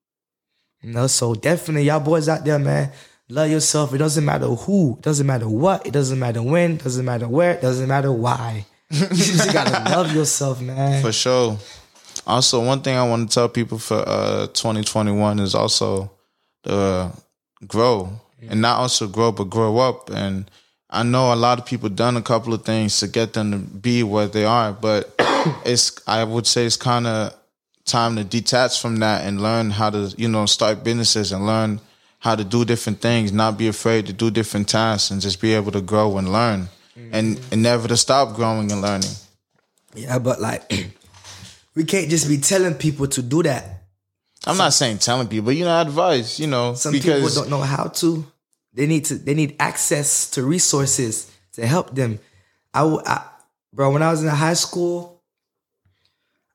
You 0.83 0.93
know, 0.93 1.07
so 1.07 1.35
definitely 1.35 1.85
y'all 1.85 2.01
boys 2.01 2.29
out 2.29 2.45
there, 2.45 2.59
man. 2.59 2.93
Love 3.31 3.51
yourself. 3.51 3.93
It 3.93 3.99
doesn't 3.99 4.25
matter 4.25 4.47
who, 4.47 4.95
it 4.99 5.03
doesn't 5.03 5.27
matter 5.27 5.49
what, 5.49 5.87
it 5.87 5.93
doesn't 5.93 6.19
matter 6.19 6.43
when, 6.43 6.73
it 6.73 6.85
doesn't 6.85 7.05
matter 7.05 7.29
where, 7.29 7.53
it 7.53 7.61
doesn't 7.61 7.87
matter 7.87 8.11
why. 8.11 8.65
you 8.91 9.07
just 9.07 9.53
gotta 9.53 9.91
love 9.91 10.15
yourself, 10.15 10.63
man. 10.63 11.03
For 11.03 11.13
sure. 11.13 11.59
Also, 12.27 12.65
one 12.65 12.81
thing 12.81 12.97
I 12.97 13.07
want 13.07 13.29
to 13.29 13.35
tell 13.35 13.49
people 13.51 13.79
for 13.79 14.03
uh 14.07 14.47
2021 14.49 15.41
is 15.41 15.55
also 15.55 16.11
to 16.65 17.13
grow 17.67 18.11
and 18.49 18.63
not 18.63 18.79
also 18.79 19.07
grow, 19.07 19.33
but 19.33 19.45
grow 19.45 19.77
up. 19.77 20.09
And 20.09 20.51
I 20.89 21.03
know 21.03 21.33
a 21.33 21.37
lot 21.37 21.59
of 21.59 21.67
people 21.67 21.91
done 21.91 22.17
a 22.17 22.23
couple 22.23 22.55
of 22.55 22.65
things 22.65 22.99
to 23.01 23.09
get 23.09 23.35
them 23.35 23.51
to 23.51 23.59
be 23.59 24.03
where 24.03 24.27
they 24.27 24.47
are, 24.47 24.73
but 24.73 25.15
it's 25.67 26.01
I 26.07 26.25
would 26.25 26.47
say 26.47 26.65
it's 26.65 26.79
kind 26.79 27.07
of 27.07 27.35
time 27.85 28.17
to 28.17 28.25
detach 28.25 28.81
from 28.81 28.97
that 29.01 29.27
and 29.27 29.43
learn 29.43 29.71
how 29.71 29.91
to 29.91 30.15
you 30.17 30.29
know 30.29 30.47
start 30.47 30.83
businesses 30.83 31.31
and 31.31 31.47
learn 31.47 31.81
how 32.19 32.35
to 32.35 32.45
do 32.45 32.65
different 32.65 33.01
things, 33.01 33.33
not 33.33 33.57
be 33.57 33.69
afraid 33.69 34.07
to 34.07 34.13
do 34.13 34.31
different 34.31 34.69
tasks, 34.69 35.11
and 35.11 35.21
just 35.21 35.41
be 35.41 35.55
able 35.55 35.73
to 35.73 35.81
grow 35.81 36.19
and 36.19 36.33
learn, 36.33 36.69
mm-hmm. 36.97 37.15
and, 37.15 37.41
and 37.53 37.63
never 37.63 37.89
to 37.89 37.97
stop 37.97 38.35
growing 38.35 38.73
and 38.73 38.83
learning. 38.83 39.11
Yeah, 39.95 40.19
but 40.19 40.41
like 40.41 40.71
we 41.75 41.85
can't 41.85 42.09
just 42.09 42.29
be 42.29 42.39
telling 42.39 42.75
people 42.75 43.07
to 43.09 43.23
do 43.23 43.43
that. 43.45 43.85
I'm 44.47 44.57
not 44.57 44.73
saying 44.73 44.99
telling 44.99 45.29
people, 45.29 45.53
you 45.53 45.65
know, 45.65 45.81
advice, 45.81 46.39
you 46.39 46.47
know, 46.47 46.75
Some 46.75 46.93
people 46.93 47.29
don't 47.29 47.51
know 47.51 47.61
how 47.61 47.85
to. 47.85 48.25
They 48.73 48.87
need 48.87 49.05
to. 49.07 49.17
They 49.17 49.35
need 49.35 49.57
access 49.59 50.31
to 50.31 50.43
resources 50.45 51.31
to 51.53 51.67
help 51.67 51.95
them. 51.95 52.21
I, 52.73 52.85
I 52.85 53.27
bro, 53.73 53.91
when 53.93 54.03
I 54.03 54.11
was 54.11 54.23
in 54.23 54.29
high 54.29 54.55
school, 54.55 55.23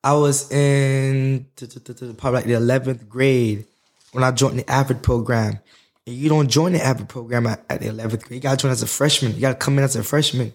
I 0.04 0.14
was 0.14 0.52
in 0.52 1.48
probably 2.18 2.32
like 2.32 2.46
the 2.46 2.54
eleventh 2.54 3.10
grade 3.10 3.66
when 4.14 4.24
I 4.24 4.32
joined 4.32 4.60
the 4.60 4.70
Avid 4.70 5.04
program. 5.04 5.60
You 6.06 6.30
don't 6.30 6.50
join 6.50 6.74
the 6.74 6.84
Avid 6.84 7.08
program 7.10 7.48
at, 7.48 7.64
at 7.70 7.82
the 7.82 7.88
eleventh 7.88 8.24
grade. 8.26 8.36
You 8.36 8.42
gotta 8.42 8.58
join 8.58 8.72
as 8.72 8.82
a 8.82 8.88
freshman. 8.88 9.36
You 9.36 9.42
gotta 9.42 9.56
come 9.56 9.78
in 9.78 9.84
as 9.84 9.96
a 9.96 10.04
freshman. 10.04 10.54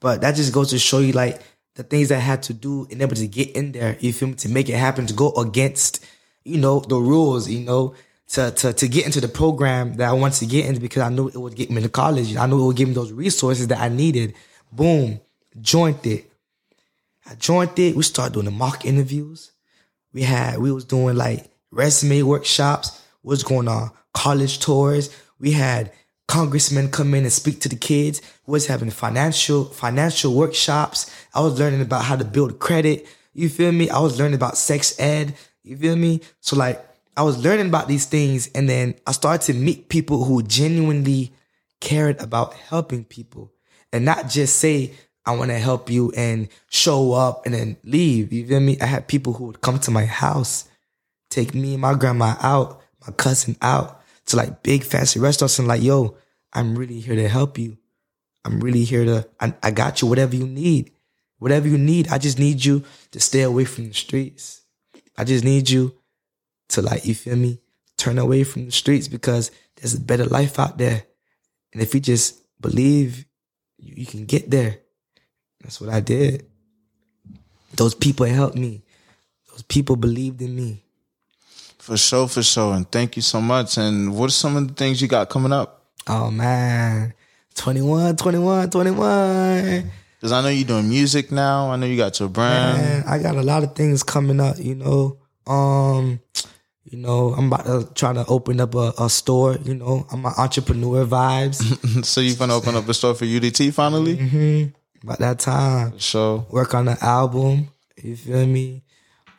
But 0.00 0.22
that 0.22 0.34
just 0.34 0.52
goes 0.52 0.70
to 0.70 0.78
show 0.78 0.98
you 0.98 1.12
like 1.12 1.40
the 1.74 1.82
things 1.82 2.10
I 2.10 2.18
had 2.18 2.42
to 2.44 2.54
do 2.54 2.86
in 2.90 3.00
order 3.00 3.14
to 3.14 3.26
get 3.26 3.50
in 3.52 3.72
there. 3.72 3.96
You 4.00 4.12
feel 4.12 4.28
me? 4.28 4.34
To 4.34 4.48
make 4.48 4.68
it 4.68 4.76
happen, 4.76 5.06
to 5.06 5.14
go 5.14 5.32
against, 5.32 6.04
you 6.44 6.58
know, 6.58 6.80
the 6.80 6.96
rules. 6.96 7.48
You 7.48 7.60
know, 7.60 7.94
to 8.28 8.50
to 8.50 8.72
to 8.72 8.88
get 8.88 9.06
into 9.06 9.20
the 9.20 9.28
program 9.28 9.94
that 9.94 10.08
I 10.08 10.12
wanted 10.12 10.38
to 10.38 10.46
get 10.46 10.66
into 10.66 10.80
because 10.80 11.02
I 11.02 11.08
knew 11.08 11.28
it 11.28 11.36
would 11.36 11.56
get 11.56 11.70
me 11.70 11.76
into 11.76 11.88
college. 11.88 12.36
I 12.36 12.46
knew 12.46 12.62
it 12.62 12.66
would 12.66 12.76
give 12.76 12.88
me 12.88 12.94
those 12.94 13.12
resources 13.12 13.68
that 13.68 13.80
I 13.80 13.88
needed. 13.88 14.34
Boom, 14.72 15.20
joined 15.60 16.06
it. 16.06 16.30
I 17.26 17.34
joined 17.34 17.78
it. 17.78 17.96
We 17.96 18.02
started 18.02 18.34
doing 18.34 18.46
the 18.46 18.52
mock 18.52 18.84
interviews. 18.84 19.52
We 20.12 20.22
had 20.22 20.58
we 20.58 20.72
was 20.72 20.84
doing 20.84 21.16
like 21.16 21.50
resume 21.70 22.22
workshops. 22.22 22.99
Was 23.22 23.42
going 23.42 23.68
on 23.68 23.90
college 24.14 24.58
tours. 24.58 25.14
We 25.38 25.52
had 25.52 25.92
congressmen 26.26 26.90
come 26.90 27.14
in 27.14 27.24
and 27.24 27.32
speak 27.32 27.60
to 27.60 27.68
the 27.68 27.76
kids. 27.76 28.22
We 28.46 28.52
was 28.52 28.66
having 28.66 28.90
financial 28.90 29.64
financial 29.64 30.34
workshops. 30.34 31.10
I 31.34 31.40
was 31.40 31.58
learning 31.58 31.80
about 31.80 32.04
how 32.04 32.16
to 32.16 32.24
build 32.24 32.58
credit. 32.60 33.06
You 33.32 33.48
feel 33.48 33.72
me? 33.72 33.90
I 33.90 33.98
was 34.00 34.18
learning 34.18 34.34
about 34.34 34.56
sex 34.56 34.98
ed. 34.98 35.34
You 35.62 35.76
feel 35.76 35.96
me? 35.96 36.20
So 36.40 36.56
like 36.56 36.84
I 37.16 37.22
was 37.22 37.42
learning 37.44 37.66
about 37.66 37.88
these 37.88 38.06
things 38.06 38.48
and 38.54 38.68
then 38.68 38.94
I 39.06 39.12
started 39.12 39.44
to 39.46 39.58
meet 39.58 39.88
people 39.88 40.24
who 40.24 40.42
genuinely 40.42 41.32
cared 41.80 42.20
about 42.20 42.54
helping 42.54 43.04
people 43.04 43.52
and 43.92 44.04
not 44.04 44.28
just 44.28 44.56
say, 44.56 44.92
I 45.26 45.36
want 45.36 45.50
to 45.50 45.58
help 45.58 45.90
you 45.90 46.12
and 46.16 46.48
show 46.70 47.12
up 47.12 47.44
and 47.44 47.54
then 47.54 47.76
leave. 47.84 48.32
You 48.32 48.46
feel 48.46 48.60
me? 48.60 48.78
I 48.80 48.86
had 48.86 49.08
people 49.08 49.32
who 49.34 49.46
would 49.46 49.60
come 49.60 49.78
to 49.80 49.90
my 49.90 50.04
house, 50.04 50.68
take 51.28 51.54
me 51.54 51.72
and 51.72 51.82
my 51.82 51.94
grandma 51.94 52.36
out, 52.40 52.79
my 53.06 53.12
cousin 53.14 53.56
out 53.62 54.02
to 54.26 54.36
like 54.36 54.62
big 54.62 54.84
fancy 54.84 55.18
restaurants 55.18 55.58
and 55.58 55.68
like, 55.68 55.82
yo, 55.82 56.16
I'm 56.52 56.76
really 56.76 57.00
here 57.00 57.16
to 57.16 57.28
help 57.28 57.58
you. 57.58 57.78
I'm 58.44 58.60
really 58.60 58.84
here 58.84 59.04
to, 59.04 59.28
I, 59.40 59.54
I 59.62 59.70
got 59.70 60.00
you 60.00 60.08
whatever 60.08 60.36
you 60.36 60.46
need. 60.46 60.92
Whatever 61.38 61.68
you 61.68 61.78
need, 61.78 62.08
I 62.08 62.18
just 62.18 62.38
need 62.38 62.64
you 62.64 62.84
to 63.12 63.20
stay 63.20 63.42
away 63.42 63.64
from 63.64 63.88
the 63.88 63.94
streets. 63.94 64.62
I 65.16 65.24
just 65.24 65.44
need 65.44 65.70
you 65.70 65.94
to 66.68 66.82
like, 66.82 67.06
you 67.06 67.14
feel 67.14 67.36
me? 67.36 67.60
Turn 67.96 68.18
away 68.18 68.44
from 68.44 68.66
the 68.66 68.72
streets 68.72 69.08
because 69.08 69.50
there's 69.76 69.94
a 69.94 70.00
better 70.00 70.24
life 70.24 70.58
out 70.58 70.78
there. 70.78 71.04
And 71.72 71.82
if 71.82 71.94
you 71.94 72.00
just 72.00 72.42
believe, 72.60 73.26
you, 73.78 73.94
you 73.96 74.06
can 74.06 74.26
get 74.26 74.50
there. 74.50 74.78
That's 75.62 75.80
what 75.80 75.90
I 75.90 76.00
did. 76.00 76.46
Those 77.74 77.94
people 77.94 78.26
helped 78.26 78.56
me. 78.56 78.82
Those 79.50 79.62
people 79.62 79.96
believed 79.96 80.42
in 80.42 80.54
me. 80.54 80.84
For 81.90 81.96
sure, 81.96 82.28
for 82.28 82.40
sure. 82.44 82.74
And 82.74 82.88
thank 82.88 83.16
you 83.16 83.22
so 83.22 83.40
much. 83.40 83.76
And 83.76 84.14
what 84.14 84.26
are 84.26 84.30
some 84.30 84.56
of 84.56 84.68
the 84.68 84.74
things 84.74 85.02
you 85.02 85.08
got 85.08 85.28
coming 85.28 85.52
up? 85.52 85.86
Oh 86.06 86.30
man. 86.30 87.14
21, 87.56 88.14
21, 88.14 88.70
21. 88.70 89.90
Because 90.14 90.30
I 90.30 90.40
know 90.40 90.50
you're 90.50 90.68
doing 90.68 90.88
music 90.88 91.32
now. 91.32 91.72
I 91.72 91.74
know 91.74 91.86
you 91.86 91.96
got 91.96 92.20
your 92.20 92.28
brand. 92.28 92.78
Man, 92.78 93.04
I 93.08 93.18
got 93.18 93.34
a 93.34 93.42
lot 93.42 93.64
of 93.64 93.74
things 93.74 94.04
coming 94.04 94.38
up, 94.38 94.54
you 94.60 94.76
know. 94.76 95.18
Um, 95.48 96.20
you 96.84 96.96
know, 96.96 97.34
I'm 97.36 97.52
about 97.52 97.66
to 97.66 97.92
try 97.94 98.12
to 98.12 98.24
open 98.26 98.60
up 98.60 98.76
a, 98.76 98.92
a 98.96 99.10
store, 99.10 99.56
you 99.56 99.74
know. 99.74 100.06
I'm 100.12 100.24
an 100.24 100.32
entrepreneur 100.38 101.04
vibes. 101.04 102.04
so 102.04 102.20
you 102.20 102.36
gonna 102.36 102.54
open 102.54 102.76
up 102.76 102.88
a 102.88 102.94
store 102.94 103.16
for 103.16 103.24
UDT 103.24 103.74
finally? 103.74 104.72
About 105.02 105.18
that 105.18 105.40
time. 105.40 105.98
So 105.98 106.46
Work 106.50 106.72
on 106.72 106.84
the 106.84 107.04
album. 107.04 107.70
You 108.00 108.14
feel 108.14 108.46
me? 108.46 108.84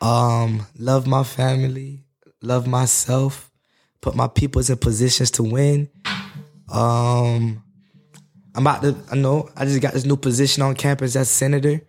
Um, 0.02 0.66
love 0.78 1.08
my 1.08 1.24
family, 1.24 2.04
love 2.42 2.68
myself, 2.68 3.52
put 4.02 4.16
my 4.16 4.28
peoples 4.28 4.70
in 4.70 4.78
positions 4.78 5.32
to 5.32 5.44
win. 5.44 5.90
Um, 6.72 7.64
I'm 8.56 8.68
about 8.68 8.82
to, 8.82 8.96
I 9.12 9.16
know, 9.16 9.50
I 9.56 9.66
just 9.66 9.82
got 9.82 9.94
this 9.94 10.06
new 10.06 10.18
position 10.18 10.64
on 10.64 10.76
campus 10.76 11.16
as 11.16 11.30
senator. 11.30 11.82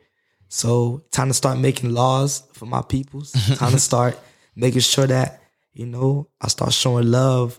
So 0.49 1.05
time 1.11 1.29
to 1.29 1.35
start 1.35 1.59
making 1.59 1.93
laws 1.93 2.43
for 2.53 2.67
my 2.67 2.83
peoples. 2.83 3.33
time 3.57 3.73
to 3.73 3.79
start 3.79 4.19
making 4.55 4.81
sure 4.81 5.07
that, 5.07 5.43
you 5.73 5.87
know, 5.87 6.29
I 6.41 6.49
start 6.49 6.73
showing 6.73 7.11
love. 7.11 7.59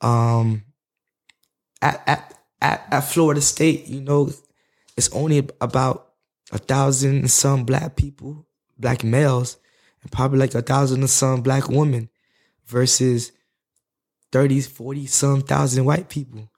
Um, 0.00 0.64
at, 1.80 2.02
at, 2.06 2.34
at, 2.60 2.86
at 2.90 3.00
Florida 3.00 3.40
State, 3.40 3.86
you 3.86 4.00
know, 4.00 4.30
it's 4.96 5.12
only 5.12 5.48
about 5.60 6.08
a 6.50 6.58
thousand 6.58 7.18
and 7.18 7.30
some 7.30 7.64
black 7.64 7.96
people, 7.96 8.46
black 8.78 9.04
males, 9.04 9.56
and 10.02 10.10
probably 10.10 10.38
like 10.38 10.54
a 10.54 10.62
thousand 10.62 11.00
and 11.00 11.10
some 11.10 11.42
black 11.42 11.68
women 11.68 12.10
versus 12.72 13.30
30, 14.32 14.62
40 14.62 15.06
some 15.06 15.42
thousand 15.42 15.84
white 15.84 16.08
people, 16.08 16.48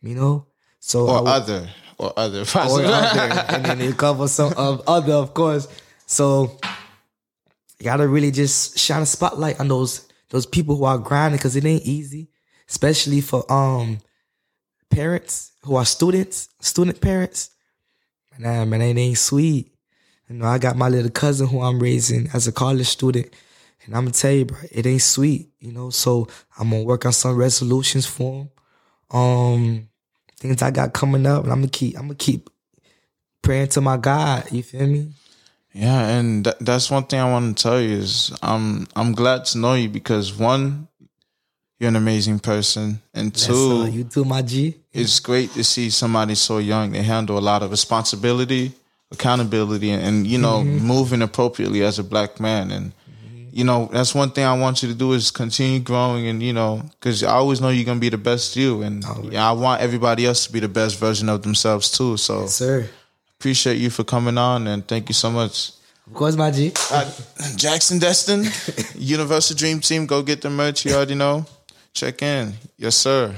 you 0.00 0.14
know? 0.14 0.46
So 0.80 1.08
or 1.08 1.22
would- 1.22 1.28
other 1.28 1.68
or 1.98 2.12
other. 2.16 2.40
or 2.42 2.80
other, 2.84 3.44
and 3.48 3.64
then 3.64 3.78
they 3.78 3.92
cover 3.92 4.28
some 4.28 4.52
of 4.56 4.82
other, 4.86 5.12
of 5.14 5.34
course. 5.34 5.66
So 6.06 6.58
you 7.78 7.84
gotta 7.84 8.06
really 8.06 8.30
just 8.30 8.78
shine 8.78 9.02
a 9.02 9.06
spotlight 9.06 9.58
on 9.60 9.68
those 9.68 10.08
those 10.30 10.46
people 10.46 10.76
who 10.76 10.84
are 10.84 10.98
grinding 10.98 11.38
because 11.38 11.56
it 11.56 11.64
ain't 11.64 11.84
easy, 11.84 12.28
especially 12.68 13.20
for 13.20 13.50
um 13.52 13.98
parents 14.90 15.52
who 15.64 15.76
are 15.76 15.84
students, 15.84 16.48
student 16.60 17.00
parents. 17.00 17.50
Nah, 18.38 18.64
man, 18.64 18.82
it 18.82 18.98
ain't 18.98 19.18
sweet. 19.18 19.72
You 20.28 20.36
know, 20.36 20.46
I 20.46 20.58
got 20.58 20.76
my 20.76 20.88
little 20.88 21.10
cousin 21.10 21.46
who 21.46 21.60
I'm 21.62 21.78
raising 21.80 22.28
as 22.34 22.46
a 22.48 22.52
college 22.52 22.86
student, 22.88 23.28
and 23.84 23.94
I'm 23.94 24.04
gonna 24.04 24.12
tell 24.12 24.32
you, 24.32 24.44
bro, 24.44 24.58
it 24.70 24.86
ain't 24.86 25.02
sweet. 25.02 25.50
You 25.60 25.72
know, 25.72 25.90
so 25.90 26.28
I'm 26.58 26.70
gonna 26.70 26.84
work 26.84 27.06
on 27.06 27.12
some 27.12 27.36
resolutions 27.36 28.06
for 28.06 28.42
him. 28.42 28.50
Um, 29.10 29.88
things 30.38 30.62
I 30.62 30.70
got 30.70 30.92
coming 30.92 31.26
up, 31.26 31.44
and 31.44 31.52
I'm 31.52 31.60
gonna 31.60 31.68
keep, 31.68 31.96
I'm 31.96 32.04
gonna 32.06 32.14
keep 32.14 32.50
praying 33.42 33.68
to 33.68 33.80
my 33.80 33.96
God. 33.96 34.50
You 34.50 34.62
feel 34.62 34.86
me? 34.86 35.12
Yeah, 35.72 36.06
and 36.08 36.44
th- 36.44 36.56
that's 36.60 36.90
one 36.90 37.04
thing 37.04 37.20
I 37.20 37.30
want 37.30 37.56
to 37.56 37.62
tell 37.62 37.80
you 37.80 37.96
is 37.96 38.36
I'm 38.42 38.86
I'm 38.94 39.12
glad 39.12 39.44
to 39.46 39.58
know 39.58 39.74
you 39.74 39.88
because 39.88 40.32
one, 40.32 40.88
you're 41.78 41.88
an 41.88 41.96
amazing 41.96 42.38
person, 42.38 43.02
and 43.12 43.34
two, 43.34 43.52
uh, 43.52 43.86
you 43.86 44.04
too, 44.04 44.24
my 44.24 44.42
G. 44.42 44.76
it's 44.92 45.18
great 45.20 45.50
to 45.52 45.64
see 45.64 45.90
somebody 45.90 46.36
so 46.36 46.58
young. 46.58 46.92
They 46.92 47.02
handle 47.02 47.38
a 47.38 47.40
lot 47.40 47.62
of 47.62 47.70
responsibility, 47.72 48.72
accountability, 49.10 49.90
and, 49.90 50.02
and 50.02 50.26
you 50.26 50.38
know 50.38 50.62
moving 50.62 51.22
appropriately 51.22 51.82
as 51.82 51.98
a 51.98 52.04
black 52.04 52.38
man. 52.38 52.70
And 52.70 52.92
you 53.54 53.62
know 53.62 53.88
that's 53.92 54.16
one 54.16 54.30
thing 54.30 54.44
I 54.44 54.58
want 54.58 54.82
you 54.82 54.88
to 54.88 54.94
do 54.96 55.12
is 55.12 55.30
continue 55.30 55.78
growing, 55.78 56.26
and 56.26 56.42
you 56.42 56.52
know 56.52 56.82
because 56.98 57.22
I 57.22 57.34
always 57.34 57.60
know 57.60 57.68
you're 57.68 57.84
gonna 57.84 58.00
be 58.00 58.08
the 58.08 58.18
best 58.18 58.56
you, 58.56 58.82
and 58.82 59.04
yeah, 59.30 59.48
I 59.48 59.52
want 59.52 59.80
everybody 59.80 60.26
else 60.26 60.46
to 60.46 60.52
be 60.52 60.58
the 60.58 60.68
best 60.68 60.98
version 60.98 61.28
of 61.28 61.42
themselves 61.42 61.92
too. 61.92 62.16
So 62.16 62.46
Sir, 62.46 62.90
appreciate 63.38 63.76
you 63.76 63.90
for 63.90 64.02
coming 64.02 64.38
on, 64.38 64.66
and 64.66 64.86
thank 64.86 65.08
you 65.08 65.14
so 65.14 65.30
much. 65.30 65.70
of 66.08 66.14
course, 66.14 66.34
my 66.34 66.50
G. 66.50 66.72
Uh, 66.90 67.08
Jackson 67.54 68.00
Destin, 68.00 68.44
Universal 69.00 69.56
Dream 69.56 69.78
Team, 69.78 70.06
go 70.06 70.20
get 70.22 70.42
the 70.42 70.50
merch. 70.50 70.84
You 70.84 70.94
already 70.94 71.14
know. 71.14 71.46
Check 71.92 72.22
in. 72.22 72.54
Yes, 72.76 72.96
sir. 72.96 73.36